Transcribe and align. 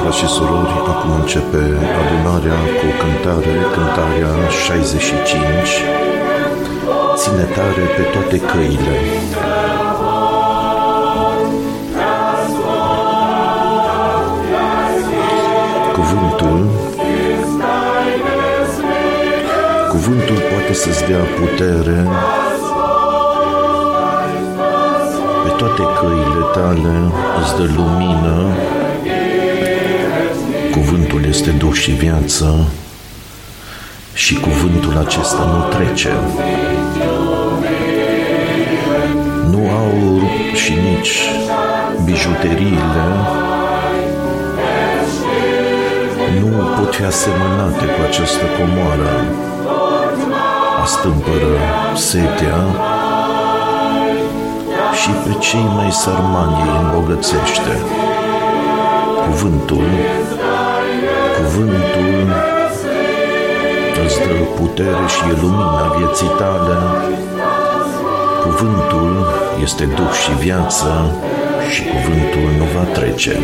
seara, 0.00 0.12
scump 0.12 0.12
frați 0.12 0.18
și 0.18 0.26
surori. 0.26 0.74
Acum 0.92 1.10
începe 1.20 1.62
adunarea 2.00 2.58
cu 2.78 2.84
o 2.90 2.94
cântare, 3.00 3.54
cântarea 3.74 4.32
65. 4.64 5.68
Ține 7.16 7.46
tare 7.56 7.84
pe 7.96 8.02
toate 8.12 8.38
căile. 8.50 8.96
Cuvântul 15.96 16.60
Cuvântul 19.88 20.40
poate 20.50 20.74
să-ți 20.74 21.04
dea 21.04 21.24
putere 21.38 22.08
pe 25.42 25.48
toate 25.56 25.82
căile 25.98 26.42
tale, 26.52 26.94
îți 27.40 27.56
dă 27.56 27.66
lumină, 27.76 28.36
cuvântul 30.70 31.24
este 31.28 31.50
duh 31.50 31.72
și 31.72 31.90
viață 31.90 32.68
și 34.12 34.34
cuvântul 34.34 34.96
acesta 35.06 35.44
nu 35.44 35.74
trece. 35.76 36.10
Nu 39.50 39.70
au 39.70 40.22
și 40.54 40.72
nici 40.72 41.20
bijuteriile 42.04 43.06
nu 46.40 46.64
pot 46.76 46.94
fi 46.94 47.04
asemănate 47.04 47.84
cu 47.84 48.00
această 48.08 48.44
comoară. 48.58 49.24
Astâmpără 50.82 51.52
setea 51.94 52.58
și 55.00 55.10
pe 55.10 55.38
cei 55.38 55.68
mai 55.74 55.92
sărmani 55.92 56.62
îi 56.62 56.78
îmbogățește. 56.82 57.74
Cuvântul, 59.26 59.84
cuvântul 61.60 62.32
îți 64.04 64.18
dă 64.18 64.34
putere 64.56 65.06
și 65.08 65.20
e 65.30 65.40
lumina 65.40 65.94
vieții 65.98 66.30
tale. 66.38 66.76
Cuvântul 68.42 69.26
este 69.62 69.84
duh 69.84 70.12
și 70.22 70.32
viață 70.38 71.14
și 71.70 71.82
cuvântul 71.82 72.50
nu 72.58 72.64
va 72.74 72.82
trece. 72.82 73.38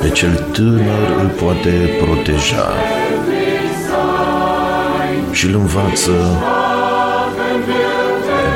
Pe 0.00 0.08
cel 0.08 0.48
tânăr 0.52 1.16
îl 1.20 1.28
poate 1.28 1.70
proteja 2.02 2.68
și 5.32 5.46
îl 5.46 5.54
învață 5.54 6.12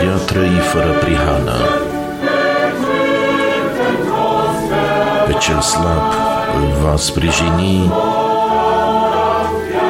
de 0.05 0.11
a 0.11 0.17
trăi 0.17 0.59
fără 0.73 0.93
prihană. 1.01 1.59
Pe 5.27 5.33
cel 5.33 5.61
slab 5.61 6.13
îl 6.57 6.69
va 6.83 6.97
sprijini 6.97 7.93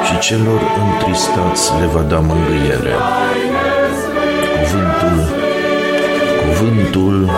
și 0.07 0.19
celor 0.19 0.61
întristați 0.85 1.73
le 1.81 1.87
va 1.87 2.01
da 2.01 2.19
mângâiere. 2.19 2.95
Cuvântul, 4.57 5.19
cuvântul 6.43 7.31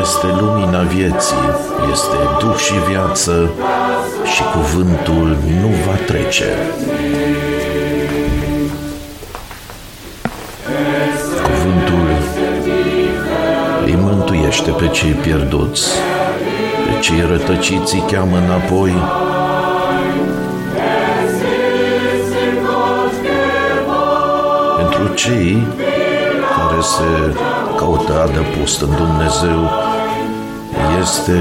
este 0.00 0.26
lumina 0.40 0.80
vieții, 0.80 1.48
este 1.92 2.16
duh 2.38 2.56
și 2.56 2.74
viață 2.90 3.50
și 4.34 4.42
cuvântul 4.54 5.36
nu 5.60 5.68
va 5.86 5.96
trece. 6.06 6.48
Mântuiește 14.70 14.72
pe 14.72 14.88
cei 14.88 15.10
pierduți, 15.12 15.88
pe 16.84 17.00
cei 17.00 17.20
rătăciți 17.20 17.94
îi 17.94 18.04
cheamă 18.12 18.36
înapoi, 18.36 18.94
pentru 24.76 25.14
cei 25.14 25.66
care 26.56 26.80
se 26.80 27.36
caută 27.76 28.12
adăpost 28.22 28.80
în 28.80 28.90
Dumnezeu 28.96 29.70
este 31.00 31.40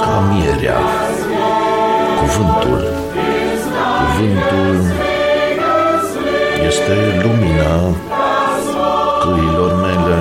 ca 0.00 0.24
mierea, 0.32 0.78
cuvântul. 2.20 2.94
Cuvântul 3.98 4.76
este 6.66 7.22
lumina 7.22 7.94
căilor 9.20 9.74
mele, 9.80 10.18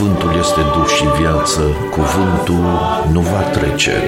cuvântul 0.00 0.36
este 0.38 0.60
duh 0.60 0.86
și 0.96 1.04
viață, 1.20 1.60
cuvântul 1.90 2.64
nu 3.12 3.20
va 3.20 3.40
trece. 3.40 4.02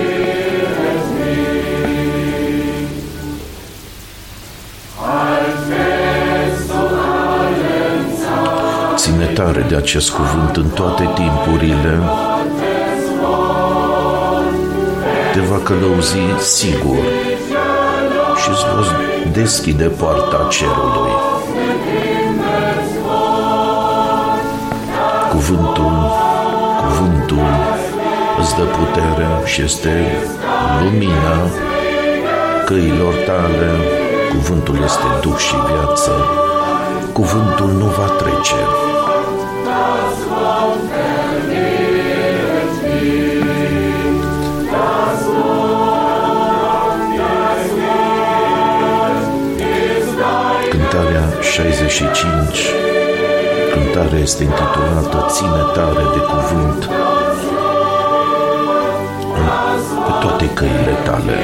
Ține 8.94 9.24
tare 9.24 9.64
de 9.68 9.76
acest 9.76 10.10
cuvânt 10.10 10.56
în 10.56 10.68
toate 10.68 11.10
timpurile, 11.14 12.00
te 15.32 15.40
va 15.40 15.58
călăuzi 15.62 16.16
sigur 16.38 16.98
și 18.36 18.48
îți 18.50 18.64
va 18.74 18.84
deschide 19.32 19.84
poarta 19.84 20.46
cerului. 20.50 21.41
Cuvântul, 25.52 25.92
cuvântul 26.80 27.46
îți 28.40 28.56
dă 28.56 28.62
putere 28.62 29.26
și 29.44 29.62
este 29.62 30.06
lumina 30.82 31.36
căilor 32.64 33.14
tale. 33.26 33.70
Cuvântul 34.30 34.78
este 34.84 35.04
duh 35.20 35.36
și 35.36 35.54
viață. 35.54 36.12
Cuvântul 37.12 37.70
nu 37.70 37.84
va 37.84 38.04
trece. 38.04 38.54
Cântarea 50.70 51.40
65 51.40 53.01
Cântarea 53.92 54.18
este 54.18 54.42
intitulată 54.42 55.26
Ține 55.30 55.62
tare 55.74 56.02
de 56.12 56.18
cuvânt 56.18 56.84
pe 60.06 60.12
toate 60.20 60.48
căile 60.54 60.96
tale. 61.04 61.34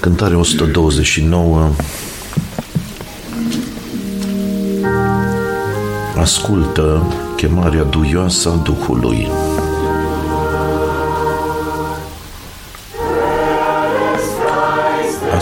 Cântare 0.00 0.36
129 0.36 1.70
Ascultă 6.20 7.02
chemarea 7.36 7.82
duioasă 7.82 8.48
a 8.48 8.54
Duhului. 8.54 9.28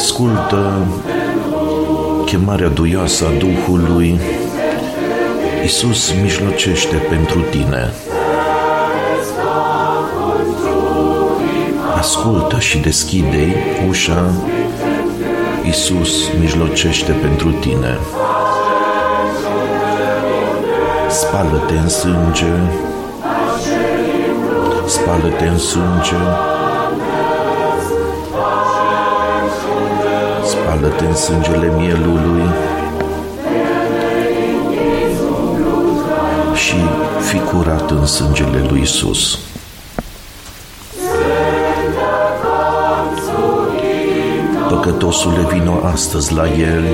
Ascultă 0.01 0.87
chemarea 2.25 2.69
duioasă 2.69 3.25
a 3.25 3.39
Duhului. 3.39 4.21
Iisus 5.63 6.13
mijlocește 6.23 6.97
pentru 6.97 7.41
tine. 7.41 7.93
Ascultă 11.97 12.59
și 12.59 12.79
deschide 12.79 13.55
ușa. 13.89 14.25
Iisus 15.65 16.11
mijlocește 16.41 17.13
pentru 17.13 17.51
tine. 17.51 17.99
Spală-te 21.09 21.75
în 21.75 21.89
sânge, 21.89 22.53
spală-te 24.87 25.45
în 25.45 25.59
sânge, 25.59 26.17
spală-te 30.81 31.05
în 31.05 31.15
sângele 31.15 31.73
mielului 31.77 32.43
și 36.55 36.75
fi 37.21 37.39
curat 37.39 37.91
în 37.91 38.07
sângele 38.07 38.67
lui 38.69 38.81
Isus. 38.81 39.39
Păcătosule, 44.69 45.47
vino 45.53 45.81
astăzi 45.93 46.35
la 46.35 46.49
El, 46.49 46.85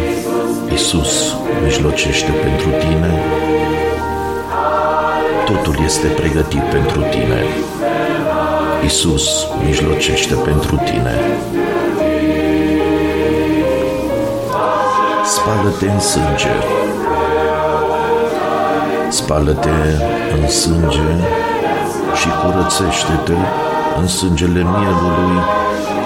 Isus 0.73 1.37
mijlocește 1.65 2.31
pentru 2.31 2.69
tine, 2.69 3.23
totul 5.45 5.85
este 5.85 6.07
pregătit 6.07 6.63
pentru 6.63 7.01
tine. 7.01 7.45
Isus 8.85 9.47
mijlocește 9.67 10.35
pentru 10.35 10.77
tine. 10.77 11.15
Spală-te 15.47 15.87
în 15.91 16.01
sânge. 16.01 16.49
Spală-te 19.09 19.69
în 20.41 20.49
sânge 20.49 21.09
și 22.15 22.29
curățește-te 22.43 23.33
în 24.01 24.07
sângele 24.07 24.63
mielului. 24.63 25.43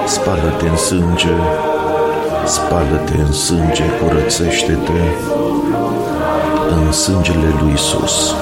Spală-te 0.06 0.68
în 0.68 0.76
sânge, 0.76 1.34
spală-te 2.44 3.16
în 3.16 3.32
sânge, 3.32 3.82
curățește-te 4.02 5.00
în 6.68 6.92
sângele 6.92 7.54
lui 7.60 7.72
Isus. 7.72 8.34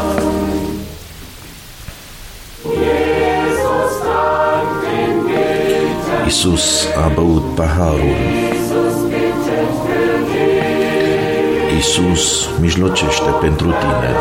Isus 6.26 6.86
a 7.04 7.10
băut 7.14 7.54
paharul. 7.54 8.47
Isus 11.78 12.48
mijlocește 12.60 13.30
pentru 13.40 13.66
tine. 13.66 14.12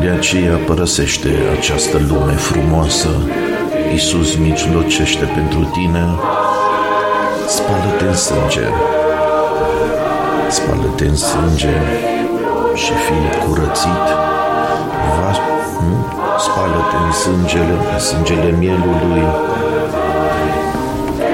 De 0.00 0.08
aceea 0.08 0.56
părăsește 0.66 1.28
această 1.58 2.00
lume 2.08 2.32
frumoasă. 2.32 3.08
Isus 3.94 4.36
mijlocește 4.36 5.24
pentru 5.24 5.70
tine. 5.72 6.04
Spală-te 7.46 8.04
în 8.04 8.14
sânge. 8.14 8.66
Spală-te 10.48 11.04
în 11.04 11.16
sânge 11.16 11.76
și 12.74 12.92
fii 12.92 13.46
curățit. 13.46 14.06
Va, 15.16 15.32
spală-te 16.38 16.96
în 17.06 17.12
sângele, 17.12 17.76
în 17.92 17.98
sângele 17.98 18.56
mielului 18.58 19.26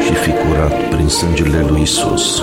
și 0.05 0.15
fi 0.15 0.31
curat 0.31 0.89
prin 0.89 1.09
sângele 1.09 1.67
lui 1.69 1.81
Isus. 1.81 2.43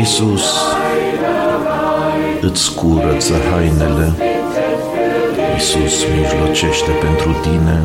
Isus 0.00 0.54
îți 2.40 2.74
curăță 2.74 3.34
hainele, 3.50 4.12
Isus 5.56 6.04
mijlocește 6.16 6.90
pentru 6.90 7.36
tine, 7.42 7.82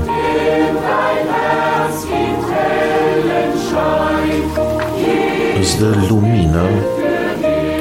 îți 5.60 5.80
dă 5.80 5.96
lumină, 6.10 6.64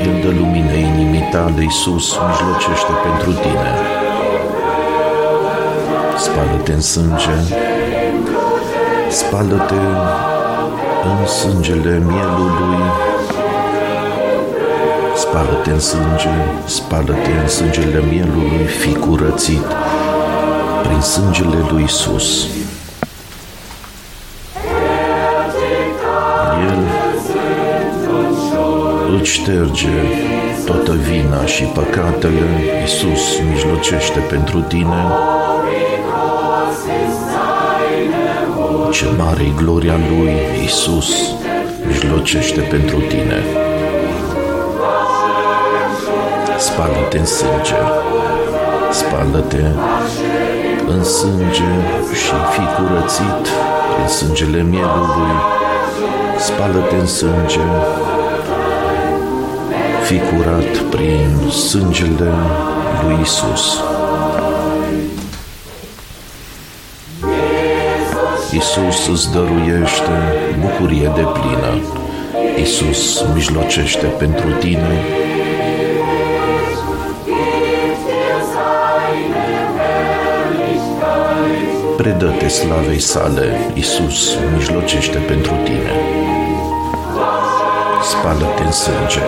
El 0.06 0.20
dă 0.22 0.28
lumină 0.38 0.72
inimii 0.72 1.28
tale, 1.30 1.62
Iisus 1.62 2.18
mijlocește 2.28 2.92
pentru 3.02 3.30
tine. 3.32 3.70
Spală-te 6.16 6.72
în 6.72 6.80
sânge, 6.80 7.36
spală-te 9.08 9.74
în 11.04 11.26
sângele 11.26 12.02
mielului, 12.06 13.11
spală-te 15.32 15.70
în 15.70 15.80
sânge, 15.80 16.28
spală-te 16.64 17.30
în 17.42 17.48
sângele 17.48 18.02
mielului, 18.10 18.66
fi 18.66 18.92
curățit 18.92 19.66
prin 20.82 21.00
sângele 21.00 21.56
lui 21.70 21.82
Isus. 21.82 22.46
îți 29.20 29.30
șterge 29.30 29.88
toată 30.64 30.92
vina 30.92 31.46
și 31.46 31.62
păcatele, 31.62 32.48
Iisus 32.80 33.40
mijlocește 33.50 34.18
pentru 34.18 34.60
tine. 34.60 35.06
Ce 38.90 39.06
mare 39.18 39.42
e 39.42 39.52
gloria 39.56 39.96
Lui, 40.08 40.32
Iisus 40.62 41.10
mijlocește 41.86 42.60
pentru 42.60 43.00
tine. 43.00 43.71
Spală-te 46.82 47.18
în 47.18 47.26
sânge, 47.26 47.74
spală-te 48.90 49.64
în 50.86 51.04
sânge 51.04 51.72
și 52.12 52.32
fii 52.52 52.68
curățit 52.76 53.44
prin 53.94 54.08
sângele 54.08 54.62
mielului, 54.62 55.34
spală-te 56.38 56.96
în 56.96 57.06
sânge 57.06 57.60
fi 60.02 60.18
curat 60.18 60.76
prin 60.90 61.50
sângele 61.50 62.32
lui 63.04 63.18
Isus. 63.22 63.82
Isus 68.52 69.08
îți 69.08 69.32
dăruiește 69.32 70.16
bucurie 70.60 71.12
de 71.14 71.26
plină. 71.32 71.80
Isus 72.62 73.24
mijlocește 73.34 74.06
pentru 74.06 74.50
tine. 74.50 75.21
Predă-te 82.02 82.48
slavei 82.48 82.98
sale, 82.98 83.72
Isus 83.74 84.36
mijlocește 84.54 85.18
pentru 85.18 85.52
tine. 85.64 85.92
Spală-te 88.02 88.62
în 88.62 88.72
sânge. 88.72 89.20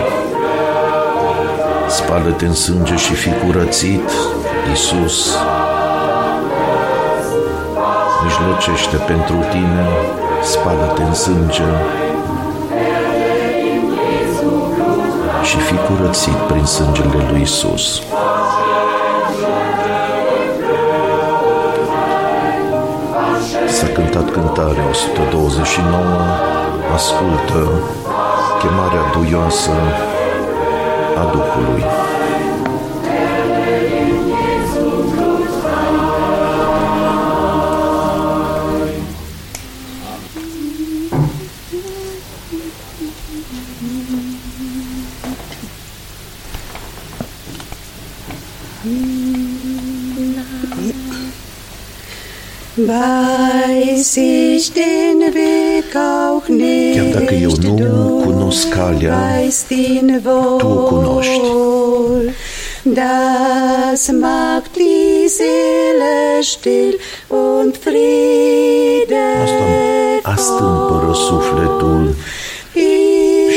Spală-te 1.87 2.45
în 2.45 2.53
sânge 2.53 2.95
și 2.95 3.13
fi 3.13 3.29
curățit, 3.45 4.11
Iisus. 4.69 5.37
Mijlocește 8.23 8.95
pentru 8.95 9.35
tine, 9.51 9.85
spală-te 10.43 11.01
în 11.01 11.13
sânge 11.13 11.69
și 15.43 15.57
fi 15.57 15.75
curățit 15.75 16.37
prin 16.47 16.65
sângele 16.65 17.25
lui 17.29 17.39
Iisus. 17.39 18.01
S-a 23.75 23.87
cântat 23.87 24.31
cântarea 24.31 24.87
129, 24.89 25.93
ascultă 26.93 27.81
chemarea 28.59 29.01
duioasă 29.13 29.71
a 31.17 31.31
Duhului. 31.31 31.83
Weiß 52.77 53.24
dacă 57.19 57.33
eu 57.33 57.51
nu 57.61 58.21
cunosc 58.23 58.69
calea, 58.69 59.17
tu 60.57 60.67
o 60.67 60.83
cunoști. 60.83 61.41
Das 62.83 64.09
macht 64.21 64.73
die 64.73 65.27
Seele 65.27 66.41
still 66.41 66.99
und 67.27 67.77
Friede. 67.77 69.25
Asta 69.43 69.63
astâmpără 70.21 71.13
sufletul 71.13 72.15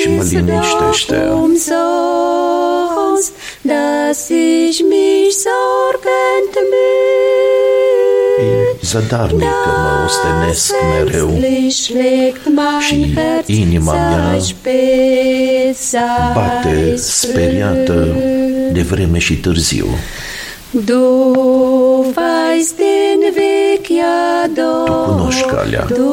și 0.00 0.09
mă 0.09 0.23
liniștește. 0.23 1.31
Zadarnic 8.99 9.40
că 9.40 9.71
mă 9.83 10.05
ostenesc 10.05 10.75
mereu 10.90 11.38
și 12.81 13.61
inima 13.61 13.93
mea 13.93 14.38
bate 16.35 16.97
speriată 16.97 18.17
de 18.73 18.81
vreme 18.81 19.19
și 19.19 19.35
târziu. 19.37 19.87
Du 20.71 21.02
weißt 22.17 22.76
den 22.76 23.21
Weg, 23.37 23.87
ja 23.99 24.47
Tu 24.85 24.93
cunoști 24.93 25.47
calea 25.47 25.87
du 25.88 26.12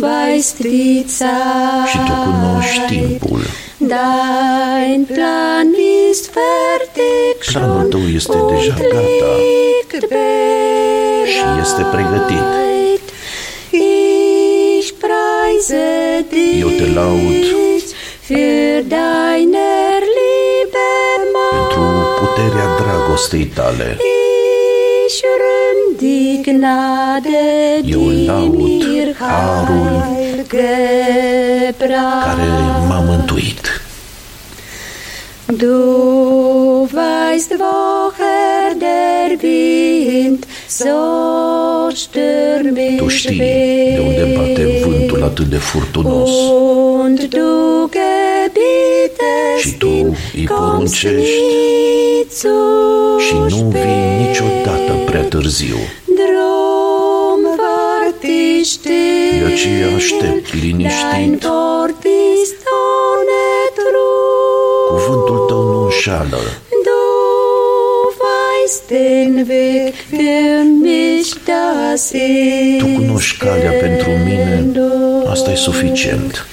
weißt 0.00 0.58
die 0.58 1.04
Zeit. 1.06 1.88
și 1.88 1.96
tu 1.96 2.12
cunoști 2.24 2.96
timpul. 2.96 3.40
Dein 3.78 5.04
Plan 5.04 5.68
ist 6.10 6.30
fertig 6.36 7.52
Planul 7.52 7.80
schon 7.80 7.90
tău 7.90 8.00
este 8.14 8.36
und 8.36 8.50
deja 8.50 8.74
gata 8.74 9.30
liegt 9.38 10.08
bereit. 10.08 10.63
Și 11.34 11.44
este 11.60 11.82
pregătit. 11.94 12.46
Ich 13.70 14.88
preise 15.02 15.86
dich 16.30 16.60
Eu 16.60 16.68
te 16.68 16.86
laud 16.98 17.44
für 18.28 18.82
deiner 18.88 20.00
Liebe 20.16 20.88
puterea 22.18 22.68
dragostei 22.80 23.46
tale. 23.46 23.96
Ich 25.06 25.22
rühm 25.40 25.78
die 26.00 26.42
Gnade, 26.42 27.82
Eu 27.84 28.10
die 28.10 28.26
laud 28.26 28.54
mir 28.56 29.14
harul 29.18 30.02
Heil 30.04 30.44
gebracht. 30.48 32.24
care 32.26 32.48
m-a 32.88 33.00
mântuit. 33.00 33.64
Du 35.46 35.76
weißt, 36.92 37.50
woher 37.62 38.74
der 38.84 39.30
Wind 39.42 40.40
so 40.40 40.44
stürmisch 40.44 40.53
Tu 42.98 43.08
știi 43.08 43.38
de 43.94 44.00
unde 44.06 44.34
bate 44.36 44.82
vântul 44.86 45.22
atât 45.22 45.46
de 45.46 45.56
furtunos 45.56 46.30
Und 47.00 47.18
du 47.18 47.88
gebietest 47.96 49.60
Și 49.60 49.72
tu 49.78 49.86
ihm, 49.86 50.16
îi 50.34 50.46
kommst 50.46 51.02
poruncești 51.02 51.40
nie 51.40 52.26
zu 52.30 53.18
și 53.18 53.34
nu 53.34 53.68
vii 53.68 53.80
spät. 53.80 54.26
niciodată 54.26 54.92
prea 55.04 55.22
târziu. 55.22 55.76
Drum 56.18 57.40
wart 57.60 58.22
ich 58.22 58.68
still, 58.68 59.46
De 59.46 59.52
aceea 59.52 59.94
aștept 59.94 60.50
dein 60.50 60.62
liniștit. 60.64 61.44
Wort 61.44 62.02
ist 62.42 62.60
ohne 62.82 63.44
Trug. 63.76 64.88
Cuvântul 64.88 65.38
tău 65.48 65.62
nu 65.72 65.82
înșală. 65.84 66.40
Du 68.74 68.80
weißt 68.80 68.90
den 68.90 69.46
Weg 69.48 69.94
für 70.10 70.64
mich, 70.64 71.34
das 71.46 72.10
ist 72.10 72.78
Tu 72.78 72.86
cunoști 72.94 73.36
calea 73.38 73.70
pentru 73.70 74.10
mine, 74.10 74.70
genug. 74.72 75.26
asta 75.28 75.50
e 75.50 75.54
suficient. 75.54 76.46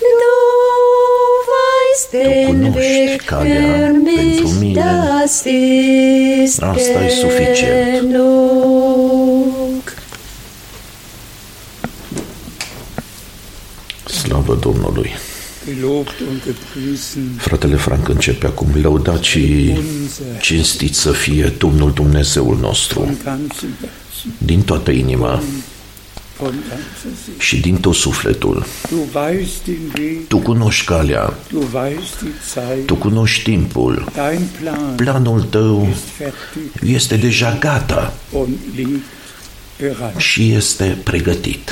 Du 0.00 0.34
weißt 1.52 2.10
den 2.10 2.46
cunoști 2.46 2.78
Weg 2.78 3.24
calea 3.24 3.54
für 3.54 4.00
pentru 4.04 4.48
mich, 4.48 4.58
mine. 4.60 4.80
das 4.82 5.44
ist 5.44 6.62
Asta 6.62 7.04
e 7.04 7.08
suficient. 7.08 8.00
genug. 8.00 9.82
Slavă 14.06 14.54
Domnului! 14.60 15.10
Gelobt 15.66 16.20
und 16.20 16.42
gepriesen 16.44 17.34
Fratele 17.38 17.76
Frank 17.76 18.08
începe 18.08 18.46
acum. 18.46 18.68
Lăudat 18.82 19.22
și 19.22 19.72
unser 19.76 20.26
cinstit 20.40 20.94
să 20.94 21.10
fie 21.12 21.52
Domnul 21.58 21.92
Dumnezeul 21.92 22.58
nostru, 22.60 22.98
von 23.00 23.16
ganzem 23.24 23.68
Herzen, 23.80 24.32
din 24.38 24.62
toată 24.62 24.90
inima 24.90 25.42
von 26.38 26.50
ganzer 26.68 27.18
Seele. 27.24 27.38
și 27.40 27.60
din 27.60 27.76
tot 27.76 27.94
sufletul. 27.94 28.66
Du 28.90 29.18
weißt 29.18 29.64
den 29.64 29.92
Weg, 29.98 30.26
Tu 30.28 30.38
cunoști 30.38 30.84
calea, 30.86 31.34
du 31.50 31.58
weißt 31.74 32.20
die 32.20 32.30
Zeit, 32.54 32.86
tu 32.86 32.94
cunoști 32.94 33.42
timpul. 33.42 34.08
dein 34.14 34.40
Plan 34.60 34.94
Planul 34.96 35.42
tău 35.42 35.88
ist 35.92 36.04
fertig 36.16 36.94
este 36.94 37.16
deja 37.16 37.56
gata 37.60 38.14
und 38.32 38.48
liegt 38.74 38.90
bereit. 39.78 40.16
și 40.18 40.52
este 40.52 40.98
pregătit. 41.04 41.70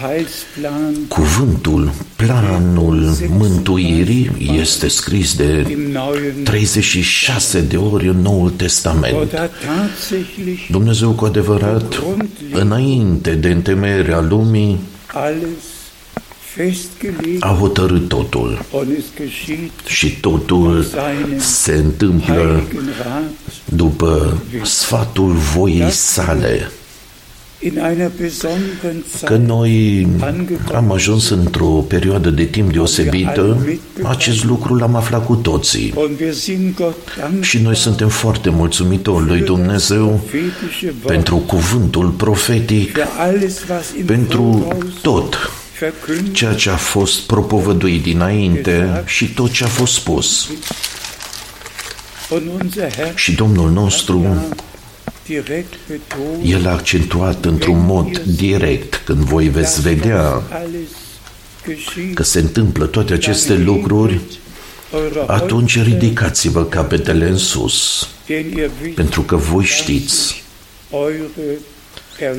Das 0.00 0.08
Wort 0.08 0.12
Heilsplan. 0.12 0.94
Cuvântul, 1.08 1.92
planul 2.16 3.16
mântuirii 3.28 4.30
este 4.60 4.88
scris 4.88 5.36
de 5.36 5.66
im 5.70 5.80
Neuen 5.90 6.44
36 6.44 7.60
de 7.60 7.76
ori 7.76 8.08
în 8.08 8.20
Noul 8.20 8.50
Testament. 8.50 9.14
Gott 9.16 9.36
hat 9.36 9.50
tatsächlich 9.50 10.66
Dumnezeu 10.70 11.10
cu 11.10 11.24
adevărat, 11.24 12.02
înainte 12.52 13.34
de 13.34 13.48
întemeierea 13.48 14.20
lumii, 14.20 14.80
alles 15.06 15.48
festgelegt 16.38 17.42
a 17.42 17.56
hotărât 17.58 18.08
totul. 18.08 18.64
und 18.70 18.88
es 18.98 19.04
geschieht 19.16 19.70
și 19.86 20.20
totul 20.20 20.86
se 21.38 21.72
întâmplă 21.72 22.34
Heiligen 22.34 22.94
Rat 22.98 23.22
după 23.64 24.42
sfatul 24.62 25.32
voii 25.32 25.90
sale. 25.90 26.70
In 27.62 27.78
einer 27.78 28.10
besonderen 28.20 29.04
Că 29.24 29.34
Zeit 29.34 29.46
noi 29.46 30.06
am 30.74 30.92
ajuns 30.92 31.28
într-o 31.28 31.66
perioadă 31.66 32.30
de 32.30 32.44
timp 32.44 32.72
deosebită, 32.72 33.66
acest 34.02 34.44
lucru 34.44 34.74
l-am 34.74 34.94
aflat 34.94 35.26
cu 35.26 35.34
toții. 35.34 35.92
und 35.96 36.20
wir 36.20 36.32
sind 36.32 36.74
Gott 36.74 37.16
dankbar 37.18 37.44
Și 37.44 37.58
noi 37.58 37.76
suntem 37.76 38.08
foarte 38.08 38.50
mulțumitori 38.50 39.26
lui 39.26 39.40
Dumnezeu 39.40 40.06
prophetische 40.06 40.86
Wort 40.86 41.06
pentru 41.06 41.36
cuvântul 41.36 42.08
profetic, 42.08 42.98
für 42.98 43.06
alles 43.18 43.58
was 43.70 43.84
im 43.98 44.04
pentru 44.04 44.42
Voraus 44.42 44.94
tot 45.02 45.50
verkündet 45.78 46.34
ceea 46.34 46.54
ce 46.54 46.70
a 46.70 46.76
fost 46.76 47.20
propovăduit 47.20 48.02
dinainte 48.02 49.02
și 49.06 49.32
tot 49.32 49.50
ce 49.50 49.64
a 49.64 49.68
fost 49.68 49.92
spus. 49.92 50.48
und 52.30 52.42
unser 52.62 52.92
Herr 52.92 53.16
Și 53.16 53.34
Domnul 53.34 53.70
nostru, 53.70 54.18
direkt 54.18 54.38
betont 54.48 54.69
El 56.42 56.66
a 56.66 56.70
accentuat 56.70 57.44
într-un 57.44 57.84
mod 57.84 58.18
direct 58.18 59.02
când 59.04 59.18
voi 59.18 59.48
veți 59.48 59.80
vedea 59.80 60.42
alles 60.50 60.88
geschieht 61.66 62.14
că 62.14 62.22
se 62.22 62.38
întâmplă 62.38 62.86
toate 62.86 63.12
aceste 63.12 63.54
lucruri, 63.54 64.20
eure 64.92 65.24
atunci 65.26 65.82
ridicați-vă 65.82 66.64
capetele 66.64 67.28
în 67.28 67.36
sus, 67.36 68.08
denn 68.26 68.52
ihr 68.56 68.70
wisst 68.82 68.94
pentru 68.94 69.22
că 69.22 69.36
voi 69.36 69.64
știți 69.64 70.42
eure 70.90 71.14
Erlösung. 71.14 71.79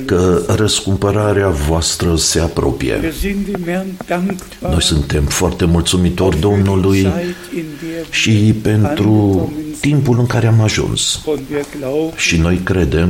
Că 0.05 0.43
răscumpărarea 0.47 1.49
voastră 1.49 2.15
se 2.15 2.39
apropie. 2.39 2.99
Wir 3.01 3.13
sind 3.13 3.45
dem 3.45 3.63
Herrn 3.65 3.87
dankbar 4.07 4.71
Noi 4.71 4.81
suntem 4.81 5.23
foarte 5.23 5.65
mulțumitori 5.65 6.39
Domnului 6.39 7.01
Zeit, 7.01 7.35
in 7.55 7.65
der 7.81 7.89
wir 7.91 8.05
și 8.09 8.55
pentru 8.61 9.51
timpul 9.79 10.19
în 10.19 10.25
care 10.25 10.47
am 10.47 10.61
ajuns. 10.61 11.21
und 11.25 11.39
wir 11.51 11.65
glauben, 11.79 12.17
Și 12.17 12.37
noi 12.37 12.57
credem 12.63 13.09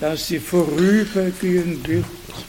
dass 0.00 0.26
sie 0.26 0.40
vorübergehen 0.50 1.78
wird, 1.88 2.04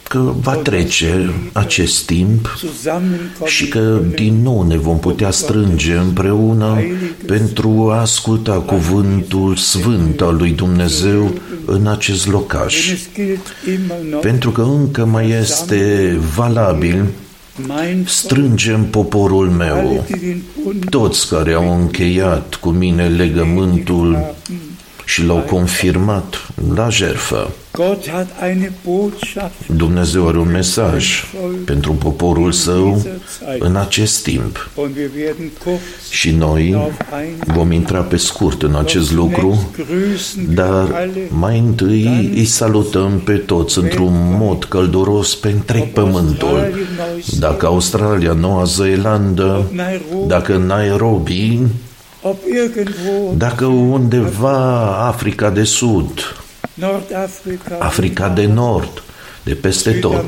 că 0.09 0.33
va 0.41 0.53
trece 0.53 1.29
acest 1.53 2.05
timp 2.05 2.55
zusammenkommen 2.57 3.47
și 3.47 3.67
că 3.67 4.01
din 4.15 4.41
nou 4.41 4.67
ne 4.67 4.77
vom 4.77 4.99
putea 4.99 5.31
strânge 5.31 5.93
împreună 5.93 6.77
pentru 7.25 7.89
a 7.91 7.99
asculta 7.99 8.53
cuvântul 8.53 9.55
sfânt 9.55 10.21
al 10.21 10.35
lui 10.35 10.51
Dumnezeu 10.51 11.33
în 11.65 11.87
acest 11.87 12.23
Denn 12.23 12.33
locaș. 12.33 12.91
es 12.91 13.07
gilt 13.15 13.47
immer 13.67 13.97
noch, 14.09 14.21
Pentru 14.21 14.51
că 14.51 14.61
încă 14.61 15.05
mai 15.05 15.29
este 15.29 16.17
valabil, 16.35 17.05
mein 17.67 17.95
Volk, 17.95 18.07
strângem 18.07 18.85
poporul 18.85 19.47
alle, 19.47 19.65
meu, 19.65 20.05
die 20.07 20.17
den 20.27 20.41
Bund 20.63 20.89
toți 20.89 21.29
care 21.29 21.53
au 21.53 21.79
încheiat 21.79 22.55
cu 22.55 22.69
mine 22.69 23.07
legământul 23.07 24.35
și 25.09 25.25
l-au 25.25 25.37
confirmat 25.49 26.47
la 26.75 26.89
jertfă. 26.89 27.49
Gott 27.71 28.09
hat 28.09 28.27
eine 28.49 28.71
Botschaft 28.85 29.67
Dumnezeu 29.75 30.27
are 30.27 30.37
un 30.37 30.51
mesaj 30.51 31.23
pentru 31.65 31.91
poporul 31.91 32.51
său 32.51 33.01
în 33.59 33.75
acest 33.75 34.23
timp. 34.23 34.69
und 34.75 34.95
wir 34.95 35.09
werden 35.17 35.49
kurz 35.63 36.09
Și 36.09 36.31
noi 36.31 36.69
darauf 36.71 36.93
eingehen. 37.21 37.53
vom 37.53 37.71
intra 37.71 37.99
pe 37.99 38.17
scurt 38.17 38.61
în 38.61 38.75
acest 38.75 39.11
lucru, 39.13 39.69
Grüßen 39.77 40.37
wir 40.47 40.53
dar 40.53 40.91
alle, 40.93 41.27
mai 41.29 41.59
întâi 41.59 42.31
îi 42.35 42.45
salutăm 42.45 43.19
pe 43.19 43.33
toți 43.33 43.77
într-un 43.77 44.13
mod 44.39 44.63
călduros 44.63 45.35
pe 45.35 45.49
întreg 45.49 45.83
pământul. 45.87 46.47
Australien, 46.47 46.87
Neuseeland, 46.97 47.39
Dacă 47.39 47.65
Australia, 47.65 48.33
Noua 48.33 48.63
Zeelandă, 48.63 49.65
Nairobi, 49.71 50.27
dacă 50.27 50.57
Nairobi, 50.57 51.17
ob 51.19 51.27
irgendwo 51.27 51.88
dacă 53.38 53.65
undeva 53.65 54.85
Africa 55.07 55.49
de 55.49 55.63
Sud, 55.63 56.35
Nordafrika, 56.73 57.77
Africa 57.79 58.29
de 58.29 58.45
Nord, 58.45 59.03
de 59.49 59.55
peste 59.55 59.91
tot, 59.91 60.25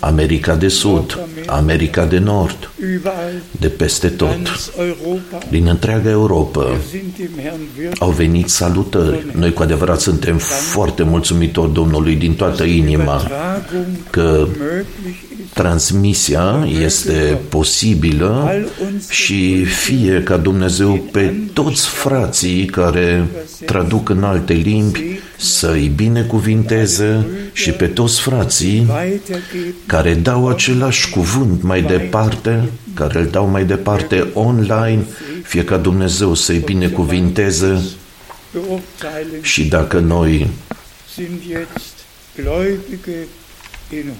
America. 0.00 0.54
De 0.54 0.68
Sud, 0.68 1.18
America. 1.46 2.04
De 2.04 2.18
Nord, 2.18 2.70
überall, 2.80 3.42
de 3.60 3.68
peste 3.68 4.08
tot, 4.08 4.28
ganz 4.28 4.72
Europa, 4.76 5.38
din 5.50 5.66
întreaga 5.66 6.10
Europa, 6.10 6.60
wir 6.60 6.80
sind 6.90 7.16
dem 7.16 7.30
Herrn 7.42 7.60
wirklich 7.76 8.00
au 8.00 8.10
venit 8.10 8.48
salutări. 8.48 9.26
Noi 9.32 9.52
cu 9.52 9.62
adevărat 9.62 10.00
suntem 10.00 10.38
foarte 10.72 11.02
mulțumitori 11.02 11.72
Domnului 11.72 12.14
din 12.14 12.34
toată 12.34 12.64
inima 12.64 13.16
Übertragung 13.16 13.96
că 14.10 14.46
möglich 14.50 15.42
ist. 15.44 15.52
transmisia 15.52 16.68
este 16.82 17.38
posibilă 17.48 18.50
și 19.08 19.64
fie 19.64 20.22
ca 20.22 20.36
Dumnezeu 20.36 21.08
pe 21.12 21.34
toți 21.52 21.86
frații 21.86 22.64
care 22.64 23.26
traduc 23.64 24.08
în 24.08 24.22
alte 24.22 24.52
limbi 24.52 25.18
să-i 25.36 25.92
binecuvinteze 25.96 27.26
și 27.52 27.70
pe 27.70 27.86
toți 27.86 28.20
frații 28.20 28.86
Weitergeben, 28.90 29.74
care 29.86 30.14
dau 30.14 30.48
același 30.48 31.10
cuvânt 31.10 31.62
mai 31.62 31.82
departe, 31.82 32.68
care 32.94 33.18
îl 33.18 33.26
dau 33.26 33.46
mai 33.46 33.64
departe 33.64 34.26
online, 34.32 35.04
fie 35.42 35.64
ca 35.64 35.76
Dumnezeu 35.76 36.34
să-i 36.34 36.58
binecuvinteze 36.58 37.82
beurteilen, 38.52 39.42
și 39.42 39.64
dacă 39.64 39.98
noi 39.98 40.48
sind 41.14 41.40
jetzt 41.48 41.94
Gläubige 42.36 43.26
in 43.90 44.12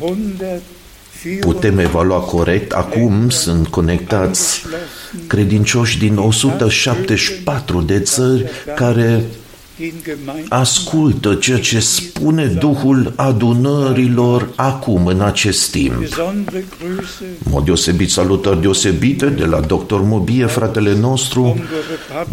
putem 1.40 1.78
evalua 1.78 2.18
corect. 2.18 2.73
Acum 2.73 3.28
sunt 3.28 3.66
conectați 3.66 4.62
credincioși 5.26 5.99
din 5.99 6.16
174 6.16 7.80
de 7.80 8.00
țări 8.00 8.44
care 8.76 9.25
ascultă 10.49 11.35
ceea 11.35 11.59
ce 11.59 11.81
spune 11.81 12.47
Duhul 12.47 13.12
adunărilor 13.16 14.49
acum, 14.57 15.07
în 15.07 15.21
acest 15.21 15.71
timp. 15.71 15.95
Mod 17.43 17.64
deosebit, 17.64 18.11
salutări 18.11 18.61
deosebite 18.61 19.26
de 19.26 19.45
la 19.45 19.61
Dr. 19.61 20.00
Mobie, 20.00 20.47
fratele 20.47 20.95
nostru 20.99 21.57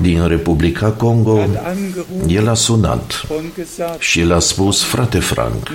din 0.01 0.27
Republica 0.27 0.89
Congo. 0.89 1.39
El 2.27 2.49
a 2.49 2.53
sunat 2.53 3.25
și 3.99 4.19
el 4.19 4.33
a 4.33 4.39
spus, 4.39 4.83
frate 4.83 5.19
Frank, 5.19 5.71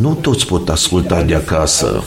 nu 0.00 0.14
toți 0.14 0.46
pot 0.46 0.68
asculta 0.68 1.22
de 1.22 1.34
acasă, 1.34 2.04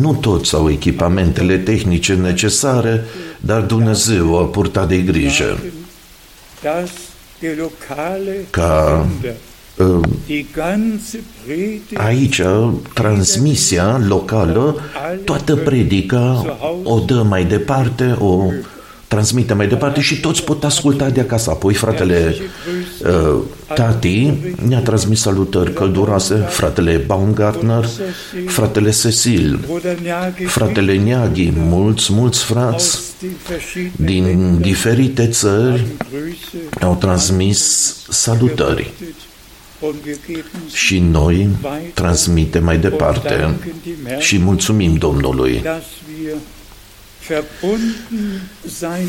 nu 0.00 0.14
toți 0.14 0.54
au 0.54 0.70
echipamentele 0.70 1.58
tehnice 1.58 2.14
necesare, 2.14 3.04
dar 3.40 3.60
Dumnezeu 3.60 4.38
a 4.38 4.44
purtat 4.44 4.88
de 4.88 4.96
grijă 4.96 5.58
ca 8.50 9.06
uh, 9.76 10.00
aici 11.94 12.42
transmisia 12.94 14.00
locală, 14.06 14.80
toată 15.24 15.56
predica 15.56 16.56
o 16.84 16.98
dă 16.98 17.22
mai 17.22 17.44
departe, 17.44 18.16
o 18.18 18.50
transmite 19.08 19.54
mai 19.54 19.68
departe 19.68 20.00
și 20.00 20.20
toți 20.20 20.44
pot 20.44 20.64
asculta 20.64 21.10
de 21.10 21.20
acasă. 21.20 21.50
Apoi 21.50 21.74
fratele 21.74 22.36
uh, 23.02 23.42
Tati 23.74 24.32
ne-a 24.68 24.80
transmis 24.80 25.20
salutări 25.20 25.72
călduroase, 25.72 26.34
fratele 26.34 26.96
Baumgartner, 27.06 27.88
fratele 28.46 28.90
Cecil, 28.90 29.60
fratele 30.46 30.94
Niaghi, 30.94 31.52
mulți, 31.54 32.12
mulți 32.12 32.44
frați 32.44 33.00
din 33.96 34.58
diferite 34.60 35.26
țări 35.26 35.86
au 36.86 36.94
transmis 36.94 37.94
salutări 38.08 38.92
și 40.72 40.98
noi 40.98 41.48
transmitem 41.94 42.64
mai 42.64 42.78
departe 42.78 43.56
și 44.18 44.38
mulțumim 44.38 44.94
Domnului 44.94 45.62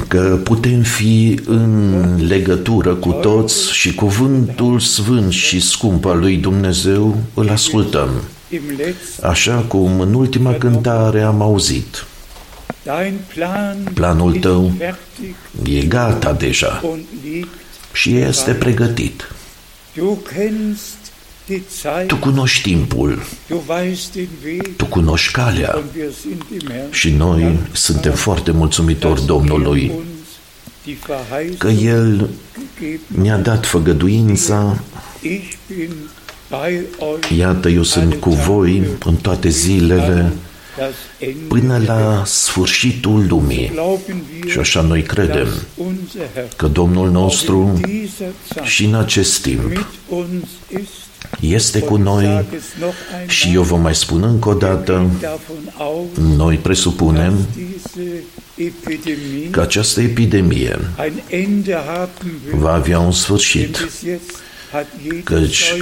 că 0.07 0.39
putem 0.43 0.81
fi 0.81 1.39
în 1.45 2.25
legătură 2.27 2.93
cu 2.95 3.11
toți 3.11 3.73
și 3.73 3.95
cuvântul 3.95 4.79
sfânt 4.79 5.31
și 5.31 5.59
scump 5.59 6.05
al 6.05 6.19
lui 6.19 6.37
Dumnezeu 6.37 7.17
îl 7.33 7.49
ascultăm. 7.49 8.09
Așa 9.21 9.65
cum 9.67 9.99
în 9.99 10.13
ultima 10.13 10.53
cântare 10.53 11.21
am 11.21 11.41
auzit. 11.41 12.05
Planul 13.93 14.37
tău 14.39 14.71
e 15.63 15.79
gata 15.79 16.33
deja 16.33 16.81
și 17.97 18.17
este 18.17 18.53
pregătit. 18.53 19.31
Tu 22.07 22.15
cunoști 22.15 22.61
timpul, 22.61 23.21
tu 24.75 24.85
cunoști 24.85 25.31
calea. 25.31 25.83
Și 26.91 27.09
noi 27.09 27.59
suntem 27.71 28.13
foarte 28.13 28.51
mulțumitori 28.51 29.25
Domnului. 29.25 29.91
că 31.57 31.67
El 31.67 32.29
ne-a 33.07 33.37
dat 33.37 33.65
făgăduința. 33.65 34.81
Iată, 37.37 37.69
eu 37.69 37.83
sunt 37.83 38.13
cu 38.13 38.29
voi 38.29 38.83
în 39.05 39.15
toate 39.15 39.49
zilele 39.49 40.33
până 41.47 41.81
la 41.85 42.23
sfârșitul 42.25 43.25
lumii. 43.27 43.71
Și 44.47 44.59
așa 44.59 44.81
noi 44.81 45.03
credem 45.03 45.47
că 46.55 46.67
Domnul 46.67 47.11
nostru 47.11 47.79
și 48.63 48.85
în 48.85 48.95
acest 48.95 49.41
timp 49.41 49.87
este 51.39 51.79
cu 51.79 51.95
noi 51.95 52.45
și 53.27 53.51
eu 53.53 53.61
vă 53.61 53.75
mai 53.75 53.95
spun 53.95 54.23
încă 54.23 54.49
o 54.49 54.53
dată, 54.53 55.09
noi 56.15 56.55
presupunem 56.55 57.33
că 59.49 59.61
această 59.61 60.01
epidemie 60.01 60.79
va 62.51 62.73
avea 62.73 62.99
un 62.99 63.11
sfârșit. 63.11 63.89
Căci 65.23 65.73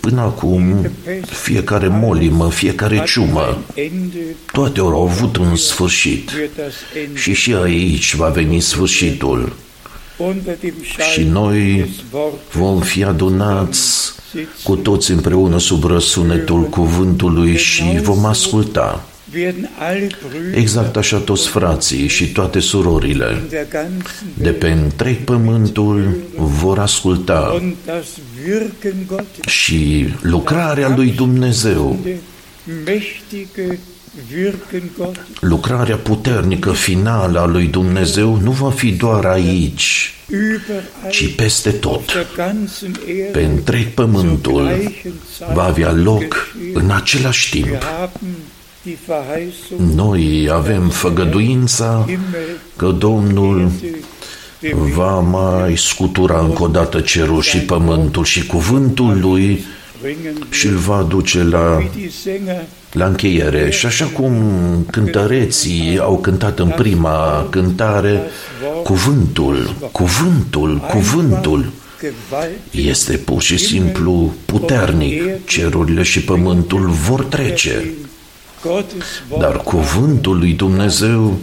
până 0.00 0.20
acum 0.20 0.90
fiecare 1.24 1.88
molimă, 1.88 2.50
fiecare 2.50 3.02
ciumă, 3.06 3.58
toate 4.52 4.80
au 4.80 5.02
avut 5.02 5.36
un 5.36 5.56
sfârșit. 5.56 6.30
Și 7.14 7.32
și 7.32 7.54
aici 7.54 8.14
va 8.14 8.28
veni 8.28 8.60
sfârșitul. 8.60 9.52
Și 11.12 11.22
noi 11.22 11.90
vom 12.52 12.80
fi 12.80 13.04
adunați 13.04 14.12
cu 14.62 14.76
toți 14.76 15.10
împreună 15.10 15.58
sub 15.58 15.84
răsunetul 15.84 16.62
cuvântului 16.62 17.56
și 17.56 17.98
vom 18.02 18.24
asculta. 18.24 19.04
Exact 20.54 20.96
așa 20.96 21.18
toți 21.18 21.48
frații 21.48 22.06
și 22.06 22.32
toate 22.32 22.60
surorile 22.60 23.42
de 24.34 24.50
pe 24.50 24.70
întreg 24.70 25.16
pământul 25.16 26.16
vor 26.36 26.78
asculta 26.78 27.62
și 29.46 30.08
lucrarea 30.20 30.94
lui 30.96 31.10
Dumnezeu 31.10 31.98
lucrarea 35.40 35.96
puternică 35.96 36.72
finală 36.72 37.40
a 37.40 37.46
lui 37.46 37.66
Dumnezeu 37.66 38.36
nu 38.36 38.50
va 38.50 38.70
fi 38.70 38.92
doar 38.92 39.24
aici, 39.24 40.14
ci 41.10 41.34
peste 41.34 41.70
tot. 41.70 42.26
Pe 43.32 43.42
întreg 43.42 43.86
pământul 43.86 44.92
va 45.54 45.62
avea 45.62 45.92
loc 45.92 46.54
în 46.72 46.90
același 46.90 47.50
timp. 47.50 47.82
Noi 49.94 50.48
avem 50.52 50.88
făgăduința 50.88 52.06
că 52.76 52.86
Domnul 52.86 53.70
va 54.94 55.18
mai 55.18 55.76
scutura 55.76 56.40
încă 56.40 56.62
o 56.62 56.66
dată 56.66 57.00
cerul 57.00 57.42
și 57.42 57.58
pământul 57.58 58.24
și 58.24 58.46
cuvântul 58.46 59.20
lui 59.20 59.64
și 60.50 60.66
îl 60.66 60.76
va 60.76 61.06
duce 61.08 61.42
la 61.42 61.82
la 62.92 63.06
încheiere. 63.06 63.70
Și 63.70 63.86
așa 63.86 64.04
cum 64.06 64.34
cântăreții 64.90 65.98
au 65.98 66.18
cântat 66.18 66.58
în 66.58 66.68
prima 66.68 67.46
cântare, 67.50 68.22
cuvântul, 68.82 69.74
cuvântul, 69.92 70.78
cuvântul 70.90 71.72
este 72.70 73.16
pur 73.16 73.42
și 73.42 73.58
simplu 73.58 74.34
puternic. 74.44 75.22
Cerurile 75.46 76.02
și 76.02 76.22
pământul 76.22 76.88
vor 76.88 77.24
trece, 77.24 77.84
dar 79.38 79.56
cuvântul 79.56 80.38
lui 80.38 80.52
Dumnezeu 80.52 81.38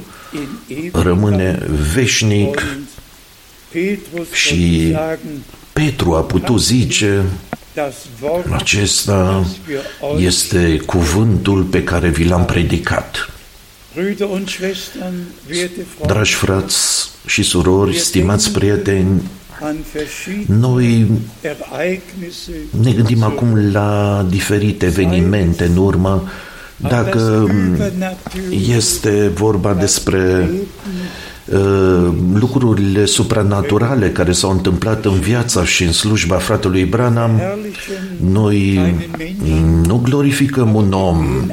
rămâne 0.92 1.66
veșnic 1.94 2.66
și 4.32 4.96
Petru 5.74 6.14
a 6.14 6.22
putut 6.22 6.62
zice 6.62 7.24
acesta 8.52 9.46
este 10.18 10.78
cuvântul 10.86 11.64
pe 11.64 11.84
care 11.84 12.10
vi 12.10 12.24
l-am 12.24 12.46
predicat. 12.46 13.30
Dragi 16.06 16.34
frați 16.34 17.10
și 17.26 17.44
surori, 17.44 18.00
stimați 18.00 18.52
prieteni, 18.52 19.22
noi 20.48 21.12
ne 22.82 22.92
gândim 22.92 23.24
acum 23.24 23.72
la 23.72 24.26
diferite 24.30 24.86
evenimente 24.86 25.64
în 25.66 25.78
urmă, 25.78 26.30
dacă 26.82 27.48
este 28.78 29.32
vorba 29.34 29.74
despre 29.74 30.50
Uh, 31.46 32.14
lucrurile 32.34 33.06
supranaturale 33.06 34.10
care 34.10 34.32
s-au 34.32 34.52
întâmplat 34.52 35.06
în 35.06 35.20
viața 35.20 35.66
și 35.66 35.84
în 35.84 35.92
slujba 35.92 36.36
fratelui 36.36 36.86
Branham, 36.86 37.42
noi 38.32 38.80
nu 39.86 40.02
glorificăm 40.04 40.76
un 40.76 40.92
om, 40.92 41.48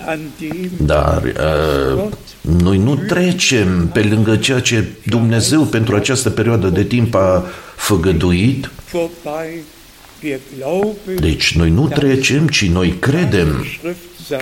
dar 0.76 1.22
uh, 1.22 2.04
noi 2.40 2.78
nu 2.78 2.94
trecem 2.96 3.90
pe 3.92 4.00
lângă 4.02 4.36
ceea 4.36 4.60
ce 4.60 4.84
Dumnezeu 5.04 5.62
pentru 5.62 5.96
această 5.96 6.30
perioadă 6.30 6.68
de 6.68 6.84
timp 6.84 7.14
a 7.14 7.44
făgăduit. 7.76 8.70
Deci 11.20 11.56
noi 11.56 11.70
nu 11.70 11.88
trecem, 11.88 12.46
ci 12.48 12.68
noi 12.68 12.96
credem 12.98 13.64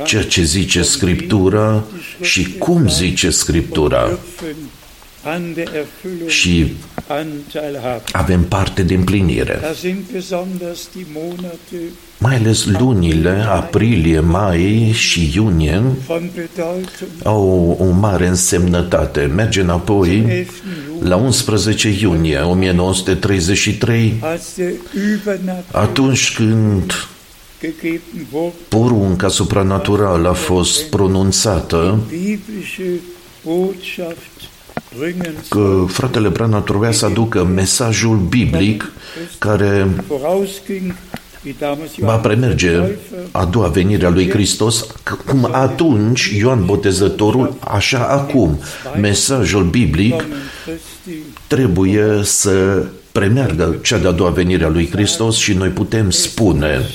ceea 0.04 0.22
ce 0.22 0.42
zice 0.42 0.82
Scriptura 0.82 1.84
și 2.20 2.52
cum 2.58 2.88
zice 2.88 3.30
Scriptura 3.30 4.18
an 5.26 5.54
der 5.54 5.68
Erfüllung 5.74 6.28
și 6.28 6.72
Anteil 7.08 7.78
haben. 7.82 8.02
avem 8.12 8.42
parte 8.42 8.82
de 8.82 8.94
împlinire. 8.94 9.58
Da 9.62 9.72
sind 9.72 9.98
besonders 10.12 10.88
die 10.92 11.06
Monate 11.12 11.76
Mai 12.18 12.34
ales 12.36 12.64
lunile, 12.64 13.44
aprilie, 13.48 14.20
mai 14.20 14.90
și 14.92 15.30
iunie, 15.34 15.82
von 16.06 16.30
Bedeutung. 16.34 17.10
au 17.22 17.76
o 17.80 17.90
mare 17.90 18.26
însemnătate. 18.26 19.20
Merge 19.34 19.60
înapoi 19.60 20.08
11. 20.08 20.52
Juli, 20.96 21.08
la 21.08 21.16
11 21.16 21.88
iunie 22.00 22.38
1933, 22.38 24.14
als 24.20 24.54
der 24.56 24.70
Übernatürliche 24.94 25.76
atunci 25.76 26.34
când 26.34 26.92
gegeben 26.92 26.94
wurde, 26.94 27.15
porunca 28.68 29.28
supranaturală 29.28 30.28
a 30.28 30.32
fost 30.32 30.84
pronunțată 30.84 31.98
biblische 32.08 33.00
Botschaft 33.44 34.30
bringen 34.98 35.34
că 35.48 35.84
fratele 35.88 36.28
Branham 36.28 36.62
trebuia 36.62 36.90
să 36.90 37.04
aducă 37.04 37.44
mesajul 37.44 38.16
biblic 38.16 38.92
care 39.38 39.86
vorausging, 40.08 40.94
wie 41.44 41.54
damals 41.58 41.90
va 41.98 42.06
Johannes 42.06 42.22
premerge 42.26 42.70
der 42.70 42.80
Täufer, 42.80 43.18
a 43.32 43.44
doua 43.44 43.66
venire 43.68 44.06
a 44.06 44.10
lui 44.10 44.30
Hristos, 44.30 44.86
că- 45.02 45.14
cum 45.26 45.48
atunci 45.52 46.32
Ioan 46.38 46.64
Botezătorul, 46.64 47.54
așa 47.60 47.98
acum, 48.06 48.58
mesajul 49.00 49.64
biblic 49.64 50.10
Kommen 50.10 50.36
Christi 50.64 51.22
trebuie 51.46 52.20
să 52.22 52.84
premeargă 53.12 53.76
cea 53.82 53.98
de-a 53.98 54.10
doua 54.10 54.30
venire 54.30 54.64
a 54.64 54.68
lui 54.68 54.88
Hristos 54.90 55.36
și 55.36 55.52
noi 55.52 55.68
putem 55.68 56.10
spune 56.10 56.66
Realität. 56.66 56.90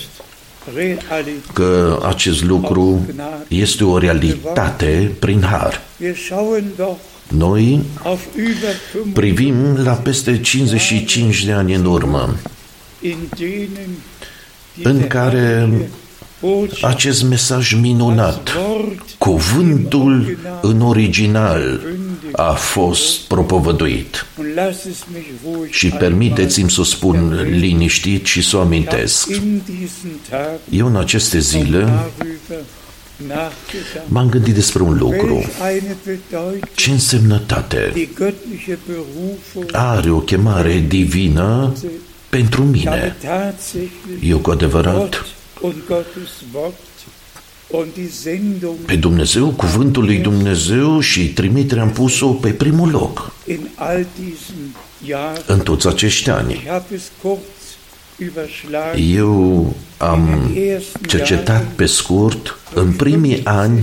Că 1.54 2.00
acest 2.08 2.44
lucru 2.44 3.06
este 3.48 3.84
o 3.84 3.98
realitate 3.98 5.12
prin 5.20 5.42
har. 5.42 5.82
Wir 6.00 6.16
schauen 6.16 6.64
doch 6.78 7.00
Noi 7.28 7.80
auf 8.04 8.22
über 8.36 8.76
5 8.94 9.14
privim 9.14 9.76
la 9.84 9.94
peste 9.94 10.40
55 10.40 11.46
de 11.46 11.52
ani 11.52 11.74
în 11.74 11.86
urmă, 11.86 12.36
in 13.02 13.18
denen 13.38 13.90
în 14.84 14.94
diese 14.94 15.08
care 15.08 15.38
herrliche 15.38 15.90
Botschaft, 16.42 16.84
acest 16.84 17.24
mesaj 17.24 17.74
minunat, 17.74 18.44
das 18.44 18.54
Wort 18.56 19.16
cuvântul 19.18 20.38
în 20.62 20.82
original, 20.82 21.80
a 22.32 22.52
fost 22.52 23.20
propovăduit. 23.20 24.26
und 24.38 24.48
lass 24.56 24.84
es 24.86 24.98
mich 25.14 25.26
ruhig 25.44 25.72
Și 25.72 25.88
permiteți-mi 25.90 26.70
să 26.72 26.82
o 26.82 26.84
spun 26.84 27.48
liniștit 27.50 28.26
și 28.26 28.42
să 28.42 28.58
o 28.58 28.60
amintesc. 28.60 29.30
in 29.30 29.62
diesen 29.66 30.12
Tagen 30.30 30.60
Eu 30.70 30.88
în 30.88 30.96
aceste 30.96 31.40
zile 31.40 31.80
darüber 31.84 32.60
nachgedacht, 33.28 34.08
m-am 34.08 34.30
gândit 34.30 34.54
despre 34.54 34.82
un 34.84 34.98
lucru. 34.98 35.34
welch 35.34 35.48
eine 35.70 35.96
Bedeutung 36.06 36.64
Ce 36.74 36.92
însemnătate 36.92 37.90
die 37.94 38.08
göttliche 38.16 38.78
Berufung 38.88 39.70
are 39.72 40.10
o 40.12 40.20
chemare 40.20 40.84
divină 40.88 41.74
pentru 42.30 42.62
Ich 42.64 42.72
mine. 42.72 42.90
habe 42.90 43.16
tatsächlich 43.22 44.30
Eu 44.30 44.38
cu 44.38 44.50
adevărat 44.52 45.26
pe 48.86 48.96
Dumnezeu, 48.96 49.48
cuvântul 49.48 50.04
lui 50.04 50.18
Dumnezeu 50.18 51.00
și 51.00 51.34
trimiterea 51.34 51.84
am 51.84 51.92
pus-o 51.92 52.28
pe 52.28 52.50
primul 52.50 52.90
loc 52.90 53.32
in 53.46 53.70
all 53.76 54.06
diesen 54.20 54.76
Jahren. 55.06 55.44
în 55.48 55.60
toți 55.60 55.88
acești 55.88 56.30
ani. 56.30 56.54
Ich 56.54 56.68
habe 56.68 56.96
es 56.96 57.12
kurz 57.22 57.40
überschlagen. 58.18 59.16
Eu 59.16 59.76
am 59.98 60.52
cercetat 61.08 61.66
pe 61.76 61.86
scurt 61.86 62.58
în 62.74 62.92
primii 62.92 63.42
ani 63.44 63.82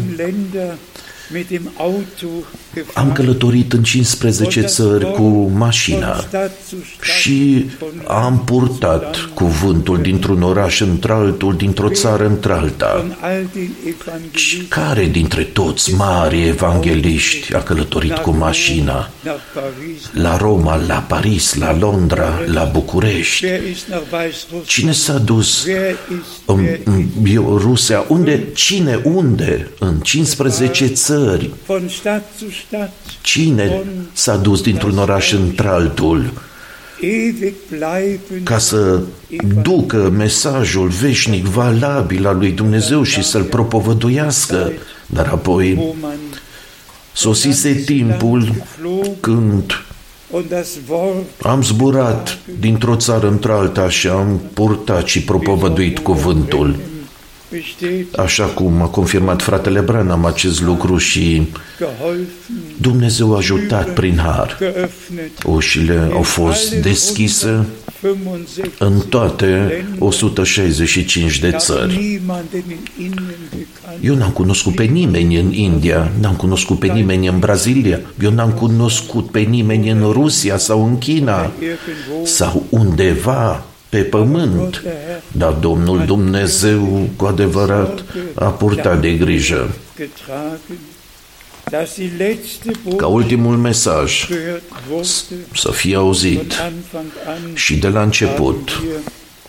15 1.28 1.32
Länder 1.32 1.32
mit 1.32 1.48
dem 1.48 1.70
Auto 1.76 2.26
am 2.26 2.44
gefahren. 2.74 3.12
călătorit 3.12 3.72
în 3.72 3.82
15 3.82 4.60
țări 4.60 5.12
cu 5.12 5.50
mașina 5.54 6.12
Von 6.12 6.24
Stadt 6.28 6.52
zu 6.68 6.76
Stadt, 6.76 7.18
și 7.20 7.66
von 7.78 8.04
am 8.06 8.44
purtat 8.44 9.16
cuvântul 9.34 9.98
dintr-un 10.02 10.42
oraș 10.42 10.80
într-altul, 10.80 11.56
dintr-o 11.56 11.88
țară 11.88 12.26
într-alta. 12.26 12.94
von 12.96 13.16
all 13.20 13.46
den 13.52 13.70
Și 13.70 13.96
Evangelisten 14.00 14.66
care 14.68 15.04
dintre 15.04 15.42
toți 15.42 15.94
mari 15.94 16.46
evangeliști 16.46 17.54
a 17.54 17.62
călătorit 17.62 18.16
cu 18.16 18.30
mașina? 18.30 19.10
nach 19.22 19.40
Paris. 19.54 20.22
La 20.22 20.36
Roma, 20.36 20.76
la 20.86 20.94
Paris, 21.08 21.54
la 21.54 21.76
Londra, 21.78 22.40
la 22.46 22.64
București. 22.64 23.44
Wer 23.44 23.60
ist 23.70 23.86
nach 23.88 24.02
Weißrussland? 24.12 24.64
Cine 24.64 24.92
s-a 24.92 25.18
dus 25.18 25.64
Wer 25.66 25.96
ist, 26.20 26.40
în, 26.44 26.58
wer 26.62 26.80
în 26.84 27.06
Bielorusia? 27.22 28.04
Unde? 28.08 28.46
Cine? 28.54 29.00
Unde? 29.04 29.68
În 29.78 29.94
15 30.00 30.86
țări. 30.86 31.17
Von 31.66 31.88
Stadt 31.88 32.24
zu 32.38 32.50
Stadt. 32.66 32.92
Cine 33.20 33.82
s-a 34.12 34.36
dus 34.36 34.60
dintr-un 34.62 34.98
oraș 34.98 35.32
într-altul? 35.32 36.32
Ewig 37.00 37.54
bleiben. 37.68 38.42
Ca 38.42 38.58
să 38.58 39.00
ducă 39.62 40.12
mesajul 40.16 40.88
veșnic 40.88 41.44
valabil 41.44 42.26
al 42.26 42.36
lui 42.36 42.50
Dumnezeu 42.50 43.02
și 43.02 43.22
să-l 43.22 43.42
propovăduiască? 43.42 44.72
Dar 45.06 45.26
apoi 45.26 45.74
wo 45.78 45.94
man 46.00 46.18
sosise 47.12 47.72
timpul 47.72 48.40
geflogen. 48.40 49.16
când 49.20 49.84
und 50.30 50.48
das 50.48 50.68
Wort 50.88 51.26
am 51.42 51.62
zburat 51.62 52.38
dintr-o 52.60 52.96
țară 52.96 53.28
într-alta 53.28 53.88
și 53.88 54.08
am 54.08 54.40
purtat 54.54 55.06
și 55.06 55.22
propovăduit 55.22 55.98
cuvântul. 55.98 56.76
Besteht 57.50 58.14
Așa 58.14 58.44
cum 58.44 58.82
a 58.82 58.86
confirmat 58.86 59.42
fratele 59.42 59.80
Branham 59.80 60.24
acest 60.24 60.62
lucru 60.62 60.96
și 60.96 61.46
geholfen, 61.78 62.26
Dumnezeu 62.80 63.34
a 63.34 63.36
ajutat 63.36 63.94
prin 63.94 64.18
har. 64.18 64.58
geöffnet. 64.62 65.42
Ușile 65.46 66.10
au 66.12 66.22
fost 66.22 66.74
deschise 66.74 67.66
65 68.00 68.74
în 68.78 69.00
toate 69.08 69.84
165 69.98 71.38
de 71.38 71.54
țări. 71.58 71.96
niemanden 71.96 72.62
in 72.68 72.78
Indien 72.98 73.38
gekannt. 73.50 74.04
Eu 74.04 74.14
n-am 74.14 74.30
cunoscut 74.30 74.74
pe 74.74 74.84
nimeni 74.84 75.36
în 75.38 75.52
India, 75.52 76.10
n-am 76.20 76.34
cunoscut 76.36 76.78
pe 76.78 76.86
nimeni 76.86 77.28
în 77.28 77.38
Brazilia, 77.38 78.00
eu 78.22 78.30
n-am 78.30 78.50
cunoscut 78.50 79.30
pe 79.30 79.40
nimeni 79.40 79.90
în 79.90 80.10
Rusia 80.12 80.56
sau 80.56 80.86
în 80.86 80.98
China 80.98 81.50
Irgendwo 81.60 82.24
sau 82.24 82.66
undeva 82.68 83.64
pe 83.88 83.98
pământ. 83.98 84.82
Dar 85.32 85.52
Domnul 85.52 86.02
Dumnezeu 86.06 87.08
cu 87.16 87.24
adevărat 87.24 88.04
a 88.34 88.44
purtat 88.44 89.00
de 89.00 89.10
grijă 89.12 89.70
getragen, 89.96 90.78
dass 91.70 91.94
die 91.94 92.10
letzte 92.18 92.70
ca 92.70 92.78
Botschaft 92.84 93.12
ultimul 93.14 93.56
mesaj 93.56 94.26
gehört 94.26 94.62
wurde. 94.90 95.34
să 95.54 95.70
fie 95.70 95.96
auzit 95.96 96.52
Von 96.54 96.64
Anfang 96.64 97.12
an 97.26 97.54
și 97.54 97.76
de 97.78 97.88
la 97.88 98.02
început. 98.02 98.70
haben 98.70 98.88
wir 98.88 99.00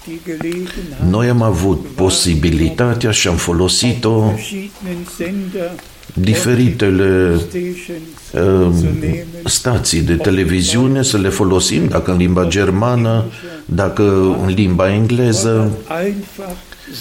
die 0.07 0.19
Gelegenheit, 0.25 1.09
Noi 1.09 1.29
am 1.29 1.41
avut 1.41 1.85
posibilitatea 1.95 3.11
și 3.11 3.27
am 3.27 3.35
folosit-o 3.35 4.19
verschiedenen 4.19 5.07
Sender 5.17 5.71
diferitele 6.19 7.37
Stations 7.37 8.31
um, 8.33 8.73
zu 8.73 8.85
nehmen. 8.99 9.25
stații 9.45 10.01
de 10.01 10.15
televiziune 10.15 11.03
să 11.03 11.17
le 11.17 11.29
folosim, 11.29 11.87
dacă 11.87 12.11
în 12.11 12.17
limba 12.17 12.47
germană, 12.47 13.25
dacă 13.65 14.03
în 14.41 14.53
limba 14.53 14.93
engleză. 14.93 15.71
Einfach 16.05 16.55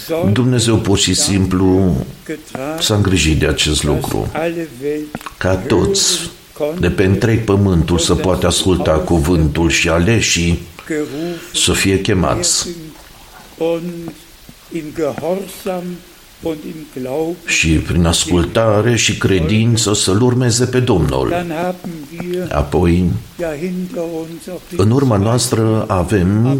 Sorge 0.05 0.31
Dumnezeu 0.31 0.75
pur 0.75 0.97
și 0.97 1.13
simplu 1.13 1.95
getragen, 2.25 2.81
s-a 2.81 2.95
îngrijit 2.95 3.39
de 3.39 3.47
acest 3.47 3.83
dass 3.83 3.93
lucru, 3.93 4.29
alle 4.33 4.67
Welt 4.81 5.05
ca 5.37 5.55
toți 5.55 6.19
hören 6.53 6.79
de 6.79 6.89
pe 6.89 7.03
konnte, 7.03 7.03
întreg 7.03 7.43
pământul 7.43 7.97
să 7.97 8.15
poată 8.15 8.47
asculta 8.47 8.91
cuvântul 8.91 9.69
și 9.69 9.89
aleșii 9.89 10.59
gerufen 10.87 11.35
să 11.53 11.71
fie 11.71 12.01
chemați 12.01 12.67
werden 16.43 16.51
und 16.51 16.57
in 16.63 16.85
Gehorsam 16.93 16.93
und 16.93 16.95
in 16.95 17.01
Glauben. 17.01 17.35
și 17.45 17.69
prin 17.69 18.05
ascultare 18.05 18.95
și 18.95 19.17
credință 19.17 19.93
să-L 19.93 20.21
urmeze 20.21 20.65
pe 20.65 20.79
Domnul. 20.79 21.27
Dann 21.29 21.51
haben 21.63 21.91
wir 22.21 22.47
Apoi, 22.51 23.03
ja 23.39 23.47
hinter 23.59 24.03
uns 24.21 24.47
auch 24.47 24.61
den 24.69 24.79
în 24.79 24.91
urma 24.91 25.17
noastră 25.17 25.85
avem 25.87 26.59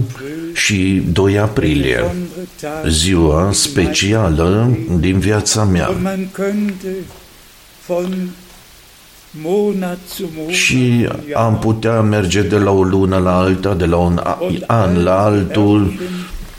și 0.54 1.02
2 1.12 1.40
aprilie, 1.40 1.94
besondere 1.96 2.48
Tag. 2.62 2.90
ziua 2.92 3.50
specială 3.54 4.78
din 5.00 5.20
viața 5.20 5.62
Und 5.62 5.72
mea. 5.72 5.90
man 6.02 6.28
könnte 6.34 6.88
von 7.88 8.30
Monat 9.42 9.98
zu 10.16 10.24
Monat 10.36 10.54
Și 10.54 11.08
am 11.34 11.60
putea 11.60 12.02
merge 12.02 12.42
de 12.42 12.58
la 12.58 12.72
o 12.72 12.84
lună 12.84 13.18
la 13.18 13.38
alta, 13.38 13.74
de 13.74 13.86
la 13.86 13.96
un 13.98 14.20
a- 14.24 14.38
und 14.42 14.64
an 14.68 15.04
la 15.04 15.24
altul 15.24 15.94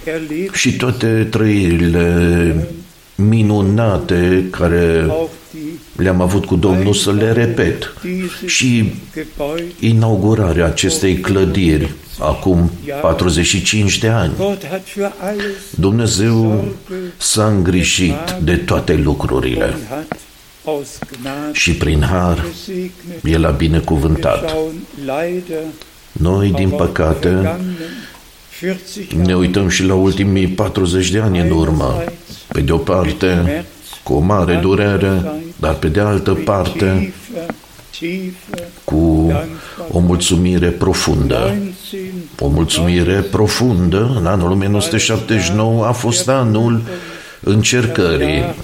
erlebt 0.04 0.54
și 0.54 0.76
toate 0.76 1.26
trăirile 1.30 2.68
minunate 3.28 4.46
care 4.50 5.06
auch 5.10 5.30
die 5.52 5.60
le-am 5.96 6.20
avut 6.20 6.44
cu 6.44 6.56
Domnul 6.56 6.94
să 6.94 7.12
le 7.12 7.32
repet. 7.32 7.94
diese 8.02 8.46
Și 8.46 8.92
Gebäude. 9.14 9.64
inaugurarea 9.78 10.64
acestei 10.66 11.14
clădiri 11.16 11.90
acum 12.18 12.70
45 13.02 13.98
de 13.98 14.08
ani. 14.08 14.32
Gott 14.38 14.66
hat 14.66 14.82
für 14.88 15.10
alles 15.20 15.56
Dumnezeu 15.78 16.64
s-a 17.16 17.46
îngrijit 17.46 18.36
de 18.44 18.56
toate 18.56 18.94
lucrurile 18.94 19.64
und 19.64 19.86
hat 19.88 20.16
aus 20.64 20.88
Gnade 21.22 21.52
și 21.52 21.72
prin 21.74 22.02
har 22.02 22.44
gesegnet. 22.66 23.34
El 23.34 23.44
a 23.44 23.48
Wir 23.48 23.56
binecuvântat. 23.58 24.48
schauen 24.48 24.74
leider 25.04 25.58
Noi, 26.12 26.46
din 26.46 26.54
auch 26.54 26.62
auf 26.62 26.68
die 26.70 26.86
păcate, 26.86 27.28
vergangenen 27.28 27.76
40 27.76 28.19
ne 29.16 29.16
Jahre 29.16 29.34
uităm 29.34 29.68
și 29.68 29.84
la 29.84 29.94
ultimii 29.94 30.46
40 30.46 31.10
de 31.10 31.18
ani 31.18 31.40
în 31.40 31.50
urmă. 31.50 32.02
Pe 32.48 32.60
de 32.60 32.72
o 32.72 32.76
parte, 32.76 33.64
cu 34.02 34.12
o 34.12 34.18
mare 34.18 34.54
durere, 34.54 35.32
dar 35.56 35.74
pe 35.74 35.88
de 35.88 36.00
altă 36.00 36.34
parte, 36.44 37.12
tiefer, 37.30 37.54
tiefer 37.98 38.66
cu 38.84 39.32
o 39.90 39.98
mulțumire 39.98 40.68
profundă. 40.68 41.36
19 41.36 42.12
O 42.38 42.48
mulțumire 42.48 43.20
profundă 43.20 44.16
în 44.18 44.26
anul 44.26 44.50
1979 44.50 45.86
a 45.86 45.92
fost 45.92 46.28
anul 46.28 46.82
încercării. 47.40 48.54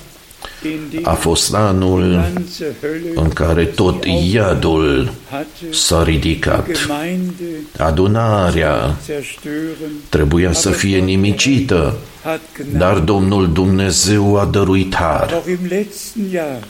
In 0.64 0.80
die 0.90 1.00
A 1.02 1.12
fost 1.12 1.54
anul 1.54 2.30
ganze 2.35 2.74
Hölle 2.80 3.11
în 3.14 3.28
care 3.28 3.64
tot 3.64 4.04
iadul 4.32 5.12
hatte 5.30 5.48
s-a 5.70 6.02
ridicat. 6.02 6.66
Gemeinde 6.72 7.44
Adunarea 7.78 8.96
zerstören, 9.04 9.90
trebuia 10.09 10.52
să 10.52 10.70
fie 10.70 10.98
nimicită, 10.98 11.96
hat 12.24 12.40
Gnade. 12.59 12.76
dar 12.78 12.98
Domnul 12.98 13.52
Dumnezeu 13.52 14.37
a 14.37 14.44
dăruit 14.44 14.94
har. 14.94 15.30
Auch 15.32 15.46
im 15.48 15.66
letzten 15.68 16.22
Jahr, 16.32 16.62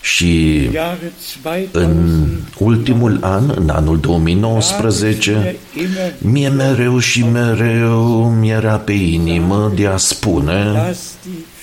Și 0.00 0.62
Jahre 0.72 1.12
în 1.70 1.94
2000, 1.94 2.44
ultimul 2.58 3.18
an, 3.20 3.52
în 3.54 3.68
anul 3.68 3.98
2019, 4.00 5.56
immer 5.74 6.12
mie 6.18 6.48
mereu 6.48 6.98
și 6.98 7.24
mereu 7.32 8.34
mi-era 8.40 8.76
pe 8.76 8.92
inimă 8.92 9.72
de 9.74 9.86
a 9.86 9.96
spune 9.96 10.94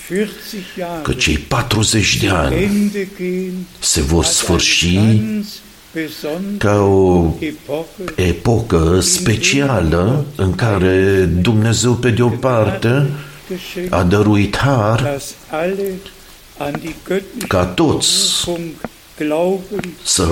dass 0.08 0.50
die 0.50 0.62
40 0.62 0.62
Jahre. 0.76 1.02
Că 1.02 1.12
cei 1.12 1.38
40 1.38 2.18
de 2.20 2.28
ani 2.28 2.62
Ende 2.62 3.08
gehen, 3.16 3.66
se 3.78 4.00
vor 4.00 4.24
als 4.24 4.36
sfârși 4.36 4.96
eine 4.96 5.04
ganz 5.04 5.60
besondere 5.92 6.56
ca 6.58 6.80
o 6.82 7.34
Epoche. 7.38 8.22
epocă 8.22 9.00
specială 9.00 10.24
în 10.36 10.54
care 10.54 11.24
Dumnezeu, 11.24 11.92
pe 11.92 12.10
de 12.10 12.22
o 12.22 12.28
parte, 12.28 13.10
geschenkt, 13.48 13.92
a 13.92 14.02
dăruit 14.02 14.56
har 14.56 15.02
dass 15.02 15.34
alle 15.50 15.92
an 16.56 16.72
die 16.80 16.94
göttliche 17.08 17.46
ca 17.48 17.64
toți 17.64 18.08
Berufung 18.44 18.70
glauben, 19.18 19.94
să 20.02 20.24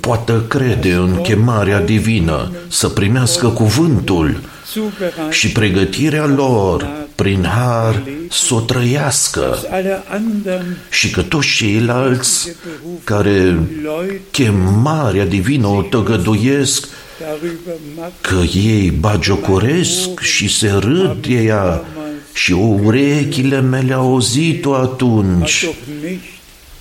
poată 0.00 0.44
crede 0.48 0.92
în 0.92 1.20
chemarea 1.20 1.80
divină, 1.80 2.52
să 2.68 2.88
primească 2.88 3.48
cuvântul 3.48 4.40
zubereitet, 4.72 5.32
și 5.32 5.52
pregătirea 5.52 6.26
lor 6.26 7.05
prin 7.16 7.44
har 7.44 8.02
să 8.30 8.54
o 8.54 8.60
trăiască 8.60 9.40
dass 9.40 9.64
alle 9.70 10.02
anderen 10.08 10.78
și 10.90 11.10
că 11.10 11.22
toți 11.22 11.48
ceilalți 11.56 12.48
Beruf 12.64 13.04
care 13.04 13.58
Leute 13.82 14.20
chemarea 14.30 15.26
divină 15.26 15.66
o 15.66 15.82
tăgăduiesc 15.82 16.88
darüber 17.18 17.78
machen, 17.96 18.12
că 18.20 18.58
ei 18.58 18.90
bagiocoresc 18.90 20.20
și 20.20 20.48
se 20.48 20.70
râd 20.70 21.26
de 21.26 21.42
ea 21.42 21.84
și 22.32 22.52
urechile 22.52 23.60
mele 23.60 23.92
au 23.92 24.06
auzit-o 24.12 24.72
hat 24.72 24.82
atunci. 24.82 25.64
doch 25.64 25.74
nicht 26.02 26.20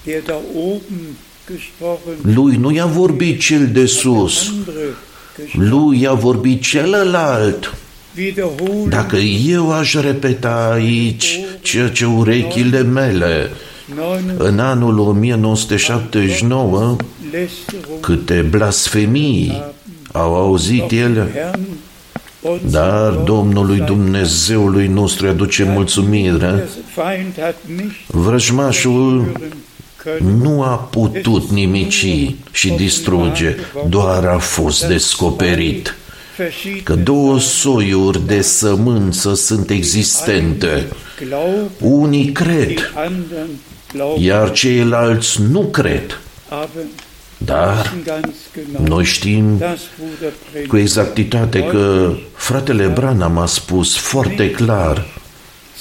der 0.06 0.22
da 0.26 0.36
oben 0.56 1.18
gesprochen, 1.52 2.34
Lui 2.34 2.56
nu 2.56 2.72
i-a 2.72 2.86
vorbit 2.86 3.40
cel 3.40 3.70
de 3.72 3.86
sus, 3.86 4.48
andere 4.48 4.96
gesprochen. 5.38 5.70
lui 5.70 6.02
i-a 6.02 6.14
vorbit 6.14 6.62
celălalt. 6.62 7.76
Wiederholen 8.18 8.90
Dacă 8.90 9.16
eu 9.48 9.72
aș 9.72 9.94
repeta 9.94 10.70
aici 10.74 11.40
ceea 11.62 11.90
ce 11.90 12.06
urechile 12.06 12.82
mele 12.82 13.50
9 13.96 14.18
în 14.38 14.60
anul 14.60 15.00
1979, 15.00 16.96
Lästerung 17.32 18.00
câte 18.00 18.48
blasfemii 18.50 19.64
au 20.12 20.36
auzit 20.36 20.92
ele, 20.92 21.32
Herrn 21.34 21.60
und 22.42 22.72
dar 22.72 23.12
Domnului 23.12 23.80
Dumnezeului 23.80 24.88
nostru 24.88 25.26
îi 25.26 25.32
aduce 25.32 25.64
mulțumire. 25.64 26.38
Der 26.38 26.68
Feind 26.94 27.34
hat 27.40 27.56
nicht 27.78 28.08
Vrăjmașul 28.08 29.32
können, 30.04 30.42
nu 30.42 30.62
a 30.62 30.76
putut 30.76 31.50
nimici 31.50 32.06
și 32.52 32.70
distruge, 32.70 33.56
doar 33.90 34.26
a 34.26 34.38
fost 34.38 34.88
descoperit 34.88 35.96
că 36.36 36.44
verschiedene 36.44 37.04
două 37.04 37.40
soiuri 37.40 38.26
de 38.26 38.42
sămânță 38.42 39.34
sunt 39.34 39.70
existente. 39.70 40.88
glauben, 41.28 41.70
Unii 41.80 42.32
cred, 42.32 42.68
die 42.68 42.80
anderen 42.94 43.50
glauben, 43.94 44.24
iar 44.24 44.52
ceilalți 44.52 45.42
nu 45.42 45.62
cred. 45.62 46.20
aber 46.50 46.84
Dar 47.38 47.78
wissen 47.78 48.04
ganz 48.04 48.36
genau, 48.54 48.88
noi 48.88 49.04
știm 49.04 49.58
dass 49.58 49.80
Bruder 49.98 50.32
cu 50.32 50.46
Predigt 50.52 50.74
exactitate 50.74 51.64
că 51.64 52.14
fratele 52.36 52.88
Branham 52.88 53.38
a 53.38 53.46
spus 53.46 53.98
foarte 53.98 54.52
clar, 54.52 55.06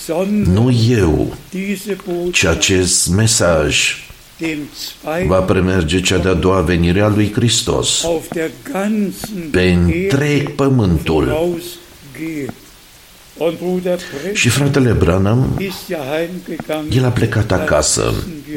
sondern 0.05 0.53
nu 0.53 0.71
eu, 0.89 1.37
diese 1.51 1.97
ci 1.97 2.03
Botschaft 2.07 2.57
acest 2.57 3.09
mesaj 3.09 3.97
dem 3.97 4.04
va 5.27 5.39
zweiten 5.39 5.45
premerge 5.47 6.01
cea 6.01 6.19
de-a 6.19 6.35
doua 6.35 6.61
venire 6.61 7.01
a 7.01 7.09
lui 7.09 7.33
Hristos 7.33 8.05
auf 8.05 8.29
der 8.33 8.51
ganzen 8.73 9.49
pe 9.51 9.61
întreg 9.63 10.39
Erde 10.41 10.51
pământul. 10.57 11.25
rausgeht. 11.27 12.53
Und 13.37 13.57
Bruder 13.59 13.99
Predigt 14.11 14.37
Și 14.37 14.49
fratele 14.49 14.91
Branham, 14.93 15.57
ist 15.59 15.89
ja 15.89 15.99
heimgegangen. 16.13 16.91
el 16.97 17.05
a 17.05 17.09
plecat 17.09 17.53
acasă. 17.53 18.15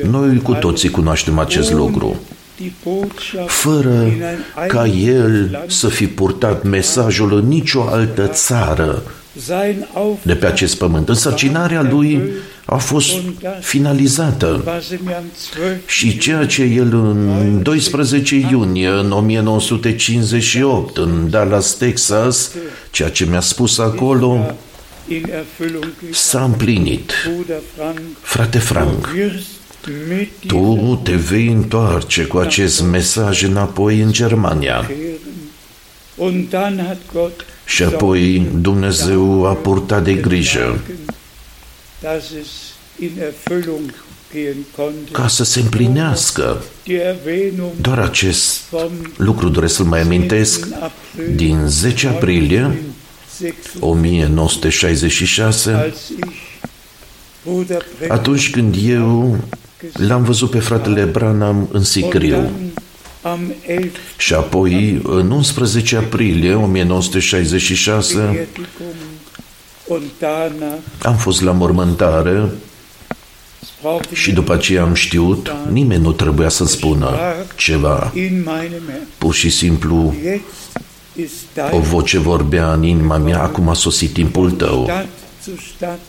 Noi 0.09 0.41
cu 0.41 0.53
toții 0.53 0.89
cunoaștem 0.89 1.39
acest 1.39 1.71
lucru. 1.71 2.19
Die 2.57 2.71
Botschaft 2.83 3.49
Fără 3.49 3.89
in 3.89 4.23
ein 4.57 4.67
ca 4.67 4.85
eigenes 4.85 5.15
el 5.15 5.49
Land, 5.51 5.71
să 5.71 5.87
fi 5.87 6.07
purtat 6.07 6.63
mesajul 6.63 7.33
în 7.33 7.47
nicio 7.47 7.81
altă 7.81 8.27
țară 8.27 9.03
sein 9.45 9.87
de 10.21 10.35
pe 10.35 10.45
acest 10.45 10.77
pământ. 10.77 11.09
Însărcinarea 11.09 11.81
lui 11.81 12.21
a 12.69 12.77
fost 12.77 13.11
finalizată. 13.61 14.61
was 14.65 14.89
ihm 14.89 15.07
am 15.07 15.23
12. 15.51 15.81
Și 15.85 16.17
ceea 16.17 16.45
ce 16.45 16.63
el 16.63 16.93
în 16.93 17.59
12 17.63 18.35
iunie 18.35 18.87
în 18.87 19.11
1958 19.11 20.97
în 20.97 21.29
Dallas, 21.29 21.73
Texas, 21.73 22.51
ceea 22.91 23.09
ce 23.09 23.25
mi-a 23.25 23.39
spus 23.39 23.77
acolo, 23.77 24.55
in 25.07 25.23
Erfüllung 25.29 25.83
gegangen. 25.83 26.13
s-a 26.13 26.43
împlinit. 26.43 27.11
Bruder 27.35 27.61
Frank, 27.75 27.99
Frate 28.21 28.57
Frank, 28.57 29.11
du 29.11 29.17
wirst 29.19 29.47
mit 30.09 30.31
tu 30.47 30.99
te 31.03 31.15
vei 31.15 31.47
întoarce 31.47 32.23
cu 32.23 32.37
acest 32.37 32.81
mesaj 32.81 33.43
înapoi 33.43 33.99
în 33.99 34.11
Germania. 34.11 34.85
kehren. 34.87 35.19
Und 36.15 36.49
dann 36.49 36.83
hat 36.87 36.97
Gott 37.13 37.45
Și 37.65 37.83
apoi 37.83 38.47
Dumnezeu 38.61 39.45
a 39.45 39.53
purtat 39.53 40.03
de 40.03 40.13
grijă 40.13 40.79
ca 45.11 45.27
să 45.27 45.43
se 45.43 45.59
împlinească. 45.59 46.63
Die 46.83 47.15
Erwähnung 47.15 47.81
Doar 47.81 47.99
acest 47.99 48.69
vom 48.69 48.91
lucru 49.17 49.49
doresc 49.49 49.75
să-l 49.75 49.85
mai 49.85 50.01
amintesc 50.01 50.65
10. 50.65 50.75
April 50.75 51.35
din 51.35 51.67
10 51.67 52.07
aprilie 52.07 52.77
1966, 53.79 53.79
1966, 53.79 55.71
als 55.71 56.09
ich 56.09 56.55
Bruder 57.43 57.85
Predigt 57.97 58.11
atunci 58.11 58.49
când 58.49 58.75
eu 58.87 59.37
l-am 59.93 60.23
văzut 60.23 60.49
pe 60.49 60.59
fratele 60.59 61.03
Branham 61.03 61.57
în 61.57 61.67
und 61.71 61.85
Sicriu. 61.85 62.35
dann 62.35 62.71
am 63.21 63.53
11. 63.67 63.91
Și 64.17 64.33
apoi, 64.33 65.01
în 65.03 65.31
11 65.31 65.95
aprilie 65.95 66.53
1966, 66.53 68.17
Beerdigung 68.17 68.55
und 68.79 68.95
danach 68.99 69.16
am 71.01 71.15
fost 71.15 71.41
la 71.41 71.51
mormântare 71.51 72.49
es 73.61 73.69
brauchte 73.81 74.15
și 74.15 74.31
după 74.31 74.53
aceea 74.53 74.81
am 74.81 74.93
știut, 74.93 75.55
nimeni 75.71 76.01
nu 76.01 76.11
trebuia 76.11 76.49
să 76.49 76.65
spună 76.65 77.17
ceva. 77.55 78.11
in 78.15 78.43
meinem 78.45 78.81
Herzen. 78.85 79.07
Pur 79.17 79.33
și 79.33 79.49
simplu, 79.49 80.15
Jetzt 80.23 80.79
ist 81.15 81.45
o 81.55 81.69
dein 81.69 81.81
voce 81.81 82.19
vorbea 82.19 82.73
în 82.73 82.83
inima 82.83 83.17
mea, 83.17 83.41
acum 83.41 83.69
a 83.69 83.73
sosit 83.73 84.13
timpul 84.13 84.51
tău. 84.51 84.83
Stadt 84.83 85.07
zu 85.43 85.51
Stadt 85.75 85.99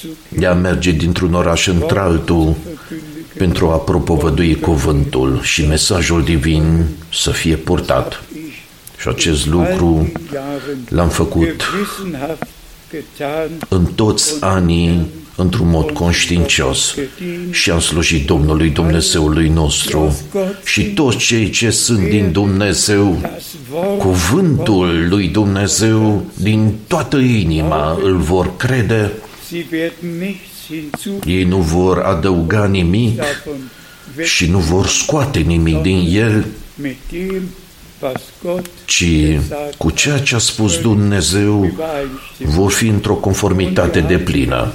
zu 0.00 0.08
Ea 0.40 0.54
merge 0.54 0.90
dintr-un 0.90 1.34
oraș 1.34 1.66
într-altul 1.66 2.44
verkündigen. 2.64 3.36
pentru 3.36 3.68
a 3.68 3.76
propovădui 3.76 4.60
cuvântul 4.60 5.42
și 5.42 5.66
mesajul 5.66 6.24
divin 6.24 6.86
să 7.12 7.30
fie 7.30 7.56
purtat. 7.56 8.22
Ich 8.34 8.54
Și 9.00 9.08
acest 9.08 9.46
all 9.46 9.56
lucru 9.56 10.00
die 10.02 10.12
Jahren 10.32 10.78
l-am 10.88 11.08
făcut 11.08 11.42
gewissenhaft 11.42 12.28
getan 12.40 12.57
în 13.68 13.84
toți 13.84 14.34
anii 14.40 15.06
într-un 15.36 15.68
mod 15.68 15.90
conștiincios 15.90 16.94
și 17.50 17.70
am 17.70 17.80
slujit 17.80 18.26
Domnului 18.26 18.70
Dumnezeului 18.70 19.48
nostru. 19.48 20.16
Și 20.64 20.84
toți 20.84 21.16
cei 21.16 21.50
ce 21.50 21.70
sunt 21.70 22.08
din 22.08 22.32
Dumnezeu, 22.32 23.18
das 23.20 23.44
Wort 23.72 23.98
cuvântul 23.98 25.08
lui 25.08 25.28
Dumnezeu 25.28 26.24
din 26.34 26.74
toată 26.86 27.16
inima 27.16 27.98
îl 28.02 28.16
vor 28.16 28.56
crede, 28.56 29.12
Sie 29.48 29.66
werden 29.72 30.18
nichts 30.18 30.48
hinzu 30.66 31.18
ei 31.26 31.44
nu 31.44 31.56
vor 31.56 31.98
adăuga 31.98 32.66
nimic 32.66 33.16
davon 33.16 33.70
și 34.22 34.46
nu 34.46 34.58
vor 34.58 34.86
scoate 34.86 35.38
nimic 35.38 35.82
din 35.82 36.08
el, 36.10 36.46
mit 38.00 38.10
dem, 38.10 38.10
was 38.10 38.22
Gott 38.42 38.66
ci 38.84 39.38
cu 39.76 39.90
ceea 39.90 40.18
ce 40.18 40.34
a 40.34 40.38
spus 40.38 40.80
Dumnezeu 40.80 41.64
übereinstimmt. 41.64 42.52
vor 42.52 42.70
fi 42.70 42.86
într-o 42.86 43.14
conformitate 43.14 44.00
de 44.00 44.18
plină. 44.18 44.72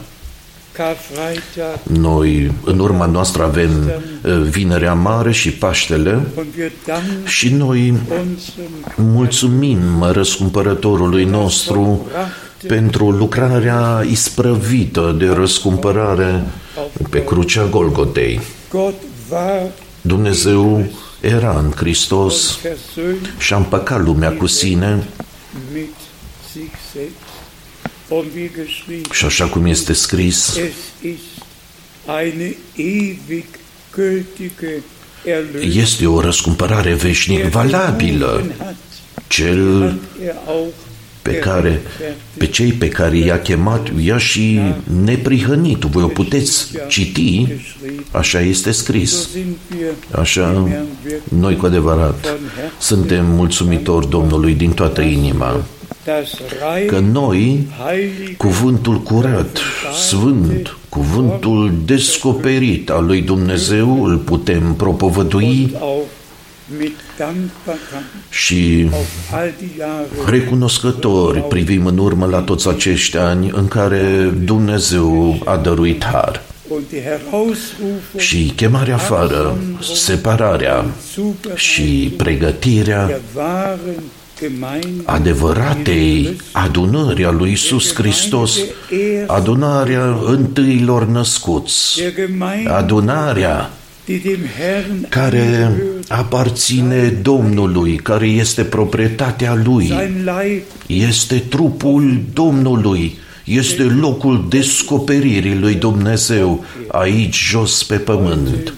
Karfreitag 0.72 2.00
Noi, 2.00 2.52
în 2.64 2.80
urma 2.80 3.06
noastră, 3.06 3.44
avem 3.44 3.70
uh, 4.24 4.34
Vinerea 4.50 4.94
Mare 4.94 5.32
și 5.32 5.52
Paștele 5.52 6.12
und 6.36 6.48
wir 6.58 6.72
danken 6.86 7.26
și 7.26 7.54
noi 7.54 7.90
unserem 7.90 8.72
mulțumim 8.96 10.04
răscumpărătorului 10.12 11.24
nostru 11.24 12.08
pentru 12.68 13.10
lucrarea 13.10 14.04
isprăvită 14.10 15.16
de 15.18 15.28
răscumpărare 15.28 16.44
pe 17.10 17.24
crucea 17.24 17.66
Golgotei. 17.66 18.42
Gott 18.70 19.02
war 19.32 19.62
Dumnezeu 20.02 20.86
era 21.24 21.58
în 21.60 21.72
Hristos 21.76 22.58
versöhnt 22.62 23.34
și 23.40 23.54
a 23.54 23.58
împăcat 23.58 24.04
lumea 24.04 24.32
cu 24.32 24.46
sine 24.46 25.08
mit 25.74 25.94
sich 26.52 26.72
selbst. 26.94 27.18
Und 28.08 28.26
wie 28.36 28.52
geschrieben, 28.64 29.12
și 29.12 29.26
așa 29.26 29.46
cum 29.48 29.66
este 29.66 29.94
scris, 29.94 30.56
es 30.56 30.74
ist 31.02 31.44
eine 32.24 32.56
ewig 32.76 33.46
gültige 33.96 34.82
Erlösung. 35.26 35.76
este 35.76 36.08
o 36.08 36.20
răscumpărare 36.20 36.94
veșnic 36.94 37.38
Der 37.42 37.50
valabilă. 37.50 38.32
gerufen 38.42 38.56
hat, 38.66 38.76
Cel 39.28 39.82
hat 39.82 40.26
er 40.28 40.36
auch 40.48 40.74
pe 41.24 41.34
care, 41.34 41.82
pe 42.38 42.48
cei 42.48 42.72
pe 42.72 42.88
care 42.88 43.18
i-a 43.18 43.40
chemat, 43.40 43.88
i-a 44.00 44.18
și 44.18 44.60
neprihănit. 45.04 45.82
Voi 45.82 46.04
o 46.04 46.08
puteți 46.08 46.72
citi, 46.88 47.46
geschrieben. 47.48 48.06
așa 48.12 48.40
este 48.40 48.72
So 48.72 48.84
scris. 48.84 49.30
sind 49.30 49.56
wir 49.72 50.22
Așa, 50.22 50.52
dem 50.52 50.68
Herrn 50.68 50.88
wirklich 51.06 51.22
noi 51.40 51.56
cu 51.56 51.66
adevărat 51.66 52.20
von 52.22 52.38
Herzen 52.56 52.72
suntem 52.80 53.26
mulțumitori 53.26 54.10
Domnului 54.10 54.54
din 54.54 54.72
toată 54.72 55.02
inima 55.02 55.64
das 56.06 56.34
că 56.88 56.96
rein 56.96 57.12
noi 57.12 57.68
heilige 57.86 58.34
cuvântul 58.34 59.02
curat, 59.02 59.60
sfânt, 60.08 60.78
cuvântul 60.90 61.74
descoperit 61.86 62.90
al 62.90 63.06
lui 63.06 63.22
Dumnezeu 63.22 64.04
îl 64.04 64.18
putem 64.18 64.74
propovădui 64.74 65.76
und 66.70 66.76
auch 66.76 66.80
mit 66.80 66.96
Dankbarkeit 67.18 68.04
și 68.30 68.90
auf 68.92 69.34
all 69.34 69.54
die 69.58 69.70
Jahre 69.78 70.38
recunoscători 70.38 71.40
privim 71.40 71.86
în 71.86 71.98
urmă 71.98 72.26
la 72.26 72.40
toți 72.40 72.68
acești 72.68 73.18
ani 73.18 73.52
în 73.54 73.68
care 73.68 74.34
Dumnezeu 74.44 75.42
a 75.46 75.58
dăruit 75.58 76.04
har. 76.04 76.42
und 76.68 76.84
die 76.90 77.02
Herausrufung 77.02 78.20
Și 78.20 78.52
chemarea 78.56 78.96
afară, 78.96 79.58
separarea 79.94 80.86
și 81.56 82.14
pregătirea 82.18 83.06
der 83.06 83.22
wahren 83.36 84.04
Gemeinde 84.40 85.02
adevăratei 85.06 86.38
adunări 86.52 87.26
a 87.26 87.32
lui 87.32 87.52
Isus 87.52 87.94
Hristos, 87.94 88.58
adunarea 89.28 90.18
întâilor 90.26 91.06
născuți, 91.06 92.00
der 92.00 92.14
Gemeinde, 92.14 92.70
adunarea 92.70 93.50
die 93.50 93.58
dem 93.58 93.60
Herrn 93.60 93.83
care 95.10 95.40
angehört, 95.40 96.12
aparține 96.12 97.08
Domnului, 97.08 97.96
care 97.96 98.28
este 98.28 98.64
proprietatea 98.64 99.62
Lui, 99.64 99.88
sein 99.88 100.24
Leib 100.24 100.62
este 100.88 101.38
trupul 101.50 102.22
Domnului, 102.34 103.18
este 103.44 103.84
locul 103.84 104.46
descoperirii 104.50 105.60
lui 105.60 105.76
Dumnezeu 105.76 106.66
aici 106.88 107.36
jos 107.36 107.84
pe 107.84 107.96
pământ. 107.96 108.74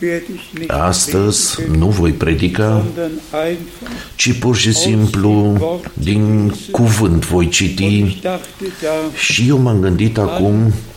werde 0.00 0.32
ich 0.34 0.58
nicht 0.58 0.70
Astăzi 0.70 1.54
predigen, 1.54 1.78
nu 1.78 1.88
voi 1.88 2.12
predica, 2.12 2.82
sondern 2.84 3.12
einfach 3.32 3.90
ci 4.14 4.32
pur 4.32 4.56
și 4.56 4.72
simplu 4.72 5.56
din 5.92 6.54
cuvânt 6.70 7.26
voi 7.26 7.48
citi 7.48 7.98
ich 7.98 8.20
dachte 8.22 8.64
da 8.82 9.18
și 9.18 9.48
eu 9.48 9.58
m-am 9.58 9.80
gândit 9.80 10.18
acum 10.18 10.54
1. 10.54 10.58
Petrus 10.62 10.87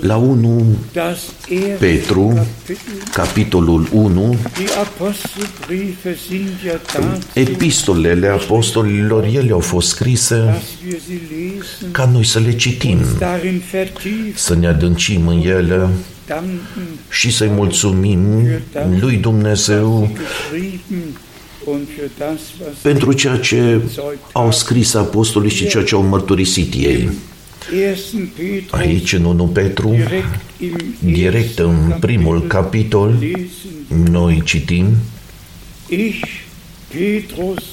la 0.00 0.16
1 0.16 0.64
das 0.92 1.32
erste 1.48 1.78
Petru, 1.78 2.28
Kapitel. 2.28 3.10
capitolul 3.12 3.86
1, 3.92 4.38
Die 4.58 4.68
Apostelbriefe 4.80 6.16
sind 6.28 6.48
ja 6.64 6.80
dazu, 6.92 7.18
epistolele 7.34 8.28
apostolilor, 8.28 9.24
ele 9.24 9.52
au 9.52 9.60
fost 9.60 9.88
scrise 9.88 10.34
dass 10.34 10.62
wir 10.86 10.98
sie 11.06 11.20
lesen, 11.30 11.90
ca 11.90 12.04
noi 12.12 12.24
să 12.24 12.38
le 12.38 12.52
citim, 12.52 12.98
darin 13.18 13.62
vertiefen, 13.70 14.32
să 14.34 14.54
ne 14.54 14.66
adâncim 14.66 15.26
în 15.26 15.40
ele 15.40 15.88
danken, 16.26 16.60
și 17.10 17.30
să-i 17.32 17.48
mulțumim 17.48 18.20
lui 19.00 19.16
Dumnezeu 19.16 20.10
geschrieben 20.12 21.02
und 21.64 21.86
für 21.86 22.10
das, 22.18 22.40
was 22.60 22.76
pentru 22.82 23.12
ceea 23.12 23.36
ce 23.36 23.80
au 24.32 24.52
scris 24.52 24.94
apostolii 24.94 25.50
și 25.50 25.66
ceea 25.66 25.84
ce 25.84 25.94
au 25.94 26.02
mărturisit 26.02 26.74
ei. 26.74 27.10
1. 27.70 28.24
Petrus 28.36 28.80
Aici, 28.80 29.12
în 29.12 29.24
1 29.24 29.46
Petru, 29.46 29.88
direkt 29.90 30.40
im 30.58 30.76
direct 30.98 31.58
în 31.58 31.74
ersten 31.74 31.98
primul 32.00 32.42
Kapitel 32.46 33.08
capitol, 33.10 33.16
lesen. 33.20 34.10
noi 34.10 34.42
citim 34.44 34.86
Ich, 35.88 36.20
Petrus, 36.88 37.64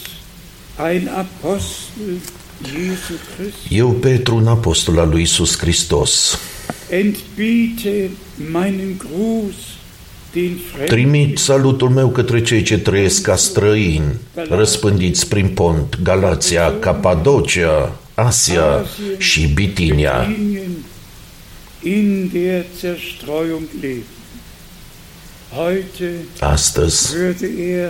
ein 0.92 1.10
Apostel 1.18 2.20
Jesu 2.64 3.14
Christi, 3.36 3.76
Eu, 3.76 3.92
Petru, 3.92 4.36
un 4.36 4.48
apostol 4.48 5.00
al 5.00 5.10
lui 5.10 5.22
Isus 5.22 5.58
Hristos, 5.58 6.40
entbiete 6.90 8.10
meinen 8.52 8.98
Gruß 8.98 9.56
den 10.34 10.58
Fremden, 10.72 10.96
trimit 10.96 11.38
salutul 11.38 11.90
meu 11.90 12.10
către 12.10 12.42
cei 12.42 12.62
ce 12.62 12.78
trăiesc 12.78 13.22
ca 13.22 13.36
străini, 13.36 14.16
răspândiți 14.50 15.28
prin 15.28 15.48
pont, 15.48 16.00
Galația, 16.04 16.74
Capadocia, 16.80 17.99
Asia 18.26 18.86
și 19.18 19.48
Bitinia, 19.48 20.28
Linien 20.38 20.72
in 21.84 22.30
der 22.34 22.66
Zerstreuung 22.80 23.68
leben. 23.82 24.04
Heute 25.56 26.12
Astăzi, 26.40 27.16
würde 27.16 27.48
er 27.60 27.90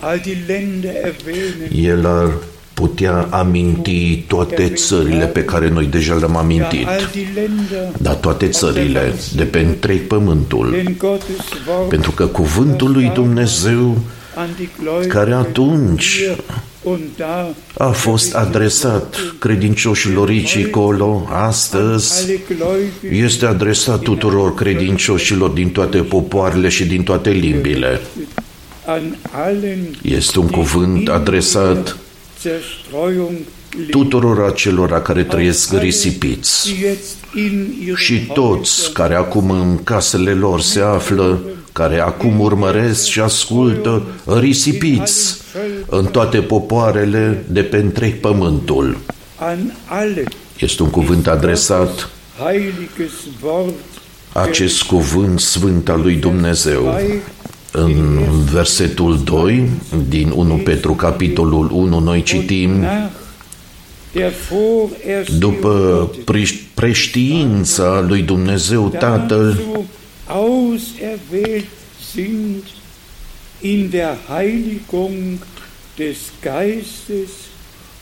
all 0.00 0.18
die 0.18 0.36
Länder 0.46 0.94
erwähnen, 1.04 1.84
el 1.84 2.06
ar 2.06 2.32
putea 2.74 3.28
aminti 3.30 4.24
toate 4.28 4.68
țările 4.68 5.26
pe 5.26 5.44
care 5.44 5.68
noi 5.68 5.86
deja 5.86 6.14
le-am 6.14 6.32
ja, 6.32 6.38
amintit, 6.38 6.86
all 6.86 7.08
die 7.12 7.28
Länder, 7.34 8.00
dar 8.00 8.14
toate 8.14 8.48
țările 8.48 9.14
de 9.34 9.44
pe 9.44 9.58
întreg 9.58 10.00
pământul, 10.00 10.70
denn 10.70 10.94
Gottes 10.98 11.36
Wort 11.68 11.88
pentru 11.88 12.10
că 12.10 12.26
cuvântul 12.26 12.92
lui 12.92 13.10
Dumnezeu 13.14 13.80
an 13.88 13.94
die 13.94 13.98
Gläubigen 13.98 14.23
care 15.08 15.32
atunci 15.32 16.16
hier 16.18 16.38
und 16.82 17.00
da 17.16 17.54
a 17.76 17.90
fost 17.90 18.34
adresat 18.34 19.16
credincioșilor 19.38 20.28
aici 20.28 20.48
și 20.48 20.70
colo, 20.70 21.28
astăzi 21.30 22.22
alle 22.22 22.40
Gläubigen 22.48 23.24
este 23.24 23.46
adresat 23.46 24.00
tuturor 24.00 24.54
credincioșilor 24.54 25.50
din 25.50 25.70
toate 25.70 25.98
popoarele 25.98 26.68
și 26.68 26.84
din 26.84 27.02
toate 27.02 27.30
limbile. 27.30 28.00
an 28.84 29.02
allen 29.30 29.98
Este 30.02 30.38
un 30.38 30.48
cuvânt 30.48 31.08
adresat 31.08 31.96
Zerstreuung 32.42 33.36
leben. 33.70 33.90
tuturor 33.90 34.40
acelora 34.40 35.00
care 35.00 35.22
trăiesc 35.24 35.72
risipiți 35.72 36.72
die 36.72 36.88
jetzt 36.88 37.16
in 37.34 37.74
ihren 37.80 37.96
și 37.96 38.26
toți 38.34 38.92
care 38.92 39.14
acum 39.14 39.50
în 39.50 39.82
casele 39.84 40.32
lor 40.32 40.60
se 40.60 40.80
află, 40.80 41.40
care 41.74 42.00
acum 42.00 42.40
urmăresc 42.40 43.04
și 43.06 43.20
ascultă 43.20 44.02
risipiți 44.40 45.40
în 45.88 46.04
toate 46.04 46.38
popoarele 46.38 47.44
de 47.48 47.62
pe 47.62 47.76
întreg 47.76 48.14
pământul. 48.14 48.98
an 49.36 49.58
alle 49.84 50.24
Este 50.58 50.82
un 50.82 50.90
cuvânt 50.90 51.26
adresat 51.26 52.08
heiliges 52.44 53.12
Wort 53.42 53.74
acest 54.32 54.82
cuvânt 54.82 55.40
sfânt 55.40 55.88
al 55.88 56.00
lui 56.00 56.14
Dumnezeu. 56.14 56.82
bei 56.96 57.20
În 57.70 58.18
versetul 58.52 59.20
2 59.24 59.68
din 60.08 60.30
1 60.34 60.54
Petru 60.54 60.92
capitolul 60.92 61.70
1 61.72 61.98
noi 61.98 62.22
citim 62.22 62.70
nach 62.70 63.10
der 64.12 64.32
Vorerstehung 64.48 65.38
după 65.38 65.96
Gottes, 65.98 66.24
preș- 66.24 66.74
preștiința 66.74 68.04
lui 68.08 68.22
Dumnezeu 68.22 68.88
Tatăl 68.98 69.46
dazu 69.48 69.84
auserwählt 70.26 71.66
sind 72.12 72.64
in 73.60 73.90
der 73.90 74.16
Heiligung 74.28 75.38
des 75.98 76.16
Geistes 76.42 77.30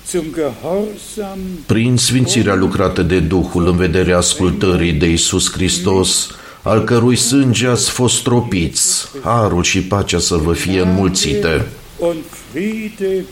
zum 0.07 0.25
Gehorsam 0.35 1.39
prin 1.67 1.97
sfințirea 1.97 2.55
lucrată 2.55 3.03
de 3.03 3.21
Duhul 3.21 3.67
în 3.67 3.77
vederea 3.77 4.17
ascultării 4.17 4.93
de 4.93 5.07
Isus 5.07 5.53
Hristos, 5.53 6.31
al 6.63 6.85
cărui 6.85 7.17
sânge 7.17 7.67
ați 7.67 7.91
fost 7.91 8.23
tropiți, 8.23 9.09
harul 9.23 9.63
și 9.63 9.83
pacea 9.83 10.19
să 10.19 10.37
vă 10.37 10.53
fie 10.53 10.81
înmulțite. 10.81 11.67
und 11.99 12.25
Friede 12.51 13.25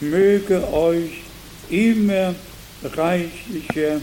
möge 0.00 0.58
euch 0.72 1.12
immer 1.68 2.34
reichlicher 2.80 4.00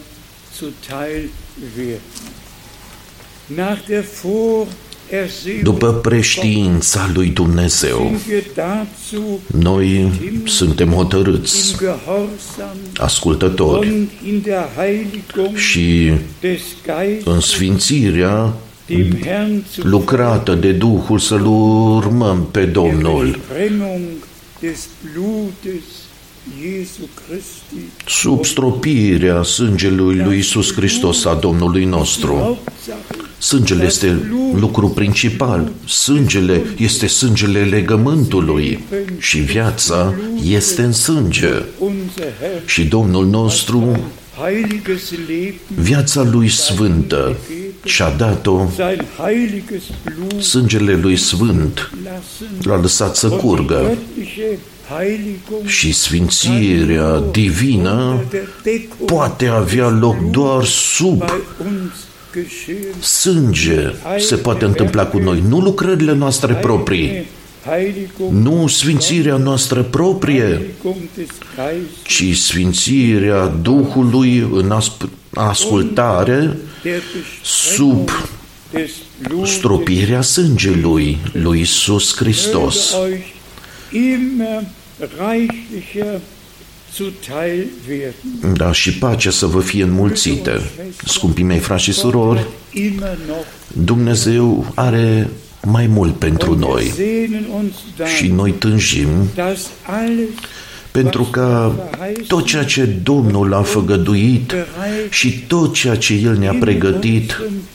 zuteil 0.58 1.30
werden. 1.78 2.31
Nach 3.56 3.80
der 3.88 4.04
ersehnlich 5.10 5.64
după 5.64 5.94
preștiința 5.94 7.10
lui 7.14 7.28
Dumnezeu. 7.28 7.98
sind 7.98 8.20
wir 8.28 8.44
dazu 8.56 9.40
Noi 9.60 10.12
suntem 10.46 10.88
im 10.88 10.94
hotărâți, 10.94 11.76
Gehorsam 11.78 12.78
ascultători 12.96 13.90
und 13.90 14.10
in 14.28 14.42
der 14.44 14.70
Heiligung 14.76 15.58
și 15.58 16.12
des 16.40 16.62
Geistes 16.86 17.34
în 17.34 17.40
sfințirea 17.40 18.54
dem 18.86 19.18
Herrn 19.24 19.64
zu 19.74 19.88
lucrată 19.88 20.56
de 20.56 20.72
Duhul 20.72 21.20
să-L 21.20 21.46
urmăm 21.46 22.48
pe 22.52 22.60
der 22.60 22.72
Domnul. 22.72 23.40
Durchbrennung 26.48 26.50
des 26.50 26.50
Blutes 26.50 26.52
Jesu 26.62 27.08
Christi. 27.28 27.90
Sub 28.08 28.46
stropirea 28.46 29.44
sângelui 29.44 30.16
lui 30.16 30.38
Isus 30.38 30.74
Hristos 30.74 31.26
a 31.26 31.34
Domnului 31.34 31.86
nostru. 31.86 32.34
Hauptsache 32.34 33.22
Sângele 33.38 33.86
este 33.86 34.30
lucru 34.54 34.90
principal. 34.90 35.72
Sângele 35.86 36.62
este 36.78 37.08
sângele 37.08 37.64
legământului 37.64 38.84
și 39.18 39.40
viața 39.40 40.14
este 40.44 40.82
în 40.82 40.92
sânge. 40.92 41.54
unser 41.80 42.34
Herr 42.40 42.66
Și 42.66 42.84
Domnul 42.84 43.26
nostru, 43.26 44.00
heiliges 44.42 45.12
Leben, 45.28 45.54
viața 45.76 46.24
lui 46.24 46.50
sfântă, 46.50 47.38
și-a 47.84 48.10
dat-o, 48.10 48.68
sein 48.76 49.06
heiliges 49.18 49.84
Blut 50.04 50.42
sângele 50.42 50.96
lui 50.96 51.18
sfânt 51.18 51.92
lassen 52.04 52.48
l-a 52.64 52.80
lăsat 52.80 53.16
să 53.16 53.28
und 53.28 53.40
die 53.40 53.48
curgă 53.48 53.80
göttliche 53.80 54.32
Heiligung 54.32 54.81
și 55.66 55.92
sfințirea 55.92 57.24
divină 57.32 57.92
unter 57.92 58.30
der 58.30 58.48
Deckung 58.64 59.10
poate 59.10 59.48
avea 59.48 59.90
loc 59.90 60.30
doar 60.30 60.64
sub 60.66 61.18
bei 61.18 61.30
uns 61.60 61.92
geschehen. 62.34 63.02
sânge 63.02 63.94
se 64.18 64.36
poate 64.36 64.66
întâmpla 64.66 65.06
cu 65.06 65.18
noi, 65.18 65.44
nu 65.48 65.60
lucrările 65.60 66.14
noastre 66.14 66.54
proprii, 66.54 67.08
Eine 67.08 67.26
Heiligung, 67.66 68.32
nu 68.32 68.68
sfințirea 68.68 69.36
noastră 69.38 69.84
proprie, 69.84 70.44
Heiligung 70.44 70.96
des 71.16 71.28
Geistes, 71.56 72.32
ci 72.34 72.38
sfințirea 72.38 73.46
Duhului 73.46 74.38
în 74.38 74.80
asp- 74.82 75.10
ascultare 75.34 76.58
der 76.84 77.02
sub 77.44 78.06
Bestrafung 78.06 78.30
des 78.72 78.92
Blutes 79.28 79.52
stropirea 79.54 80.22
sângelui 80.22 81.18
lui 81.34 81.60
Isus 81.60 82.16
Hristos. 82.16 82.96
Möge 85.02 85.14
euch 85.14 85.14
immer 85.14 85.20
reichlicher 85.20 86.22
zuteil 86.94 87.68
werden. 87.88 88.54
Da, 88.54 88.72
și 88.72 88.98
pacea 88.98 89.30
să 89.30 89.46
vă 89.46 89.60
fie 89.60 89.84
înmulțită. 89.84 90.62
Scumpii 91.06 91.44
mei 91.44 91.60
frați 91.60 91.84
și 91.84 91.92
surori, 91.92 92.46
Immer 92.74 93.18
noch. 93.28 93.46
Dumnezeu 93.86 94.72
are 94.76 95.30
mai 95.62 95.88
mult 95.88 96.16
pentru 96.16 96.52
Und 96.52 96.62
wir 96.62 96.70
noi 96.70 96.92
sehnen 96.96 97.46
uns 97.54 97.74
și 98.16 98.28
danach, 98.28 98.38
noi 98.38 98.52
tânjim 98.52 99.08
dass 99.36 99.70
alles 99.82 100.30
pentru 100.92 101.24
ca 101.24 101.76
tot 102.28 102.46
ceea 102.46 102.64
ce 102.64 102.86
Domnul 102.86 103.54
a 103.54 103.62
făgăduit 103.62 104.54
și 105.10 105.40
tot 105.48 105.74
ceea 105.74 105.96
ce 105.96 106.14
El 106.14 106.38
ne-a 106.38 106.56
pregătit 106.60 107.32
in 107.32 107.36
unserem 107.36 107.40
Glaubens 107.40 107.71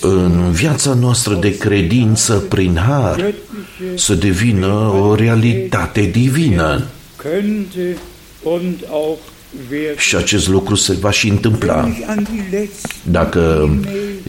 în 0.00 0.50
viața 0.50 0.94
noastră 0.94 1.34
de 1.34 1.56
credință 1.56 2.34
prin 2.34 2.76
har 2.76 3.16
göttliche 3.16 3.94
să 3.96 4.14
devină 4.14 4.92
o 5.00 5.14
realitate 5.14 6.00
divină. 6.00 6.86
könnte 7.22 7.96
und 8.42 8.74
auch 8.90 9.18
werden. 9.70 9.96
Și 9.96 10.16
acest 10.16 10.48
lucru 10.48 10.74
se 10.74 10.92
va 10.92 11.10
și 11.10 11.28
întâmpla. 11.28 11.74
Wenn 11.74 11.96
ich 11.98 12.08
an 12.08 12.22
die 12.22 12.58
letzten 12.58 12.90
Dacă 13.02 13.70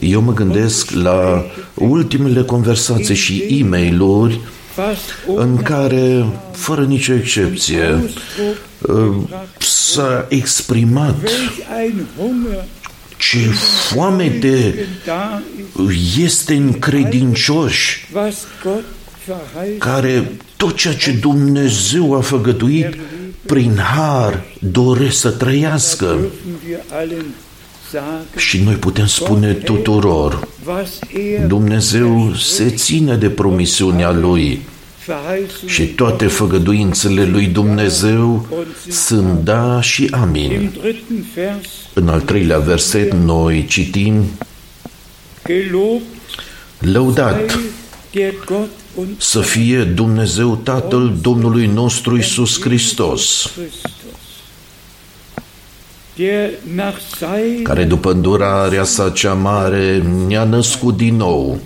eu 0.00 0.20
mă 0.20 0.32
gândesc 0.32 0.90
la 0.90 1.44
ultimele 1.74 2.42
conversații 2.42 3.14
și 3.14 3.44
e 3.48 3.64
mail 3.64 4.40
fast 4.74 5.00
în 5.36 5.56
care, 5.56 6.26
fără 6.52 6.84
nicio 6.84 7.14
excepție, 7.14 7.84
Ausdruck 7.84 8.56
s-a 9.58 10.26
exprimat 10.28 11.14
welch 11.22 11.58
ein 11.82 12.06
Hunger 12.16 12.64
ce 13.30 13.38
foamete 13.88 14.86
da 15.06 15.42
ist, 15.88 16.18
este 16.18 16.54
în 16.54 16.78
credincioși 16.78 18.08
was 18.14 18.46
Gott 18.64 18.84
verheißt, 19.26 19.78
care 19.78 20.30
tot 20.56 20.76
ceea 20.76 20.94
ce 20.94 21.12
Dumnezeu 21.12 22.14
a 22.14 22.20
făgăduit 22.20 22.96
prin 23.46 23.76
har 23.76 24.44
doresc 24.58 25.18
să 25.18 25.30
trăiască. 25.30 26.16
dürfen 26.16 26.68
wir 26.68 26.78
allen 26.90 27.24
sagen, 27.90 28.26
Și 28.36 28.62
noi 28.62 28.74
putem 28.74 29.06
spune 29.06 29.52
tuturor, 29.52 30.48
was 30.66 30.98
er 31.14 31.46
Dumnezeu 31.46 32.34
se 32.34 32.70
ține 32.70 33.16
de 33.16 33.28
promisiunea 33.28 34.10
Lui 34.10 34.40
verheißen 34.40 34.71
și 35.66 35.86
toate 35.86 36.26
făgăduințele 36.26 37.24
lui 37.24 37.46
Dumnezeu 37.46 38.46
sunt 38.88 39.44
da 39.44 39.80
și 39.80 40.08
amin. 40.10 40.50
Im 40.50 40.72
dritten 40.80 41.24
Vers 41.34 41.68
În 41.94 42.08
al 42.08 42.20
treilea 42.20 42.58
verset 42.58 43.12
noi 43.12 43.66
citim, 43.68 44.24
gelobt 45.46 46.04
Lăudat 46.78 47.50
sei 47.50 47.60
der 48.12 48.34
Gott 48.44 48.70
und 48.94 49.08
să 49.18 49.40
fie 49.40 49.84
Dumnezeu 49.84 50.56
Tatăl 50.56 51.16
Domnului 51.20 51.66
nostru 51.66 52.16
Isus 52.16 52.60
Hristos, 52.60 53.50
Christus, 53.54 53.82
der 56.16 56.50
nach 56.74 56.98
seiner 57.18 57.62
care 57.62 57.84
după 57.84 58.10
îndurarea 58.10 58.84
sa 58.84 59.10
cea 59.10 59.34
mare 59.34 60.02
ne-a 60.26 60.44
născut 60.44 60.96
din 60.96 61.16
nou 61.16 61.60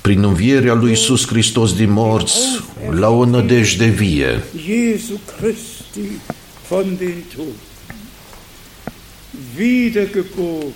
prin 0.00 0.22
învierea 0.22 0.74
lui 0.74 0.92
Isus 0.92 1.26
Hristos 1.26 1.76
din 1.76 1.90
morți 1.90 2.38
la 2.90 3.08
o 3.08 3.24
nădejde 3.24 3.86
vie, 3.86 4.42
Jesu 4.66 5.20
Christi 5.36 6.10
von 6.68 6.96
den 6.98 7.24
Toten. 7.36 7.52
Wiedergeboren. 9.58 10.72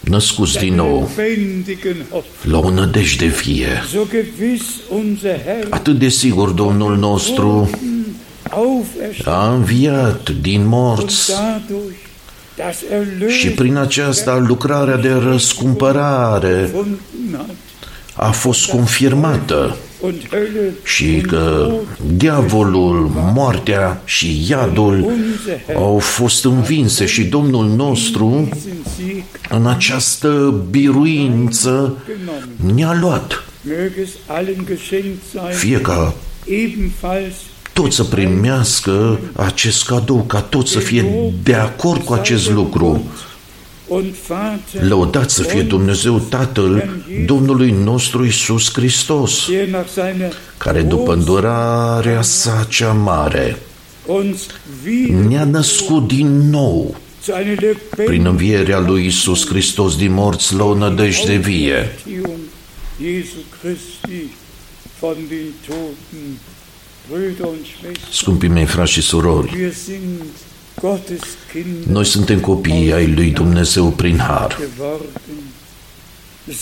născuți 0.00 0.58
din 0.58 0.74
nou 0.74 1.10
Lebendigen 1.16 1.96
Hoffnung. 2.10 2.62
la 2.62 2.68
o 2.68 2.70
nădejde 2.70 3.26
vie. 3.26 3.66
So 3.92 4.00
gewiss 4.10 4.64
unser 4.90 5.40
Herr 5.44 5.66
Atât 5.70 5.98
de 5.98 6.08
sigur 6.08 6.50
Domnul 6.50 6.96
nostru 6.96 7.70
auferstanden 8.50 9.50
a 9.50 9.54
înviat 9.54 10.30
din 10.30 10.60
und 10.60 10.68
morți 10.68 11.30
dadurch 11.30 11.70
das 11.70 12.11
și 13.28 13.48
Erlösen 13.48 13.54
prin 13.54 13.76
aceasta 13.76 14.44
lucrarea 14.46 14.96
de 14.96 15.12
răscumpărare 15.12 16.60
gefunden 16.60 16.98
hat 17.36 17.56
a 18.14 18.30
fost 18.30 18.66
confirmată 18.66 19.76
und 20.00 20.14
Hölle 20.14 20.72
și 20.84 21.20
că 21.20 21.72
diavolul, 22.16 23.10
moartea 23.34 24.02
și 24.04 24.44
iadul 24.48 25.12
au 25.74 25.98
fost 25.98 26.44
învinse 26.44 27.06
și 27.06 27.24
Domnul 27.24 27.66
nostru 27.66 28.48
diesen 28.52 28.76
Sieg 28.96 29.24
în 29.48 29.66
această 29.66 30.62
biruință 30.70 31.96
genommen. 32.06 32.74
ne-a 32.74 32.98
luat. 33.00 33.44
Möge 33.66 34.00
es 34.00 34.10
allen 34.26 34.64
geschenkt 34.66 35.22
sein, 35.32 35.52
Fie 35.52 35.80
ca 35.80 36.14
ebenfalls 37.72 37.80
tot 37.82 37.92
să 37.92 38.04
primească 38.04 39.20
acest 39.36 39.86
cadou, 39.86 40.22
ca 40.22 40.40
tot 40.40 40.68
să 40.68 40.78
fie 40.78 41.32
de 41.42 41.54
acord 41.54 42.04
cu 42.04 42.12
acest 42.12 42.50
lucru. 42.50 43.04
und 43.88 44.14
Vater, 44.26 44.88
Lăudat 44.88 45.30
să 45.30 45.42
fie 45.42 45.62
Dumnezeu 45.62 46.18
Tatăl 46.18 47.02
Domnului 47.26 47.70
nostru 47.70 48.24
Isus 48.24 48.72
Hristos, 48.72 49.46
der 49.48 49.68
nach 49.68 49.88
seiner 49.92 50.32
care 50.56 50.82
după 50.82 51.12
îndurarea 51.12 52.22
sa 52.22 52.66
cea 52.68 52.92
mare 52.92 53.58
uns 54.06 54.46
wieder 54.84 55.26
ne-a 55.26 55.44
născut 55.44 56.06
din 56.06 56.50
nou 56.50 56.96
zu 57.24 57.32
einer 57.32 57.56
prin 57.56 57.76
lebendigen 57.96 58.26
învierea 58.26 58.78
lui 58.78 59.06
Isus 59.06 59.46
Hristos 59.46 59.96
din 59.96 60.12
morți 60.12 60.54
la 60.54 60.64
o 60.64 60.74
nădejde 60.74 61.36
vie. 61.36 61.96
Auferstehung 67.10 67.10
Jesu 67.10 67.10
Christi 67.10 67.10
von 67.10 67.20
den 67.20 67.36
Toten. 67.36 67.42
Brüder 67.42 67.48
und 67.48 67.66
Schwestern, 67.66 68.12
Scumpii 68.12 68.48
mei 68.48 68.64
frați 68.64 68.90
și 68.92 69.00
surori, 69.00 69.52
wir 69.56 69.72
sind 69.72 70.22
Gottes 70.80 71.20
Kinder 71.52 71.86
noi 71.92 72.04
suntem 72.04 72.40
copii 72.40 72.92
ai 72.92 73.12
lui 73.14 73.30
Dumnezeu 73.30 73.86
prin 73.86 74.18
har. 74.18 74.58
geworden. 74.76 75.10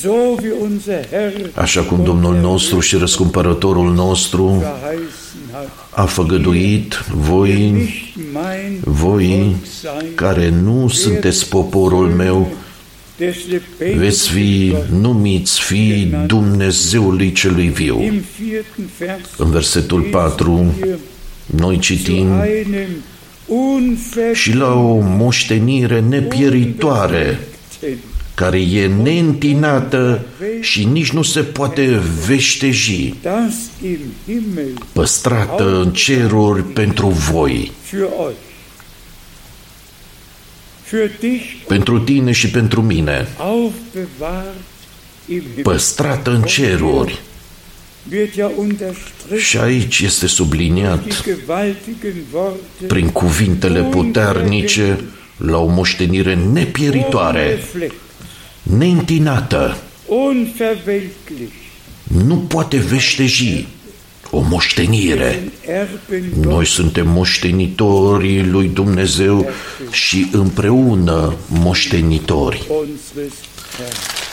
So 0.00 0.10
wie 0.42 0.52
unser 0.60 1.08
Herr 1.08 1.32
Așa 1.54 1.82
cum 1.82 2.04
Domnul 2.04 2.34
nostru 2.36 2.80
și 2.80 2.96
răscumpărătorul 2.96 3.92
nostru 3.92 4.44
verheißen 4.46 5.40
hat. 5.52 5.68
a 5.90 6.04
făgăduit 6.04 6.94
voi, 7.14 7.70
Nicht 7.70 8.16
mein 8.32 8.78
voi 8.84 9.26
Volk 9.28 9.54
sein, 9.80 10.14
care 10.14 10.48
nu 10.48 10.88
sunteți 10.88 11.48
poporul 11.48 12.06
meu, 12.08 12.38
des 12.38 12.46
lebendigen 12.46 12.69
veți 13.96 14.28
fi 14.28 14.74
numiți 15.00 15.60
fii 15.60 16.14
Dumnezeului 16.26 17.32
celui 17.32 17.68
viu. 17.68 18.02
Im 18.02 18.24
vierten 18.40 18.88
Vers 18.98 19.36
În 19.36 19.50
versetul 19.50 20.00
4 20.00 20.74
noi 21.46 21.74
zu 21.74 21.80
citim 21.80 22.28
einem 22.40 22.88
și 24.32 24.54
la 24.54 24.74
o 24.74 24.98
moștenire 25.00 26.00
nepieritoare 26.00 27.38
care 28.34 28.60
e 28.60 28.86
neîntinată 28.86 30.26
și 30.60 30.84
nici 30.84 31.10
nu 31.10 31.22
se 31.22 31.40
poate 31.40 32.00
veșteji, 32.26 33.14
păstrată 34.92 35.80
în 35.80 35.92
ceruri 35.92 36.62
pentru 36.62 37.06
voi, 37.08 37.72
pentru 41.66 41.98
tine 41.98 42.32
și 42.32 42.50
pentru 42.50 42.82
mine, 42.82 43.28
păstrată 45.62 46.30
în 46.30 46.42
ceruri. 46.42 47.20
Și 49.36 49.58
aici 49.58 50.00
este 50.00 50.26
subliniat. 50.26 51.24
Prin 52.86 53.08
cuvintele 53.08 53.82
puternice 53.82 55.00
la 55.36 55.58
o 55.58 55.66
moștenire 55.66 56.34
nepieritoare, 56.34 57.58
neîntinată, 58.62 59.76
nu 62.26 62.36
poate 62.36 62.76
veșteji 62.76 63.66
o 64.30 64.40
moștenire. 64.40 65.52
Noi 66.40 66.66
suntem 66.66 67.08
moștenitorii 67.08 68.44
lui 68.44 68.68
Dumnezeu 68.68 69.50
și 69.90 70.28
împreună 70.32 71.34
moștenitori. 71.46 72.66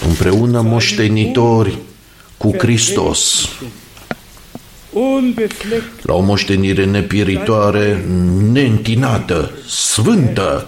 Împreună 0.07 0.61
moștenitori 0.61 1.77
cu 2.37 2.55
Hristos. 2.57 3.49
La 6.01 6.13
o 6.13 6.21
moștenire 6.21 6.85
nepieritoare, 6.85 8.05
neîntinată, 8.51 9.51
sfântă, 9.67 10.67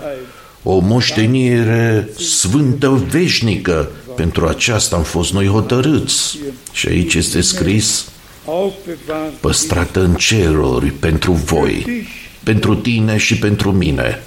o 0.64 0.80
moștenire 0.80 2.10
sfântă 2.18 3.06
veșnică. 3.10 3.92
Pentru 4.16 4.48
aceasta 4.48 4.96
am 4.96 5.04
fost 5.04 5.34
noi 5.34 5.48
hotărâți. 5.48 6.38
Și 6.72 6.88
aici 6.88 7.14
este 7.14 7.42
scris, 7.42 8.06
păstrată 9.40 10.04
în 10.04 10.14
ceruri 10.14 10.92
pentru 10.92 11.32
voi, 11.32 12.08
pentru 12.44 12.76
tine 12.76 13.18
și 13.18 13.38
pentru 13.38 13.72
mine. 13.72 14.24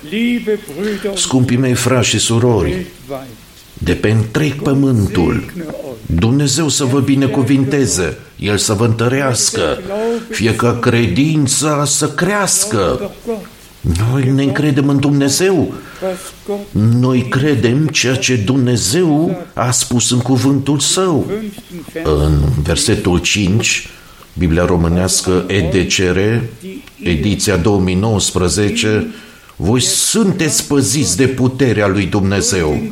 Scumpii 1.15 1.57
mei 1.57 1.75
frați 1.75 2.09
și 2.09 2.19
surori, 2.19 2.87
de 3.79 3.93
pe 3.93 4.11
întreg 4.11 4.63
pământul, 4.63 5.53
Dumnezeu 6.07 6.69
să 6.69 6.85
vă 6.85 7.01
binecuvinteze, 7.01 8.19
El 8.37 8.57
să 8.57 8.73
vă 8.73 8.85
întărească, 8.85 9.81
fie 10.31 10.55
ca 10.55 10.79
credința 10.79 11.85
să 11.85 12.09
crească. 12.09 13.11
Noi 13.81 14.31
ne 14.31 14.43
încredem 14.43 14.89
în 14.89 14.99
Dumnezeu. 14.99 15.75
Noi 16.71 17.29
credem 17.29 17.87
ceea 17.87 18.15
ce 18.15 18.37
Dumnezeu 18.37 19.43
a 19.53 19.71
spus 19.71 20.11
în 20.11 20.19
cuvântul 20.19 20.79
Său. 20.79 21.31
În 22.03 22.39
versetul 22.63 23.19
5, 23.19 23.89
Biblia 24.39 24.65
românească 24.65 25.45
EDCR, 25.47 26.19
ediția 27.03 27.57
2019, 27.57 29.07
voi 29.57 29.81
sunteți 29.81 30.67
păziți 30.67 31.17
de 31.17 31.27
puterea 31.27 31.87
lui 31.87 32.07
Dumnezeu 32.07 32.83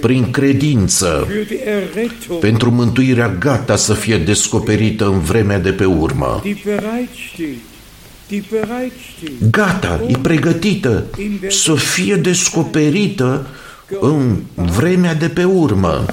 prin 0.00 0.30
credință 0.30 1.28
pentru 2.40 2.70
mântuirea 2.70 3.28
gata 3.28 3.76
să 3.76 3.94
fie 3.94 4.18
descoperită 4.18 5.06
în 5.06 5.20
vremea 5.20 5.58
de 5.58 5.70
pe 5.70 5.84
urmă. 5.84 6.42
Gata, 9.50 10.00
e 10.06 10.16
pregătită 10.22 11.04
să 11.48 11.74
fie 11.74 12.14
descoperită 12.14 13.46
în 14.00 14.36
vremea 14.54 15.14
de 15.14 15.28
pe 15.28 15.44
urmă. 15.44 16.04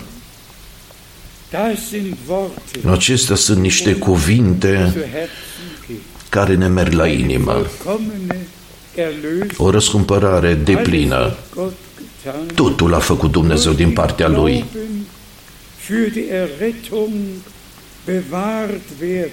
Acestea 2.91 3.35
sunt 3.35 3.59
niște 3.59 3.95
cuvinte 3.95 4.93
care 6.29 6.55
ne 6.55 6.67
merg 6.67 6.93
la 6.93 7.07
inimă 7.07 7.65
o 9.57 9.69
răscumpărare 9.69 10.53
deplină. 10.53 11.35
Totul 12.55 12.93
a 12.93 12.99
făcut 12.99 13.31
Dumnezeu 13.31 13.73
din 13.73 13.91
partea 13.91 14.27
Lui. 14.27 14.65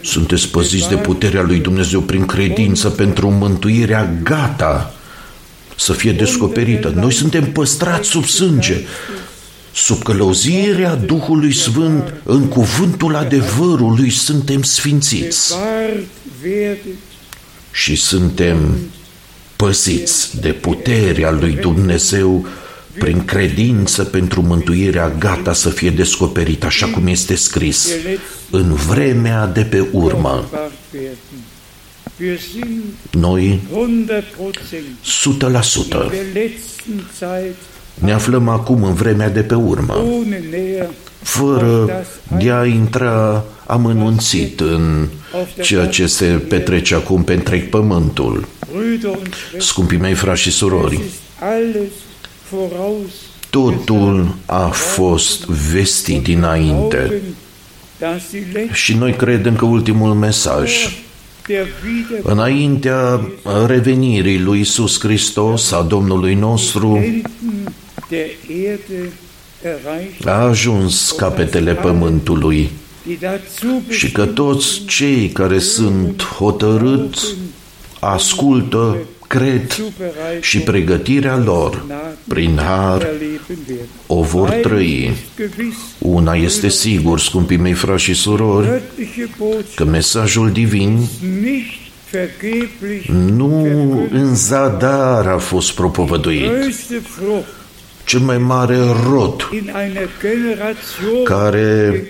Sunteți 0.00 0.48
păziți 0.48 0.88
de 0.88 0.96
puterea 0.96 1.42
lui 1.42 1.58
Dumnezeu 1.58 2.00
prin 2.00 2.26
credință 2.26 2.90
pentru 2.90 3.30
mântuirea 3.30 4.12
gata 4.22 4.94
să 5.76 5.92
fie 5.92 6.12
descoperită. 6.12 6.88
Noi 6.88 7.12
suntem 7.12 7.52
păstrați 7.52 8.08
sub 8.08 8.24
sânge, 8.24 8.80
sub 9.74 10.02
călăuzirea 10.02 10.94
Duhului 10.94 11.52
Sfânt, 11.52 12.14
în 12.24 12.48
cuvântul 12.48 13.16
adevărului 13.16 14.10
suntem 14.10 14.62
sfințiți 14.62 15.54
și 17.72 17.96
suntem 17.96 18.78
păziți 19.56 20.40
de 20.40 20.52
puterea 20.52 21.30
lui 21.30 21.52
Dumnezeu 21.52 22.46
prin 22.98 23.24
credință 23.24 24.04
pentru 24.04 24.42
mântuirea 24.42 25.08
gata 25.18 25.52
să 25.52 25.68
fie 25.68 25.90
descoperită, 25.90 26.66
așa 26.66 26.86
cum 26.86 27.06
este 27.06 27.34
scris, 27.34 27.90
în 28.50 28.72
vremea 28.72 29.46
de 29.46 29.62
pe 29.62 29.86
urmă. 29.92 30.48
Noi, 33.10 33.60
100%, 35.82 36.10
ne 38.00 38.12
aflăm 38.12 38.48
acum 38.48 38.82
în 38.82 38.94
vremea 38.94 39.28
de 39.28 39.40
pe 39.40 39.54
urmă, 39.54 40.04
fără 41.22 42.04
de 42.38 42.50
a 42.50 42.64
intra 42.64 43.44
amănunțit 43.66 44.60
în 44.60 45.08
ceea 45.62 45.86
ce 45.86 46.06
se 46.06 46.24
petrece 46.24 46.94
acum 46.94 47.22
pe 47.22 47.32
întreg 47.32 47.68
pământul. 47.68 48.48
Scumpii 49.58 49.98
mei 49.98 50.14
frați 50.14 50.40
și 50.40 50.50
surori, 50.50 51.00
totul 53.50 54.34
a 54.46 54.66
fost 54.66 55.44
vestit 55.44 56.22
dinainte 56.22 57.20
și 58.72 58.94
noi 58.94 59.12
credem 59.12 59.56
că 59.56 59.64
ultimul 59.64 60.14
mesaj 60.14 60.72
înaintea 62.22 63.20
revenirii 63.66 64.40
lui 64.40 64.60
Isus 64.60 65.00
Hristos, 65.00 65.72
a 65.72 65.82
Domnului 65.82 66.34
nostru, 66.34 67.04
a 70.24 70.30
ajuns 70.30 71.10
capetele 71.10 71.74
pământului. 71.74 72.70
și 73.88 74.12
că 74.12 74.26
toți 74.26 74.84
cei 74.86 75.28
care 75.28 75.58
sunt 75.58 76.22
hotărâți 76.22 77.24
ascultă, 78.00 78.96
cred 79.26 79.76
și 80.40 80.58
pregătirea 80.58 81.36
lor 81.36 81.84
prin 82.28 82.56
har 82.56 83.08
o 84.06 84.22
vor 84.22 84.48
trăi. 84.48 85.12
Una 85.98 86.34
este 86.34 86.68
sigur, 86.68 87.20
scumpii 87.20 87.56
mei 87.56 87.72
frați 87.72 88.02
și 88.02 88.14
surori, 88.14 88.82
că 89.74 89.84
mesajul 89.84 90.50
divin 90.52 91.08
nu 93.34 93.62
în 94.10 94.34
zadar 94.34 95.26
a 95.26 95.38
fost 95.38 95.72
propovăduit, 95.74 96.50
cel 98.04 98.20
mai 98.20 98.38
mare 98.38 98.78
rod 99.10 99.48
care 101.24 102.02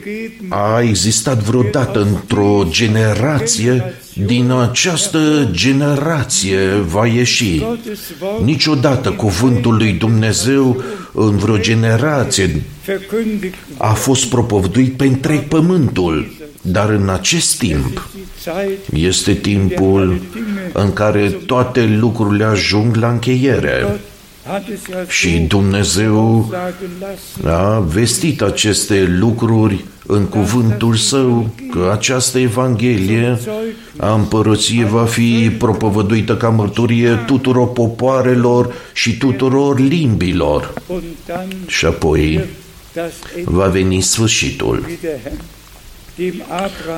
a 0.49 0.81
existat 0.81 1.39
vreodată 1.39 2.01
într-o 2.01 2.67
generație, 2.69 3.95
din 4.15 4.51
această 4.51 5.49
generație 5.51 6.59
va 6.87 7.07
ieși. 7.07 7.65
Niciodată 8.45 9.11
cuvântul 9.11 9.77
lui 9.77 9.93
Dumnezeu 9.93 10.83
în 11.13 11.37
vreo 11.37 11.59
generație 11.59 12.63
a 13.77 13.93
fost 13.93 14.25
propovăduit 14.25 14.97
pe 14.97 15.05
întreg 15.05 15.41
pământul, 15.41 16.33
dar 16.63 16.91
în 16.91 17.09
acest 17.09 17.59
timp 17.59 18.09
este 18.93 19.33
timpul 19.33 20.21
în 20.73 20.93
care 20.93 21.29
toate 21.47 21.97
lucrurile 22.01 22.45
ajung 22.45 22.97
la 22.97 23.11
încheiere. 23.11 24.01
Și 25.09 25.39
Dumnezeu 25.39 26.53
a 27.45 27.79
vestit 27.79 28.43
aceste 28.43 29.17
lucruri 29.19 29.85
în 30.07 30.25
cuvântul 30.27 30.95
său 30.95 31.51
că 31.71 31.91
această 31.93 32.39
Evanghelie 32.39 33.39
a 33.97 34.15
împărăției 34.15 34.85
va 34.85 35.05
fi 35.05 35.51
propovăduită 35.59 36.37
ca 36.37 36.49
mărturie 36.49 37.15
tuturor 37.27 37.73
popoarelor 37.73 38.75
și 38.93 39.19
tuturor 39.19 39.79
limbilor. 39.79 40.73
Și 41.67 41.85
apoi 41.85 42.45
va 43.45 43.67
veni 43.67 44.01
sfârșitul. 44.01 44.89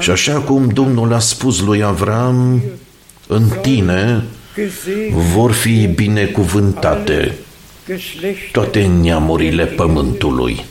Și 0.00 0.10
așa 0.10 0.40
cum 0.40 0.68
Domnul 0.68 1.12
a 1.12 1.18
spus 1.18 1.60
lui 1.60 1.82
Avram, 1.82 2.62
în 3.26 3.48
tine 3.62 4.24
vor 5.32 5.52
fi 5.52 5.86
binecuvântate 5.86 7.34
toate 8.52 8.90
neamurile 9.02 9.64
pământului. 9.64 10.64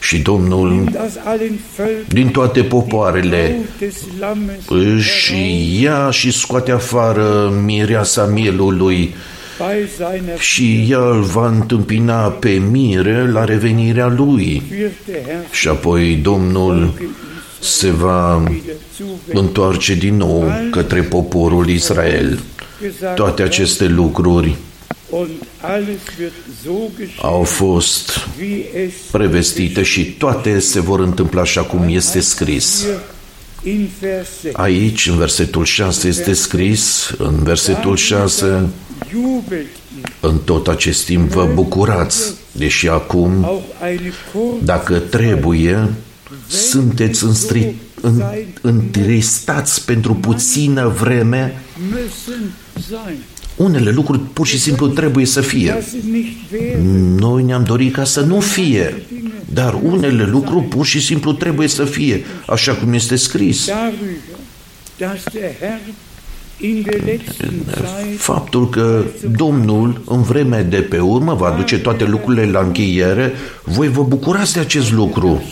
Și 0.00 0.18
Domnul 0.18 0.90
din 2.08 2.28
toate 2.28 2.62
popoarele 2.62 3.58
își 4.68 5.34
ia 5.82 6.10
și 6.10 6.32
scoate 6.32 6.70
afară 6.70 7.52
mireasa 7.64 8.24
mielului 8.24 9.14
și 10.38 10.86
el 10.90 11.20
va 11.20 11.46
întâmpina 11.46 12.28
pe 12.28 12.62
mire 12.70 13.30
la 13.30 13.44
revenirea 13.44 14.06
lui. 14.06 14.62
Și 15.50 15.68
apoi 15.68 16.14
Domnul 16.14 16.92
se 17.60 17.90
va 17.90 18.42
întoarce 19.32 19.94
din 19.94 20.16
nou 20.16 20.52
către 20.70 21.02
poporul 21.02 21.68
Israel. 21.68 22.38
Toate 23.14 23.42
aceste 23.42 23.86
lucruri 23.86 24.56
au 27.22 27.42
fost 27.42 28.28
prevestite 29.10 29.82
și 29.82 30.04
toate 30.04 30.58
se 30.58 30.80
vor 30.80 31.00
întâmpla 31.00 31.40
așa 31.40 31.62
cum 31.62 31.88
este 31.88 32.20
scris. 32.20 32.86
Aici, 34.52 35.06
în 35.06 35.16
versetul 35.16 35.64
6, 35.64 36.08
este 36.08 36.32
scris, 36.32 37.14
în 37.18 37.42
versetul 37.42 37.96
6, 37.96 38.68
în 40.20 40.38
tot 40.38 40.68
acest 40.68 41.04
timp 41.04 41.30
vă 41.30 41.50
bucurați, 41.54 42.34
deși 42.52 42.88
acum, 42.88 43.62
dacă 44.62 44.98
trebuie, 44.98 45.92
sunteți 46.48 47.24
înstri, 47.24 47.62
în, 47.64 47.74
întristați 48.60 49.84
pentru 49.84 50.14
puțină 50.14 50.88
vreme, 50.88 51.62
unele 53.56 53.90
lucruri 53.90 54.20
pur 54.20 54.46
și 54.46 54.58
simplu 54.58 54.88
trebuie 54.88 55.26
să 55.26 55.40
fie. 55.40 55.84
Noi 57.16 57.42
ne-am 57.42 57.64
dorit 57.64 57.92
ca 57.92 58.04
să 58.04 58.20
nu 58.20 58.40
fie, 58.40 59.02
dar 59.52 59.78
unele 59.82 60.24
lucruri 60.26 60.64
pur 60.64 60.86
și 60.86 61.00
simplu 61.00 61.32
trebuie 61.32 61.68
să 61.68 61.84
fie, 61.84 62.24
așa 62.46 62.74
cum 62.74 62.92
este 62.92 63.16
scris. 63.16 63.68
Faptul 68.16 68.68
că 68.68 69.04
Domnul 69.36 70.02
în 70.06 70.22
vremea 70.22 70.62
de 70.62 70.76
pe 70.76 70.98
urmă 70.98 71.34
va 71.34 71.50
duce 71.50 71.78
toate 71.78 72.04
lucrurile 72.04 72.50
la 72.50 72.60
încheiere, 72.60 73.32
voi 73.62 73.88
vă 73.88 74.02
bucurați 74.02 74.52
de 74.52 74.60
acest 74.60 74.92
lucru. 74.92 75.42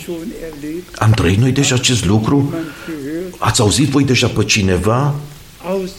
Am 0.95 1.11
trăit 1.11 1.37
noi 1.37 1.51
deja 1.51 1.75
acest 1.75 2.05
lucru? 2.05 2.53
Ați 3.37 3.61
auzit 3.61 3.89
voi 3.89 4.03
deja 4.03 4.27
pe 4.27 4.43
cineva 4.43 5.15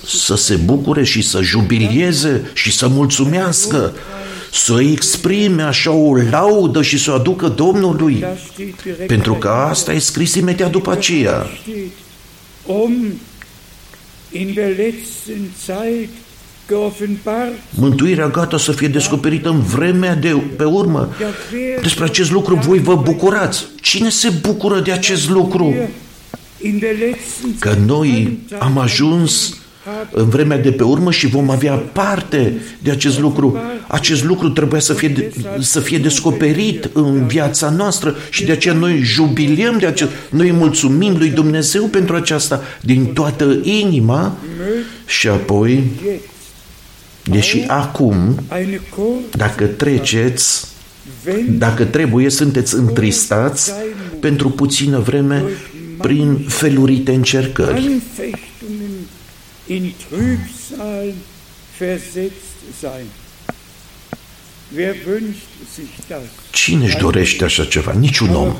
să 0.07 0.37
se 0.37 0.55
bucure 0.55 1.05
și 1.05 1.23
să 1.23 1.43
jubilieze 1.43 2.51
și 2.53 2.73
să 2.73 2.89
mulțumească, 2.89 3.93
să 4.53 4.81
exprime 4.81 5.62
așa 5.62 5.91
o 5.91 6.17
laudă 6.17 6.83
și 6.83 6.99
să 6.99 7.11
o 7.11 7.15
aducă 7.15 7.49
Domnului, 7.49 8.25
pentru 9.07 9.35
că 9.35 9.49
asta 9.49 9.93
e 9.93 9.99
scris 9.99 10.35
imediat 10.35 10.71
după 10.71 10.91
aceea. 10.91 11.47
Mântuirea 17.70 18.28
gata 18.28 18.59
să 18.59 18.72
fie 18.72 18.89
descoperită 18.89 19.49
în 19.49 19.61
vremea 19.61 20.14
de 20.14 20.43
pe 20.57 20.64
urmă. 20.64 21.14
Despre 21.80 22.05
acest 22.05 22.30
lucru 22.30 22.55
voi 22.55 22.78
vă 22.78 22.97
bucurați. 22.97 23.66
Cine 23.80 24.09
se 24.09 24.28
bucură 24.28 24.80
de 24.80 24.93
acest 24.93 25.28
lucru? 25.28 25.74
că 27.59 27.74
noi 27.87 28.39
am 28.59 28.78
ajuns 28.78 29.57
în 30.11 30.28
vremea 30.28 30.59
de 30.59 30.70
pe 30.70 30.82
urmă 30.82 31.11
și 31.11 31.26
vom 31.26 31.51
avea 31.51 31.72
parte 31.72 32.61
de 32.82 32.91
acest 32.91 33.18
lucru. 33.18 33.59
Acest 33.89 34.24
lucru 34.24 34.49
trebuie 34.49 34.80
să 34.80 34.93
fie, 34.93 35.30
să 35.61 35.80
fie 35.80 35.99
descoperit 35.99 36.91
în 36.93 37.26
viața 37.26 37.70
noastră 37.70 38.16
și 38.30 38.45
de 38.45 38.53
aceea 38.53 38.74
noi 38.74 39.01
jubilăm 39.03 39.78
de 39.78 39.87
acest, 39.87 40.11
noi 40.30 40.53
mulțumim 40.53 41.16
lui 41.16 41.28
Dumnezeu 41.28 41.85
pentru 41.85 42.16
aceasta 42.16 42.62
din 42.80 43.05
toată 43.05 43.59
inima 43.62 44.37
și 45.07 45.28
apoi, 45.28 45.82
deși 47.24 47.64
acum, 47.66 48.35
dacă 49.37 49.64
treceți, 49.64 50.66
dacă 51.49 51.85
trebuie, 51.85 52.30
sunteți 52.30 52.74
întristați 52.74 53.72
pentru 54.20 54.51
puțină 54.51 54.99
vreme 54.99 55.43
prin 55.99 56.45
felurite 56.49 57.12
încercări. 57.12 57.91
Cine 66.51 66.85
își 66.85 66.97
dorește 66.97 67.45
așa 67.45 67.65
ceva? 67.65 67.93
Niciun 67.93 68.35
om. 68.35 68.57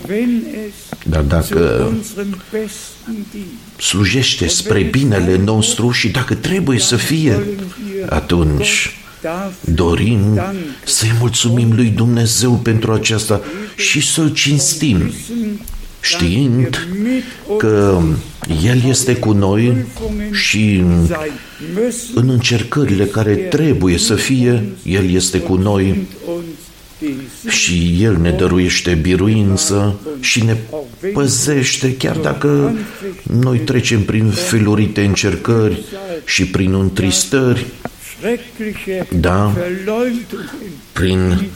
Dar 1.05 1.23
dacă 1.23 1.93
slujește 3.77 4.47
spre 4.49 4.83
binele 4.83 5.37
nostru 5.37 5.91
și 5.91 6.09
dacă 6.09 6.35
trebuie 6.35 6.79
să 6.79 6.97
fie, 6.97 7.43
atunci 8.09 8.97
dorim 9.61 10.41
să-i 10.85 11.13
mulțumim 11.19 11.73
lui 11.75 11.89
Dumnezeu 11.89 12.53
pentru 12.53 12.93
aceasta 12.93 13.41
și 13.77 14.01
să-L 14.01 14.33
cinstim 14.33 15.13
știind 16.01 16.89
că 17.59 18.03
El 18.65 18.83
este 18.89 19.17
cu 19.17 19.33
noi 19.33 19.85
și 20.33 20.83
în 22.15 22.29
încercările 22.29 23.05
care 23.05 23.35
trebuie 23.35 23.99
să 23.99 24.15
fie, 24.15 24.63
El 24.83 25.11
este 25.11 25.39
cu 25.39 25.55
noi 25.55 26.07
și 27.49 27.99
El 28.01 28.17
ne 28.17 28.31
dăruiește 28.31 28.95
biruință 28.95 30.01
și 30.21 30.45
ne 30.45 30.57
păzește 31.13 31.97
chiar 31.97 32.17
dacă 32.17 32.77
noi 33.23 33.59
trecem 33.59 34.03
prin 34.03 34.31
felurite 34.31 35.05
încercări 35.05 35.85
și 36.25 36.47
prin 36.47 36.75
întristări, 36.75 37.67
da, 39.21 39.53
prin 40.93 41.49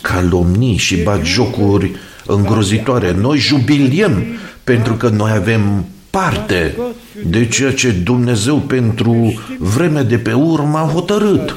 calomnii 0.00 0.76
și 0.76 0.96
batjocuri 0.96 1.90
îngrozitoare. 2.26 3.12
Noi 3.12 3.38
jubiliem 3.38 4.24
pentru 4.64 4.94
că 4.94 5.08
noi 5.08 5.30
avem 5.30 5.84
parte 6.10 6.76
de 7.24 7.46
ceea 7.48 7.72
ce 7.72 7.90
Dumnezeu 7.90 8.56
pentru 8.56 9.42
vremea 9.58 10.02
de 10.02 10.18
pe 10.18 10.32
urmă 10.32 10.78
a 10.78 10.90
hotărât. 10.92 11.56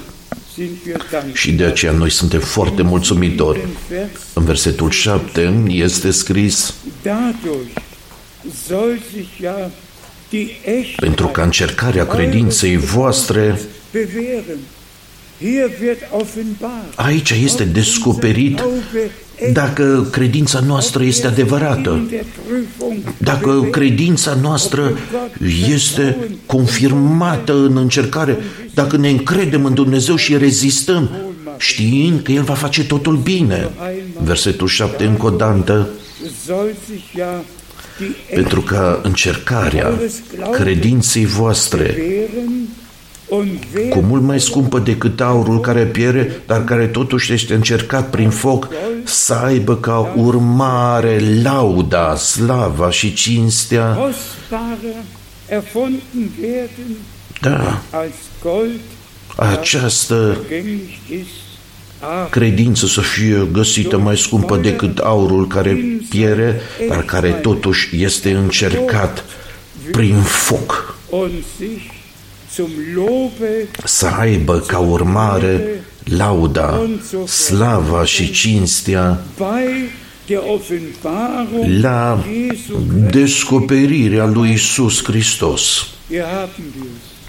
Și 1.33 1.51
de 1.51 1.63
aceea 1.63 1.91
noi 1.91 2.09
suntem 2.09 2.39
foarte 2.39 2.81
mulțumitori. 2.81 3.59
În 4.33 4.43
versetul 4.43 4.89
7 4.89 5.63
este 5.67 6.11
scris 6.11 6.73
pentru 10.95 11.27
ca 11.27 11.43
încercarea 11.43 12.07
credinței 12.07 12.77
voastre 12.77 13.59
Aici 16.95 17.29
este 17.29 17.63
descoperit 17.63 18.63
dacă 19.53 20.07
credința 20.11 20.59
noastră 20.59 21.03
este 21.03 21.27
adevărată, 21.27 22.09
dacă 23.17 23.67
credința 23.71 24.37
noastră 24.41 24.97
este 25.69 26.17
confirmată 26.45 27.53
în 27.53 27.77
încercare, 27.77 28.37
dacă 28.73 28.97
ne 28.97 29.09
încredem 29.09 29.65
în 29.65 29.73
Dumnezeu 29.73 30.15
și 30.15 30.37
rezistăm, 30.37 31.09
știind 31.57 32.21
că 32.21 32.31
El 32.31 32.43
va 32.43 32.53
face 32.53 32.85
totul 32.85 33.15
bine. 33.15 33.69
Versetul 34.23 34.67
7 34.67 35.05
încă 35.05 35.25
o 35.25 35.29
dată, 35.29 35.89
pentru 38.33 38.61
că 38.61 38.99
încercarea 39.03 39.93
credinței 40.51 41.25
voastre 41.25 41.97
cu 43.89 43.99
mult 43.99 44.21
mai 44.21 44.39
scumpă 44.39 44.79
decât 44.79 45.21
aurul 45.21 45.59
care 45.59 45.83
piere, 45.83 46.41
dar 46.45 46.63
care 46.63 46.85
totuși 46.87 47.33
este 47.33 47.53
încercat 47.53 48.09
prin 48.09 48.29
foc, 48.29 48.67
să 49.03 49.33
aibă 49.33 49.77
ca 49.77 50.13
urmare 50.15 51.21
lauda, 51.43 52.15
slava 52.15 52.89
și 52.89 53.13
cinstea. 53.13 53.97
Da, 57.41 57.81
această 59.35 60.37
credință 62.29 62.85
să 62.85 63.01
fie 63.01 63.47
găsită 63.51 63.97
mai 63.97 64.17
scumpă 64.17 64.57
decât 64.57 64.97
aurul 64.97 65.47
care 65.47 65.99
piere, 66.09 66.61
dar 66.89 67.03
care 67.03 67.29
totuși 67.29 68.03
este 68.03 68.31
încercat 68.31 69.25
prin 69.91 70.15
foc 70.21 70.97
să 73.83 74.07
aibă 74.19 74.59
ca 74.59 74.79
urmare 74.79 75.83
lauda, 76.03 76.89
slava 77.27 78.05
și 78.05 78.31
cinstea 78.31 79.21
la 81.81 82.23
descoperirea 83.11 84.25
lui 84.25 84.51
Isus 84.51 85.03
Hristos. 85.03 85.87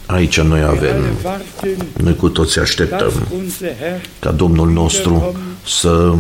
Aici 0.07 0.41
noi 0.41 0.63
avem, 0.63 1.05
warten, 1.25 1.87
noi 2.03 2.17
cu 2.17 2.29
toți 2.29 2.59
așteptăm 2.59 2.99
dass 2.99 3.41
unser 3.41 3.77
Herr 3.77 4.01
ca 4.19 4.31
Domnul 4.31 4.71
nostru 4.71 5.37
să 5.67 6.15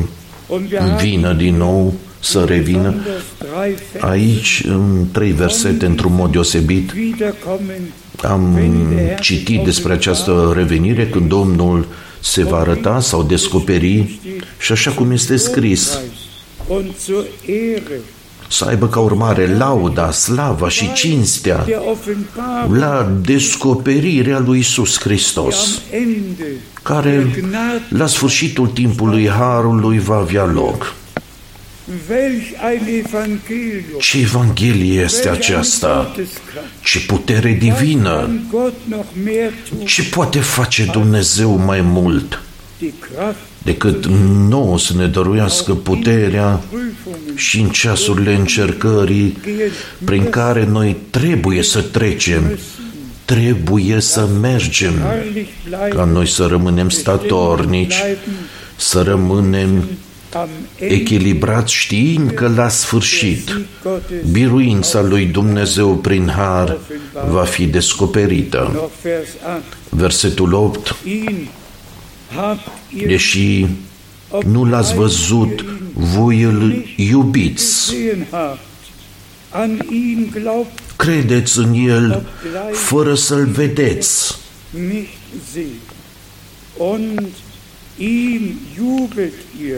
und 0.48 0.70
wir 0.70 0.78
haben 0.78 0.96
vină 0.96 1.32
din 1.32 1.57
nou, 1.57 1.94
să 2.26 2.44
revină. 2.44 2.78
besonders 2.78 3.24
drei 3.38 3.74
Verse 3.92 4.06
Aici, 4.06 4.62
în 4.68 5.06
trei 5.12 5.30
versete, 5.30 5.86
într-un 5.86 6.14
mod 6.14 6.32
deosebit, 6.32 6.92
wiederkommen, 6.92 7.80
am 8.22 8.58
citit 9.20 9.64
despre 9.64 9.92
această 9.92 10.52
revenire 10.54 11.08
când 11.08 11.28
Domnul 11.28 11.86
se 12.20 12.44
va 12.44 12.56
arăta 12.58 13.00
sau 13.00 13.22
descoperi 13.22 14.20
și 14.58 14.72
așa 14.72 14.90
cum 14.90 15.10
este 15.10 15.36
scris, 15.36 15.98
und 16.68 16.86
zur 17.04 17.24
Ehre 17.46 18.00
să 18.48 18.64
aibă 18.64 18.88
ca 18.88 19.00
urmare 19.00 19.56
lauda, 19.56 20.10
slava 20.10 20.68
și 20.68 20.92
cinstea 20.92 21.64
der 21.66 21.80
Offenbarung 21.90 22.76
la 22.76 23.12
descoperirea 23.20 24.38
lui 24.38 24.58
Isus 24.58 25.00
Hristos, 25.00 25.54
am 25.92 25.98
Ende 26.00 26.46
care 26.82 27.44
la 27.88 28.06
sfârșitul 28.06 28.66
timpului 28.66 29.28
Harului 29.28 29.98
va 29.98 30.16
avea 30.16 30.44
loc. 30.44 30.94
Welch 32.09 32.55
ein 32.61 32.87
Evangelium, 33.05 34.01
Ce 34.01 34.18
Evanghelie 34.18 35.01
este 35.01 35.28
welch 35.28 35.49
ein 35.49 35.53
aceasta? 35.53 36.03
Gotteskraft. 36.05 36.66
Ce 36.82 37.01
putere 37.01 37.53
divină! 37.53 38.18
Kann 38.20 38.47
Gott 38.51 38.74
noch 38.89 39.07
mehr 39.24 39.53
tun? 39.68 39.84
Ce 39.84 40.03
poate 40.03 40.39
face 40.41 40.84
Dumnezeu 40.93 41.57
mai 41.57 41.80
mult 41.80 42.43
Die 42.78 42.93
Kraft 42.99 43.37
decât 43.62 44.07
nouă 44.49 44.78
să 44.78 44.93
ne 44.97 45.07
dăruiască 45.07 45.74
puterea 45.74 46.61
Prüfungen 46.70 47.34
și 47.34 47.61
în 47.61 47.68
ceasurile 47.68 48.34
încercării 48.34 49.39
gehen 49.43 49.70
prin 50.05 50.30
care 50.30 50.64
noi 50.64 50.97
trebuie 51.11 51.62
să 51.62 51.80
trecem, 51.80 52.59
trebuie 53.24 54.01
să 54.01 54.28
mergem, 54.41 54.93
herrlich 54.93 55.49
ca 55.68 55.78
bleiben, 55.78 56.12
noi 56.12 56.28
să 56.28 56.47
rămânem 56.47 56.89
statornici, 56.89 57.99
bleiben 58.01 58.34
să 58.76 59.03
rămânem 59.03 59.84
am 60.41 60.49
Ende 60.78 60.95
echilibrați 60.95 61.72
știind 61.72 62.30
că 62.30 62.49
la 62.49 62.68
sfârșit 62.68 63.45
Sieg 63.45 63.66
Gottes 63.82 64.30
biruința 64.30 65.03
lui 65.03 65.24
Dumnezeu 65.24 65.97
prin 65.97 66.28
har 66.28 66.78
va 67.30 67.45
fi 67.45 67.66
descoperită. 67.66 68.70
noch 68.72 68.91
Vers 69.03 69.28
8 69.57 69.62
Versetul 69.89 70.53
8 70.53 70.97
ihn 71.05 71.49
habt 72.34 72.68
ihr 72.97 73.07
Deși 73.07 73.66
nu 74.47 74.64
l-ați 74.64 74.95
văzut, 74.95 75.64
voi 75.93 76.43
îl 76.43 76.84
iubiți. 76.97 77.91
gesehen 77.91 78.26
habt 78.30 78.59
an 79.51 79.78
ihn 79.91 80.30
glaubt 80.32 80.78
Credeți 80.97 81.59
în 81.59 81.74
el 81.74 82.26
fără 82.72 83.14
să-l 83.14 83.47
vedeți. 83.47 84.39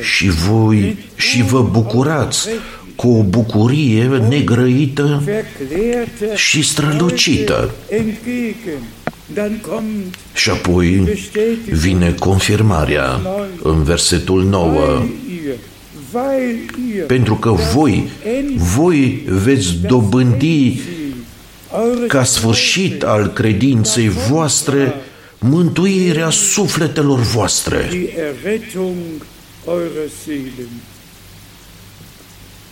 Și 0.00 0.28
voi 0.28 0.96
și 1.16 1.42
vă 1.42 1.62
bucurați 1.62 2.48
cu 2.96 3.08
o 3.08 3.22
bucurie 3.22 4.04
negrăită 4.28 5.22
verklärte 5.24 6.34
și 6.34 6.62
strălucită. 6.62 7.70
entgegen 7.88 8.82
dann 9.34 9.60
kommt 9.60 10.14
Și 10.34 10.50
apoi 10.50 10.88
bestätigt 10.88 11.72
vine 11.72 12.14
confirmarea 12.18 13.20
în 13.62 13.82
versetul 13.82 14.44
9. 14.44 14.70
weil 14.80 15.08
ihr 15.44 15.54
weil 16.12 16.56
ihr 16.94 17.06
Pentru 17.06 17.34
că 17.34 17.50
voi, 17.50 18.08
voi 18.56 19.22
veți 19.26 19.76
dobândi 19.86 20.80
eure 21.72 22.06
ca 22.06 22.24
sfârșit 22.24 23.02
al 23.02 23.26
credinței 23.32 24.08
voastre 24.08 24.94
mântuirea 25.38 26.30
sufletelor 26.30 27.18
voastre. 27.18 27.86
die 27.90 28.12
Errettung 28.16 28.96
eurer 29.66 30.08
Seelen 30.24 30.68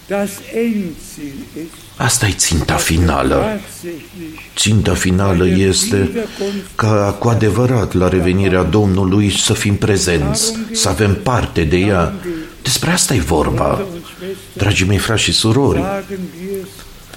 das 0.06 0.30
Endziel 0.54 1.34
ist 1.54 1.84
Asta 1.96 2.26
e 2.26 2.32
ținta 2.32 2.76
finală. 2.76 3.34
tatsächlich 3.34 4.40
Ținta 4.56 4.94
finală 4.94 5.48
este 5.48 6.26
ca 6.74 7.16
cu 7.18 7.28
adevărat 7.28 7.92
la 7.92 8.08
revenirea 8.08 8.62
Domnului 8.62 9.38
să 9.38 9.52
fim 9.52 9.76
prezenți, 9.76 10.52
să 10.72 10.88
avem 10.88 11.14
parte 11.22 11.62
de 11.62 11.76
ea. 11.76 12.14
Despre 12.62 12.90
asta 12.90 13.14
e 13.14 13.20
vorba. 13.20 13.72
und 13.72 14.02
Schwestern 14.04 14.36
Dragii 14.52 14.86
mei 14.86 14.98
frați 14.98 15.22
și 15.22 15.32
surori, 15.32 15.78
sagen 15.78 16.20
wir 16.40 16.58
es 16.62 16.68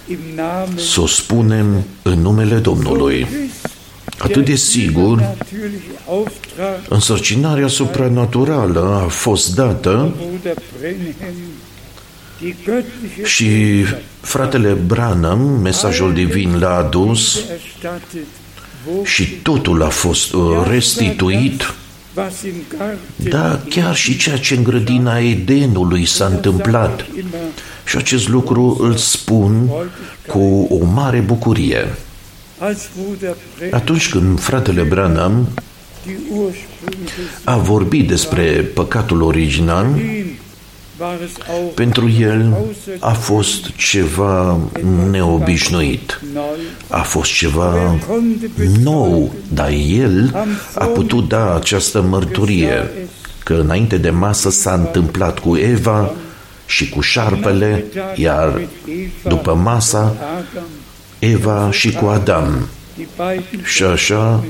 im 0.09 0.17
Namen 0.35 0.77
să 0.77 1.01
o 1.01 1.07
spunem 1.07 1.83
în 2.01 2.19
numele 2.19 2.55
Domnului. 2.55 3.27
Atât 4.19 4.45
de 4.45 4.55
sigur, 4.55 5.17
natürliche 5.17 5.99
Auftrag 6.07 6.79
însărcinarea 6.89 7.67
supranaturală 7.67 9.01
a 9.05 9.07
fost 9.07 9.55
dată 9.55 10.13
Bruder 10.17 10.55
Brenhem 10.79 11.35
die 12.39 12.55
göttliche 12.63 13.23
și 13.23 13.83
fratele 14.21 14.71
Branham, 14.73 15.39
mesajul 15.39 16.13
divin 16.13 16.59
l-a 16.59 16.75
adus 16.75 17.35
erstattet 17.35 18.25
wo 18.85 19.03
și 19.03 19.25
totul 19.25 19.83
a 19.83 19.89
fost 19.89 20.33
uh, 20.33 20.67
restituit, 20.67 21.73
was 22.15 22.43
im 22.43 22.53
Garten 22.77 23.29
dar 23.29 23.59
chiar 23.69 23.95
și 23.95 24.17
ceea 24.17 24.37
ce 24.37 24.55
în 24.55 24.63
grădina 24.63 25.19
Edenului 25.19 26.05
s-a 26.05 26.25
întâmplat. 26.25 27.05
immer 27.17 27.39
Și 27.85 27.97
acest 27.97 28.27
lucru 28.29 28.77
îl 28.79 28.95
spun 28.95 29.69
cu 30.27 30.67
o 30.69 30.85
mare 30.85 31.19
bucurie. 31.19 31.87
Als 32.59 32.89
Bruder 32.95 33.35
Brenhem 33.57 33.79
Atunci 33.79 34.09
când 34.09 34.39
fratele 34.39 34.81
Branham 34.81 35.47
die 36.05 36.17
ursprüngliche 36.31 37.21
a 37.43 37.57
vorbit 37.57 38.07
despre 38.07 38.43
păcatul 38.73 39.21
original, 39.21 39.85
Sinn 39.95 40.39
war 40.99 41.17
es 41.23 41.31
auch 41.47 41.73
pentru 41.73 42.09
el 42.19 42.57
a 42.99 43.11
fost 43.13 43.75
ceva 43.75 44.59
neobișnuit. 45.11 46.21
neu 46.33 46.43
A 46.87 47.01
fost 47.01 47.31
ceva 47.31 47.75
er 47.75 48.03
konnte 48.07 48.49
nou, 48.81 49.33
dar 49.53 49.69
el 49.87 50.47
a 50.73 50.85
putut 50.85 51.27
da 51.27 51.55
această 51.55 52.01
mărturie 52.01 52.89
că 53.43 53.53
înainte 53.53 53.97
de 53.97 54.09
masă 54.09 54.49
s-a 54.49 54.73
întâmplat 54.73 55.39
cu 55.39 55.55
Eva 55.55 56.11
și 56.65 56.89
cu 56.89 57.01
șarpele, 57.01 57.85
iar 58.15 58.61
după 59.23 59.53
masa 59.53 59.99
Adam 59.99 60.67
Eva 61.19 61.71
și 61.71 61.91
cu 61.91 62.05
Adam. 62.05 62.67
die 62.95 63.07
beiden 63.17 63.65
Și 63.65 63.83
așa 63.83 64.43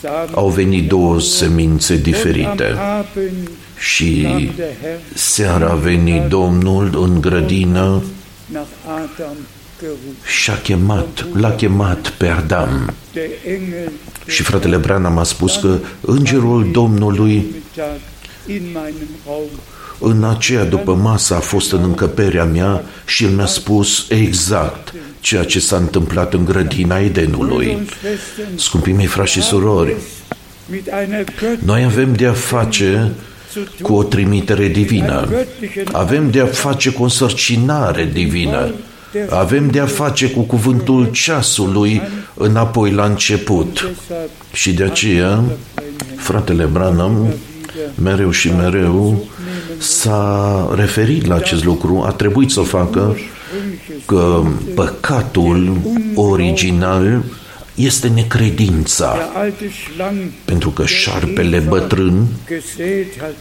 Samen 0.00 0.28
au 0.34 0.48
venit 0.48 0.88
două 0.88 1.20
semințe 1.20 1.92
am 1.92 2.00
diferite. 2.00 2.64
Abend 2.64 3.50
Și 3.78 4.20
kam 4.22 4.52
der 4.56 4.66
Herr 4.82 4.98
seara 5.14 5.70
a 5.70 5.74
venit 5.74 6.22
Domnul 6.22 6.98
în 7.02 7.20
grădină 7.20 8.02
nach 8.46 8.66
Adam 8.86 9.36
gerufen. 9.80 10.14
și 10.42 10.50
a 10.50 10.56
chemat, 10.56 11.26
l-a 11.32 11.50
chemat 11.50 12.08
pe 12.08 12.26
Adam. 12.26 12.94
Der 13.12 13.24
Engel 13.46 13.92
Și 14.26 14.42
fratele 14.42 14.76
Branham 14.76 15.18
a 15.18 15.22
spus 15.22 15.56
că 15.56 15.78
îngerul 16.00 16.70
Domnului 16.72 17.34
Mittag 17.34 18.00
in 18.46 18.62
meinem 18.72 19.08
Raum 19.26 19.48
în 20.02 20.24
aceea 20.24 20.64
după 20.64 20.94
masă 20.94 21.34
a 21.34 21.38
fost 21.38 21.72
în 21.72 21.82
încăperea 21.82 22.44
mea 22.44 22.82
și 23.06 23.24
el 23.24 23.30
mi-a 23.30 23.46
spus 23.46 24.06
exact 24.08 24.94
ceea 25.20 25.44
ce 25.44 25.60
s-a 25.60 25.76
întâmplat 25.76 26.34
în 26.34 26.44
grădina 26.44 26.98
Edenului. 26.98 27.74
und 27.78 27.88
Schwestern 27.88 28.56
Scumpii 28.56 28.92
mei 28.92 29.06
frați 29.06 29.30
și 29.30 29.42
surori, 29.42 29.94
mit 30.70 30.86
einer 30.86 31.24
göttlichen 31.24 31.64
noi 31.64 31.84
avem 31.84 32.14
de 32.14 32.26
a 32.26 32.32
face 32.32 33.10
cu 33.82 33.92
o 33.92 34.02
trimitere 34.02 34.68
divină. 34.68 35.28
Avem 35.92 36.30
de 36.30 36.40
a 36.40 36.46
face 36.46 36.90
cu 36.90 37.00
o 37.00 37.04
însărcinare 37.04 38.10
divină. 38.12 38.74
Avem 39.28 39.70
de 39.70 39.80
a 39.80 39.86
face 39.86 40.30
cu 40.30 40.40
cuvântul 40.40 41.10
ceasului 41.10 42.02
înapoi 42.34 42.90
la 42.90 43.04
început. 43.04 43.72
deshalb 43.72 44.30
Și 44.52 44.72
de 44.72 44.84
aceea, 44.84 45.42
fratele 46.16 46.64
Branham, 46.64 47.34
mereu 48.02 48.30
și 48.30 48.50
mereu, 48.52 49.28
s-a 49.78 50.72
referit 50.74 51.26
la 51.26 51.34
acest 51.34 51.64
lucru, 51.64 52.02
a 52.06 52.10
trebuit 52.10 52.50
să 52.50 52.60
o 52.60 52.62
facă, 52.62 53.16
că 54.06 54.42
păcatul 54.74 55.80
original 56.14 57.22
este 57.74 58.08
necredința, 58.08 59.14
der 59.14 59.42
alte 59.42 59.70
Schlang 59.84 60.18
pentru 60.44 60.70
că 60.70 60.86
șarpele 60.86 61.58
bătrân 61.58 62.26
gesät 62.48 63.18
hat 63.20 63.36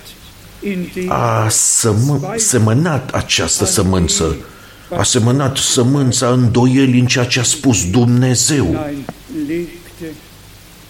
in 0.59 0.91
dem 0.93 1.11
a 1.11 1.47
sămă, 1.49 2.33
semănat 2.35 3.13
această 3.13 3.65
sămânță, 3.65 4.35
a 4.97 5.03
semănat 5.03 5.57
sămânța 5.57 6.29
îndoieli 6.29 6.99
în 6.99 7.05
ceea 7.05 7.25
ce 7.25 7.39
a 7.39 7.43
spus 7.43 7.89
Dumnezeu. 7.89 8.65
Nein 8.65 9.05
legte. 9.47 10.15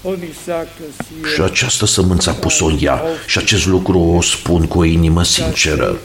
Und 0.01 0.21
ich 0.21 0.35
sage 0.45 0.69
das 0.79 1.07
Și 1.07 1.35
hier, 1.35 1.45
această 1.45 1.85
sămânță 1.85 2.29
a 2.29 2.33
pus-o 2.33 2.65
în 2.65 2.77
ea. 2.81 3.01
Și 3.27 3.37
acest 3.37 3.65
lucru 3.65 3.99
o 3.99 4.21
spun 4.21 4.65
cu 4.65 4.79
o 4.79 4.83
inimă 4.83 5.23
sinceră. 5.23 5.97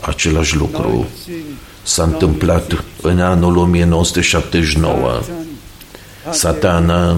Același 0.00 0.56
lucru 0.56 1.06
s-a 1.88 2.02
întâmplat 2.02 2.84
în 3.02 3.20
anul 3.20 3.56
1979. 3.56 5.20
Satana 6.30 7.16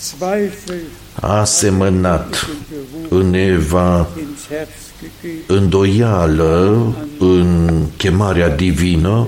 Zweifel 0.00 0.82
a 1.20 1.44
semănat 1.44 2.48
în 3.08 3.34
Eva 3.34 4.06
ins 4.18 4.46
Herz 4.48 4.68
gegeben. 4.68 4.87
Îndoială 5.46 6.82
în 7.18 7.68
chemarea 7.96 8.48
divină 8.48 9.26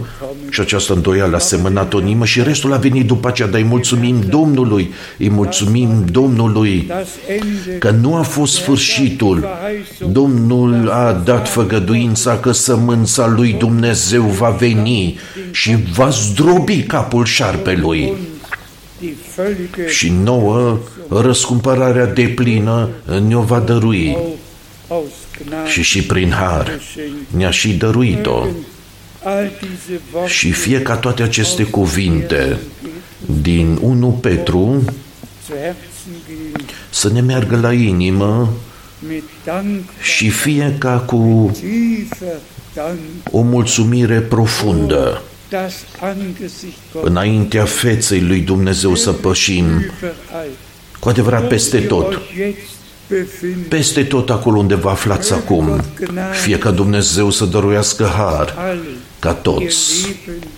și 0.50 0.60
această 0.60 0.92
îndoială 0.92 1.36
a 1.36 1.38
semănat 1.38 1.94
o 1.94 2.00
inimă 2.00 2.24
și 2.24 2.42
restul 2.42 2.72
a 2.72 2.76
venit 2.76 3.06
după 3.06 3.28
aceea, 3.28 3.48
dar 3.48 3.60
îi 3.60 3.66
mulțumim 3.66 4.20
Domnului, 4.28 4.92
îi 5.18 5.30
mulțumim 5.30 6.04
Domnului 6.10 6.84
Das 6.88 7.08
Ende 7.28 7.78
că 7.78 7.90
nu 7.90 8.14
a 8.14 8.22
fost 8.22 8.54
sfârșitul. 8.54 9.48
Domnul 10.12 10.88
a 10.88 11.12
dat 11.24 11.48
făgăduința 11.48 12.38
că 12.38 12.52
sămânța 12.52 13.26
lui 13.26 13.52
Dumnezeu 13.52 14.22
va 14.22 14.48
veni 14.48 15.18
și 15.50 15.76
va 15.94 16.08
zdrobi 16.08 16.82
capul 16.82 17.24
șarpelui 17.24 18.08
und 18.08 18.18
die 19.00 19.16
völlige 19.36 19.88
și 19.88 20.12
nouă 20.24 20.78
răscumpărarea 21.08 22.06
deplină 22.06 22.88
ne-o 23.26 23.40
va 23.40 23.58
dărui 23.58 24.16
auch 24.16 24.18
aus 24.18 24.36
Gnade 24.36 24.49
și 25.66 25.82
și 25.82 26.02
prin 26.02 26.30
har 26.30 26.64
geschenkt. 26.64 27.30
ne-a 27.36 27.50
și 27.50 27.72
dăruit-o. 27.72 28.46
All 29.22 29.50
diese 29.60 30.00
Worte 30.12 30.30
Și 30.30 30.52
fie 30.52 30.82
ca 30.82 30.96
toate 30.96 31.22
aceste 31.22 31.62
cuvinte 31.62 32.58
din 33.42 33.78
1 33.80 34.10
Petru 34.10 34.84
zu 35.46 35.52
Herzen 35.52 36.20
gehen, 36.26 36.66
să 36.90 37.10
ne 37.12 37.20
meargă 37.20 37.56
la 37.56 37.72
inimă 37.72 38.52
mit 39.08 39.24
Dank, 39.44 39.84
și 40.02 40.30
fie 40.30 40.76
ca 40.78 40.98
cu 40.98 41.50
tiefer 41.52 42.38
Dank, 42.74 42.98
o 43.30 43.40
mulțumire 43.40 44.20
profundă 44.20 45.22
das 45.50 45.74
Angesicht 46.00 46.78
Gottes 46.92 47.10
înaintea 47.10 47.64
feței 47.64 48.20
lui 48.20 48.40
Dumnezeu 48.40 48.94
să 48.94 49.12
pășim 49.12 49.64
überall. 49.64 50.50
cu 51.00 51.08
adevărat 51.08 51.48
peste 51.48 51.76
Wo 51.76 51.82
ihr 51.82 51.88
tot, 51.88 52.12
euch 52.12 52.20
jetzt 52.36 52.46
befindet, 52.46 52.79
peste 53.68 54.04
tot 54.04 54.30
acolo 54.30 54.58
unde 54.58 54.74
vă 54.74 54.88
aflați 54.88 55.32
acum, 55.32 55.84
fie 56.42 56.58
ca 56.58 56.70
Dumnezeu 56.70 57.30
să 57.30 57.44
dăruiască 57.44 58.04
har 58.16 58.54
alle 58.58 58.80
ca 59.18 59.30
ihr 59.30 59.38
toți. 59.42 60.06
Leben 60.26 60.48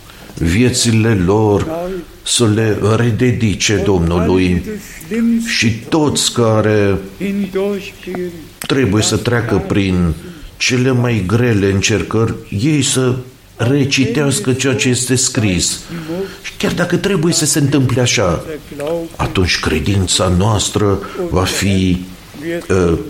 viețile 0.42 1.14
lor 1.14 1.64
neu 1.64 1.90
să 2.22 2.48
le 2.54 2.78
rededice 2.96 3.72
alle 3.72 3.82
Domnului. 3.82 4.46
Die 4.46 4.80
schlimmsten 5.04 5.50
și 5.50 5.70
toți 5.88 6.32
care 6.32 6.98
hindurchgehen, 7.18 8.30
trebuie 8.58 9.02
să 9.02 9.16
treacă 9.16 9.56
prin 9.56 10.14
cele 10.56 10.90
mai 10.90 11.24
grele 11.26 11.70
încercări, 11.72 12.34
ei 12.48 12.82
să 12.82 13.14
recitească 13.56 14.52
ceea 14.52 14.74
ce 14.74 14.88
este 14.88 15.14
scris. 15.14 15.80
Și 16.42 16.52
chiar 16.56 16.72
dacă 16.72 16.96
trebuie 16.96 17.32
să 17.32 17.44
se 17.44 17.58
întâmple 17.58 18.00
așa, 18.00 18.42
der 18.46 18.58
Glaube 18.76 19.08
atunci 19.16 19.60
credința 19.60 20.32
noastră 20.38 20.98
va 21.30 21.44
fi 21.44 21.66
wird 21.66 21.98
uh, 21.98 22.11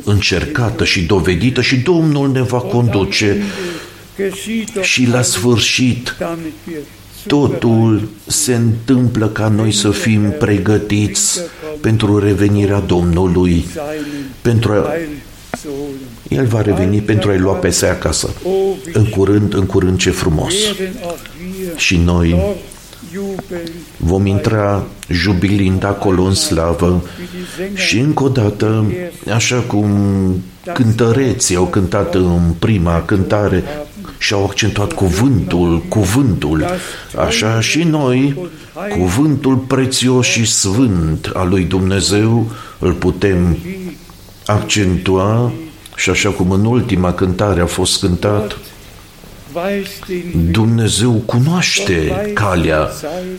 încercată 0.04 0.84
și 0.84 1.02
dovedită 1.02 1.60
și 1.60 1.76
Domnul 1.76 2.30
ne 2.30 2.42
va 2.42 2.58
conduce 2.58 3.42
geschieht 4.16 4.72
doch 4.74 4.84
și 4.84 5.06
la 5.06 5.22
sfârșit 5.22 6.16
damit 6.18 6.52
wir 6.68 6.78
totul 7.26 8.08
se 8.26 8.54
întâmplă 8.54 9.28
ca 9.28 9.48
noi 9.48 9.72
să 9.72 9.90
fim 9.90 10.30
pregătiți 10.38 11.40
pentru 11.80 12.18
revenirea 12.18 12.78
Domnului, 12.78 13.64
seinen 13.72 14.30
pentru 14.40 14.72
a, 14.72 14.86
Heil 14.90 15.08
zu 15.62 15.68
holen. 15.68 16.42
El 16.42 16.46
va 16.46 16.62
reveni 16.62 17.00
pentru 17.00 17.30
a-i 17.30 17.38
lua 17.38 17.54
pe 17.54 17.70
săi 17.70 17.88
acasă. 17.88 18.30
Oh, 18.42 18.52
wie 18.52 18.92
În 18.92 19.04
curând, 19.04 19.54
în 19.54 19.66
curând 19.66 19.98
ce 19.98 20.10
frumos. 20.10 20.54
werden 20.54 20.92
auch 21.02 21.18
wir 21.58 21.78
Și 21.78 21.96
noi 21.96 22.28
dort 22.28 22.40
jubeln, 22.40 22.71
vom 23.96 24.26
intra 24.26 24.86
jubilind 25.08 25.84
acolo 25.84 26.22
în 26.22 26.34
slavă 26.34 26.86
wie 26.86 27.28
die 27.32 27.44
Sänger 27.56 27.78
și 27.78 27.98
încă 27.98 28.22
o 28.22 28.28
dată, 28.28 28.92
așa 29.32 29.56
cum 29.56 29.88
cântăreții 30.74 31.56
au 31.56 31.66
cântat 31.66 32.14
în 32.14 32.54
prima 32.58 33.02
cântare 33.02 33.64
și 34.18 34.32
au 34.32 34.44
accentuat 34.44 34.92
cuvântul, 34.92 35.82
cuvântul, 35.88 36.64
așa 37.16 37.60
și 37.60 37.82
noi, 37.82 38.50
cuvântul 38.98 39.56
prețios 39.56 40.26
și 40.26 40.44
sfânt 40.44 41.30
al 41.34 41.48
lui 41.48 41.64
Dumnezeu 41.64 42.50
îl 42.78 42.92
putem 42.92 43.58
accentua 44.46 45.52
și 45.96 46.10
așa 46.10 46.30
cum 46.30 46.50
în 46.50 46.64
ultima 46.64 47.12
cântare 47.12 47.60
a 47.60 47.66
fost 47.66 48.00
cântat, 48.00 48.52
weiß 48.52 48.58
den 48.58 48.71
Dumnezeu 50.50 51.12
cunoaște 51.12 52.30
calea, 52.34 52.90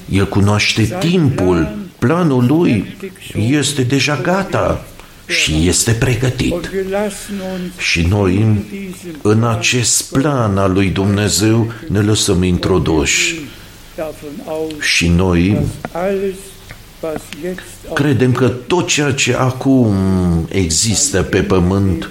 El 0.09 0.27
cunoaște 0.27 0.97
timpul, 0.99 1.75
planul 1.99 2.45
Lui 2.45 2.95
este 3.35 3.81
deja 3.81 4.19
gata 4.21 4.85
și 5.27 5.67
este 5.67 5.91
pregătit. 5.91 6.51
und 6.51 6.69
wir 6.73 6.85
lassen 6.89 7.35
uns 7.53 7.77
Și 7.77 8.01
noi, 8.01 8.33
in 8.35 8.63
diesem 8.69 9.19
în 9.21 9.43
acest 9.43 10.11
plan 10.11 10.57
al 10.57 10.71
lui 10.71 10.87
Dumnezeu, 10.89 11.71
ne 11.89 11.99
lăsăm 11.99 12.43
introduși. 12.43 13.35
davon 13.95 14.31
aus, 14.47 14.83
Și 14.83 15.07
noi 15.07 15.49
dass 15.51 16.03
alles, 16.03 16.35
was 17.01 17.21
jetzt 17.41 17.63
auf 17.87 17.93
credem 17.97 18.31
că 18.31 18.47
tot 18.47 18.87
ceea 18.87 19.11
ce 19.11 19.33
acum 19.35 19.95
există 20.49 21.21
pe 21.21 21.41
pământ 21.41 22.09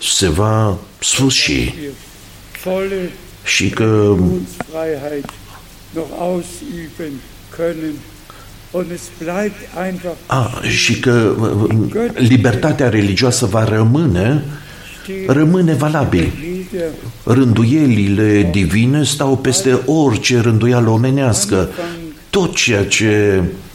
se 0.00 0.28
va 0.28 0.78
sfârși 0.98 1.52
wir 1.52 1.90
volle 2.64 3.10
și 3.44 3.70
că 3.70 4.14
Religionsfreiheit 4.18 5.24
noch 5.94 6.10
ausüben 6.18 7.20
können. 7.56 7.94
Und 8.70 8.90
es 8.90 9.10
bleibt 9.18 9.60
einfach 9.76 10.16
A, 10.26 10.60
și 10.68 11.00
că 11.00 11.34
uh, 11.40 12.10
libertatea 12.14 12.88
religioasă 12.88 13.46
va 13.46 13.64
rămâne, 13.64 14.44
rămâne 15.26 15.74
valabil. 15.74 16.32
jeder 16.72 16.90
Rânduielile 17.24 18.48
divine 18.52 19.04
stau 19.04 19.36
peste 19.36 19.80
orice 19.86 20.40
rânduială 20.40 20.90
omenească. 20.90 21.68
Tot 22.30 22.54
ceea 22.54 22.86
ce 22.86 23.04
befohlen 23.04 23.40
wurde, 23.42 23.71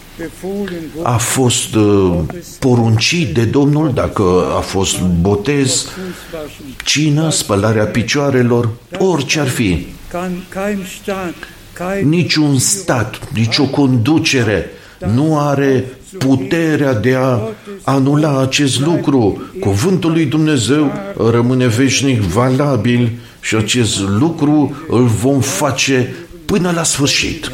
a 1.04 1.18
fost 1.18 1.76
uh, 1.76 2.20
poruncit 2.60 3.34
de 3.34 3.44
Domnul, 3.44 3.92
dacă 3.94 4.54
a 4.58 4.60
fost 4.60 5.02
botez, 5.02 5.86
Fußwaschen, 5.86 6.84
cină, 6.84 7.30
spălarea 7.30 7.86
picioarelor, 7.86 8.70
orice 8.98 9.40
ar 9.40 9.48
fi. 9.48 9.88
kann 10.12 10.44
kein 10.50 10.86
Staat, 11.02 11.36
kein 11.74 12.10
Niciun 12.10 12.60
stat, 12.60 13.20
nicio 13.34 13.66
conducere 13.66 14.70
nu 15.14 15.40
are 15.40 15.86
puterea 16.18 16.94
de 16.94 17.16
a 17.16 17.40
anula 17.84 18.42
acest 18.42 18.80
lucru. 18.80 19.42
Cuvântul 19.60 20.12
lui 20.12 20.26
Dumnezeu 20.26 20.92
rămâne 21.32 21.68
veșnic 21.68 22.22
valabil 22.22 23.12
și 23.42 23.56
acest 23.56 24.00
lucru 24.00 24.76
îl 24.88 25.04
vom 25.04 25.40
face 25.40 26.16
până 26.46 26.72
la 26.72 26.84
sfârșit. 26.84 27.52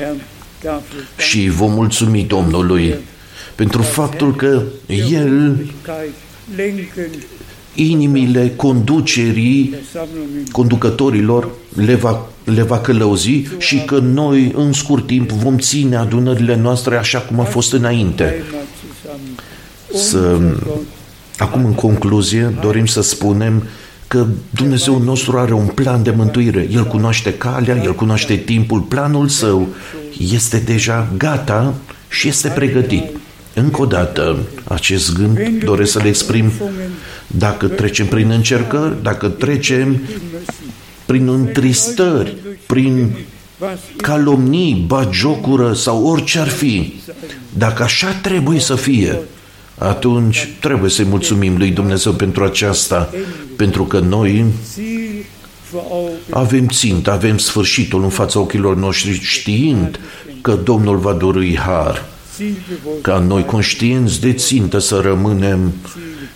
Herrn 0.64 0.76
dafür 0.76 1.04
Și 1.18 1.50
vom 1.50 1.72
mulțumi 1.72 2.24
Domnului 2.24 2.96
pentru 3.56 3.82
faptul 3.82 4.36
că 4.36 4.62
El 4.88 5.56
Dankbarkeit 5.56 6.14
lenken 6.56 7.10
inimile 7.74 8.54
conducerii 8.56 9.70
der 9.70 9.80
Sammlungen 9.92 10.44
conducătorilor 10.52 11.50
le 11.76 11.96
va, 11.96 12.30
le 12.44 12.62
va 12.62 12.80
călăuzi 12.80 13.44
și 13.58 13.84
că 13.86 13.98
noi 13.98 14.52
în 14.56 14.74
scurt 14.74 15.08
timp 15.08 15.32
vom 15.32 15.58
ține 15.58 15.96
adunările 15.96 16.56
noastre 16.56 16.96
așa 16.98 17.20
cum 17.20 17.40
a 17.40 17.44
fost 17.44 17.74
înainte. 17.74 18.24
einmal 18.24 18.66
zusammen. 19.02 19.36
Să, 19.94 20.18
Unser 20.18 20.64
Gott 20.64 20.86
acum 21.38 21.66
în 21.66 21.74
concluzie 21.74 22.54
dorim 22.62 22.86
să 22.86 23.02
spunem 23.02 23.64
că 24.14 24.28
Dumnezeu 24.50 24.98
nostru 24.98 25.38
are 25.38 25.54
un 25.54 25.66
plan 25.66 26.04
de 26.04 26.12
mântuire. 26.12 26.68
El 26.72 26.86
cunoaște 26.86 27.34
calea, 27.34 27.82
El 27.84 27.96
cunoaște 27.96 28.36
timpul, 28.36 28.80
planul 28.80 29.28
său 29.28 29.68
este 30.18 30.58
deja 30.58 31.08
gata 31.18 31.74
și 32.10 32.28
este 32.28 32.48
pregătit. 32.48 33.04
Încă 33.54 33.82
o 33.82 33.86
dată, 33.86 34.38
acest 34.64 35.14
gând 35.14 35.64
doresc 35.64 35.92
să-l 35.92 36.06
exprim 36.06 36.52
dacă 37.28 37.68
trecem 37.68 38.06
prin 38.06 38.30
încercări, 38.30 39.04
dacă 39.04 39.28
trecem 39.28 40.02
prin 41.06 41.28
întristări, 41.28 42.36
prin 42.66 43.16
was 43.60 43.80
calomnii, 43.98 44.84
bagiocură 44.88 45.74
sau 45.74 46.06
orice 46.06 46.40
ar 46.40 46.50
fi, 46.50 46.94
dacă 47.50 47.84
așa 47.84 48.12
trebuie 48.22 48.60
să 48.60 48.76
fie, 48.76 49.20
atunci 49.78 50.50
trebuie 50.60 50.90
să-i 50.90 51.06
mulțumim 51.06 51.58
lui 51.58 51.70
Dumnezeu 51.70 52.12
pentru 52.12 52.44
aceasta, 52.44 53.10
pentru 53.56 53.84
că 53.84 54.00
noi 54.00 54.46
Ziel 54.74 55.26
vor 55.72 55.84
Augen 55.92 56.14
avem 56.30 56.68
țintă, 56.68 57.12
avem 57.12 57.38
sfârșitul 57.38 58.04
în 58.04 58.10
fața 58.10 58.40
ochilor 58.40 58.76
noștri, 58.76 59.20
știind 59.22 60.00
că 60.42 60.54
Domnul 60.54 60.98
va 60.98 61.14
dori 61.14 61.58
har, 61.58 62.06
zielbewusst 62.36 63.02
ca 63.02 63.18
noi 63.18 63.46
conștienți 63.46 64.22
de 64.22 64.34
țintă 64.34 64.80
să 64.80 65.00
rămânem 65.00 65.74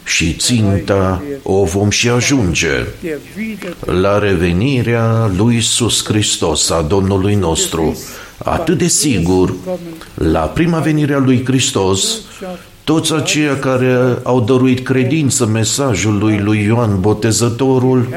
și 0.04 0.34
ținta 0.34 1.24
o 1.44 1.64
vom 1.64 1.90
și 1.90 2.10
ajunge 2.10 2.86
der 3.02 3.18
wieder 3.38 3.76
la 3.86 4.20
revenirea 4.20 5.32
lui 5.38 5.56
Iisus 5.56 6.06
Hristos, 6.06 6.70
a 6.70 6.82
Domnului 6.82 7.36
nostru. 7.36 7.98
Atât 8.38 8.78
de 8.78 8.88
sigur, 8.88 9.54
la 10.14 10.40
prima 10.40 10.80
venire 10.80 11.14
a 11.14 11.18
lui 11.18 11.46
Hristos, 11.46 12.22
toți 12.88 13.14
aceia 13.14 13.60
care 13.60 14.18
au 14.24 14.42
dăruit 14.42 14.84
credință 14.84 15.46
mesajului 15.46 16.40
lui 16.40 16.64
Ioan 16.64 17.00
Botezătorul 17.00 18.08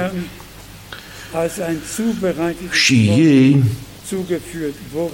și 2.71 2.95
ei 3.16 3.62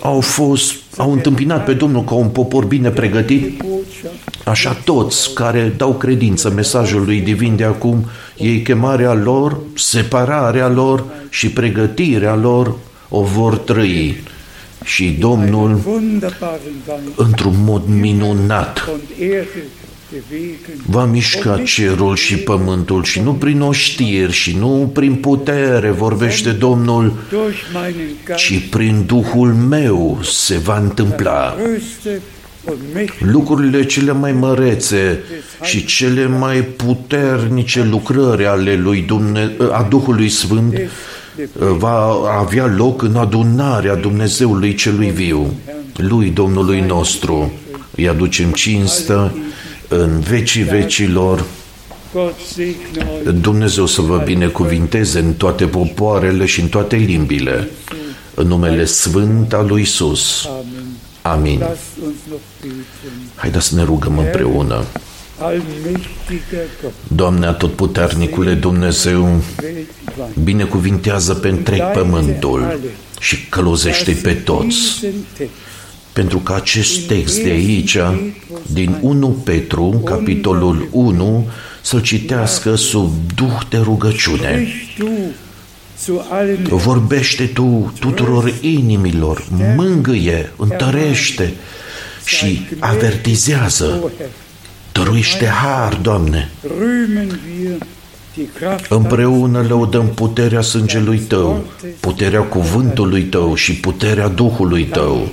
au 0.00 0.20
fost, 0.20 0.74
au 0.96 1.12
întâmpinat 1.12 1.64
pe 1.64 1.72
Domnul 1.72 2.04
ca 2.04 2.14
un 2.14 2.28
popor 2.28 2.64
bine 2.64 2.90
pregătit, 2.90 3.62
așa 4.44 4.72
toți 4.84 5.34
care 5.34 5.74
dau 5.76 5.94
credință 5.94 6.50
mesajului 6.50 7.20
divin 7.20 7.56
de 7.56 7.64
acum, 7.64 8.04
ei 8.36 8.62
chemarea 8.62 9.14
lor, 9.14 9.58
separarea 9.74 10.68
lor 10.68 11.04
și 11.28 11.50
pregătirea 11.50 12.34
lor 12.34 12.74
o 13.08 13.22
vor 13.22 13.56
trăi. 13.56 14.16
Și 14.86 15.16
Domnul, 15.18 15.80
într-un 17.16 17.54
mod 17.64 17.82
minunat, 17.86 18.88
va 20.86 21.04
mișca 21.04 21.62
cerul 21.64 22.16
și 22.16 22.36
pământul 22.36 23.04
și 23.04 23.20
nu 23.20 23.32
prin 23.32 23.60
oștiri 23.60 24.32
și 24.32 24.56
nu 24.56 24.90
prin 24.94 25.14
putere 25.14 25.90
vorbește 25.90 26.50
Domnul, 26.50 27.12
ci 28.36 28.68
prin 28.70 29.04
Duhul 29.06 29.54
meu 29.54 30.18
se 30.22 30.56
va 30.56 30.78
întâmpla. 30.78 31.56
Lucrurile 33.18 33.84
cele 33.84 34.12
mai 34.12 34.32
mărețe 34.32 35.22
și 35.62 35.84
cele 35.84 36.26
mai 36.26 36.62
puternice 36.62 37.82
lucrări 37.82 38.46
ale 38.46 38.74
lui 38.74 39.00
Dumne- 39.00 39.52
a 39.72 39.86
Duhului 39.90 40.28
Sfânt 40.28 40.80
va 41.58 42.06
avea 42.38 42.66
loc 42.66 43.02
în 43.02 43.16
adunarea 43.16 43.94
Dumnezeului 43.94 44.74
celui 44.74 45.10
viu, 45.10 45.52
lui 45.96 46.30
Domnului 46.30 46.80
nostru. 46.80 47.52
Îi 47.96 48.08
aducem 48.08 48.50
cinstă 48.50 49.36
în 49.88 50.20
vecii 50.20 50.62
vecilor. 50.62 51.44
Dumnezeu 53.40 53.86
să 53.86 54.00
vă 54.00 54.22
binecuvinteze 54.24 55.18
în 55.18 55.32
toate 55.32 55.64
popoarele 55.66 56.44
și 56.44 56.60
în 56.60 56.68
toate 56.68 56.96
limbile. 56.96 57.68
În 58.34 58.46
numele 58.46 58.84
Sfânt 58.84 59.52
al 59.52 59.66
lui 59.66 59.82
Isus. 59.82 60.48
Amin. 61.22 61.64
Haideți 63.34 63.66
să 63.66 63.74
ne 63.74 63.82
rugăm 63.82 64.18
împreună. 64.18 64.84
Doamne 67.08 67.46
atotputernicule 67.46 68.54
Dumnezeu, 68.54 69.42
binecuvintează 70.42 71.34
pe 71.34 71.48
întreg 71.48 71.82
pământul 71.92 72.80
și 73.20 73.48
călozește 73.48 74.12
pe 74.22 74.32
toți. 74.32 74.76
pentru 76.12 76.38
că 76.38 76.52
acest 76.52 77.06
text 77.06 77.42
de 77.42 77.50
aici, 77.50 77.96
din 78.72 78.98
1 79.00 79.28
Petru, 79.28 80.02
capitolul 80.04 80.88
1, 80.90 81.48
să-l 81.82 82.00
citească 82.00 82.74
sub 82.74 83.12
duh 83.34 83.60
de 83.68 83.76
rugăciune. 83.76 84.68
Vorbește 86.68 87.46
Tu 87.46 87.92
tuturor 88.00 88.52
inimilor, 88.60 89.46
mângâie, 89.76 90.52
întărește 90.56 91.54
și 92.24 92.66
avertizează. 92.78 94.10
Dăruiește 94.96 95.46
har, 95.46 95.98
Doamne. 96.02 96.50
Împreună 98.88 99.64
lăudăm 99.68 100.06
puterea 100.06 100.60
sângelui 100.60 101.18
Tău, 101.18 101.64
puterea 102.00 102.40
cuvântului 102.40 103.22
Tău 103.22 103.54
și 103.54 103.74
puterea 103.74 104.28
Duhului 104.28 104.84
Tău 104.84 105.32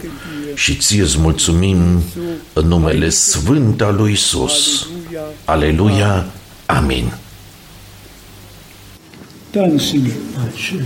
și 0.56 0.76
ție 0.76 1.02
îți 1.02 1.20
mulțumim 1.20 1.78
în 2.54 2.68
numele 2.68 3.10
Sfânt 3.10 3.82
al 3.82 3.96
lui 3.96 4.12
Isus. 4.12 4.88
Aleluia. 5.46 6.26
Amin. 6.66 7.14
Dann 9.52 9.78
singen 9.78 10.18
wir 10.36 10.52
schön 10.56 10.86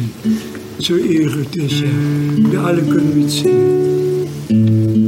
zur 0.80 0.98
Ehre 0.98 1.48
des 1.54 1.72
Herrn. 1.72 2.50
Wir 2.52 2.60
alle 2.60 2.82
können 2.82 3.14
mitsingen. 3.16 5.07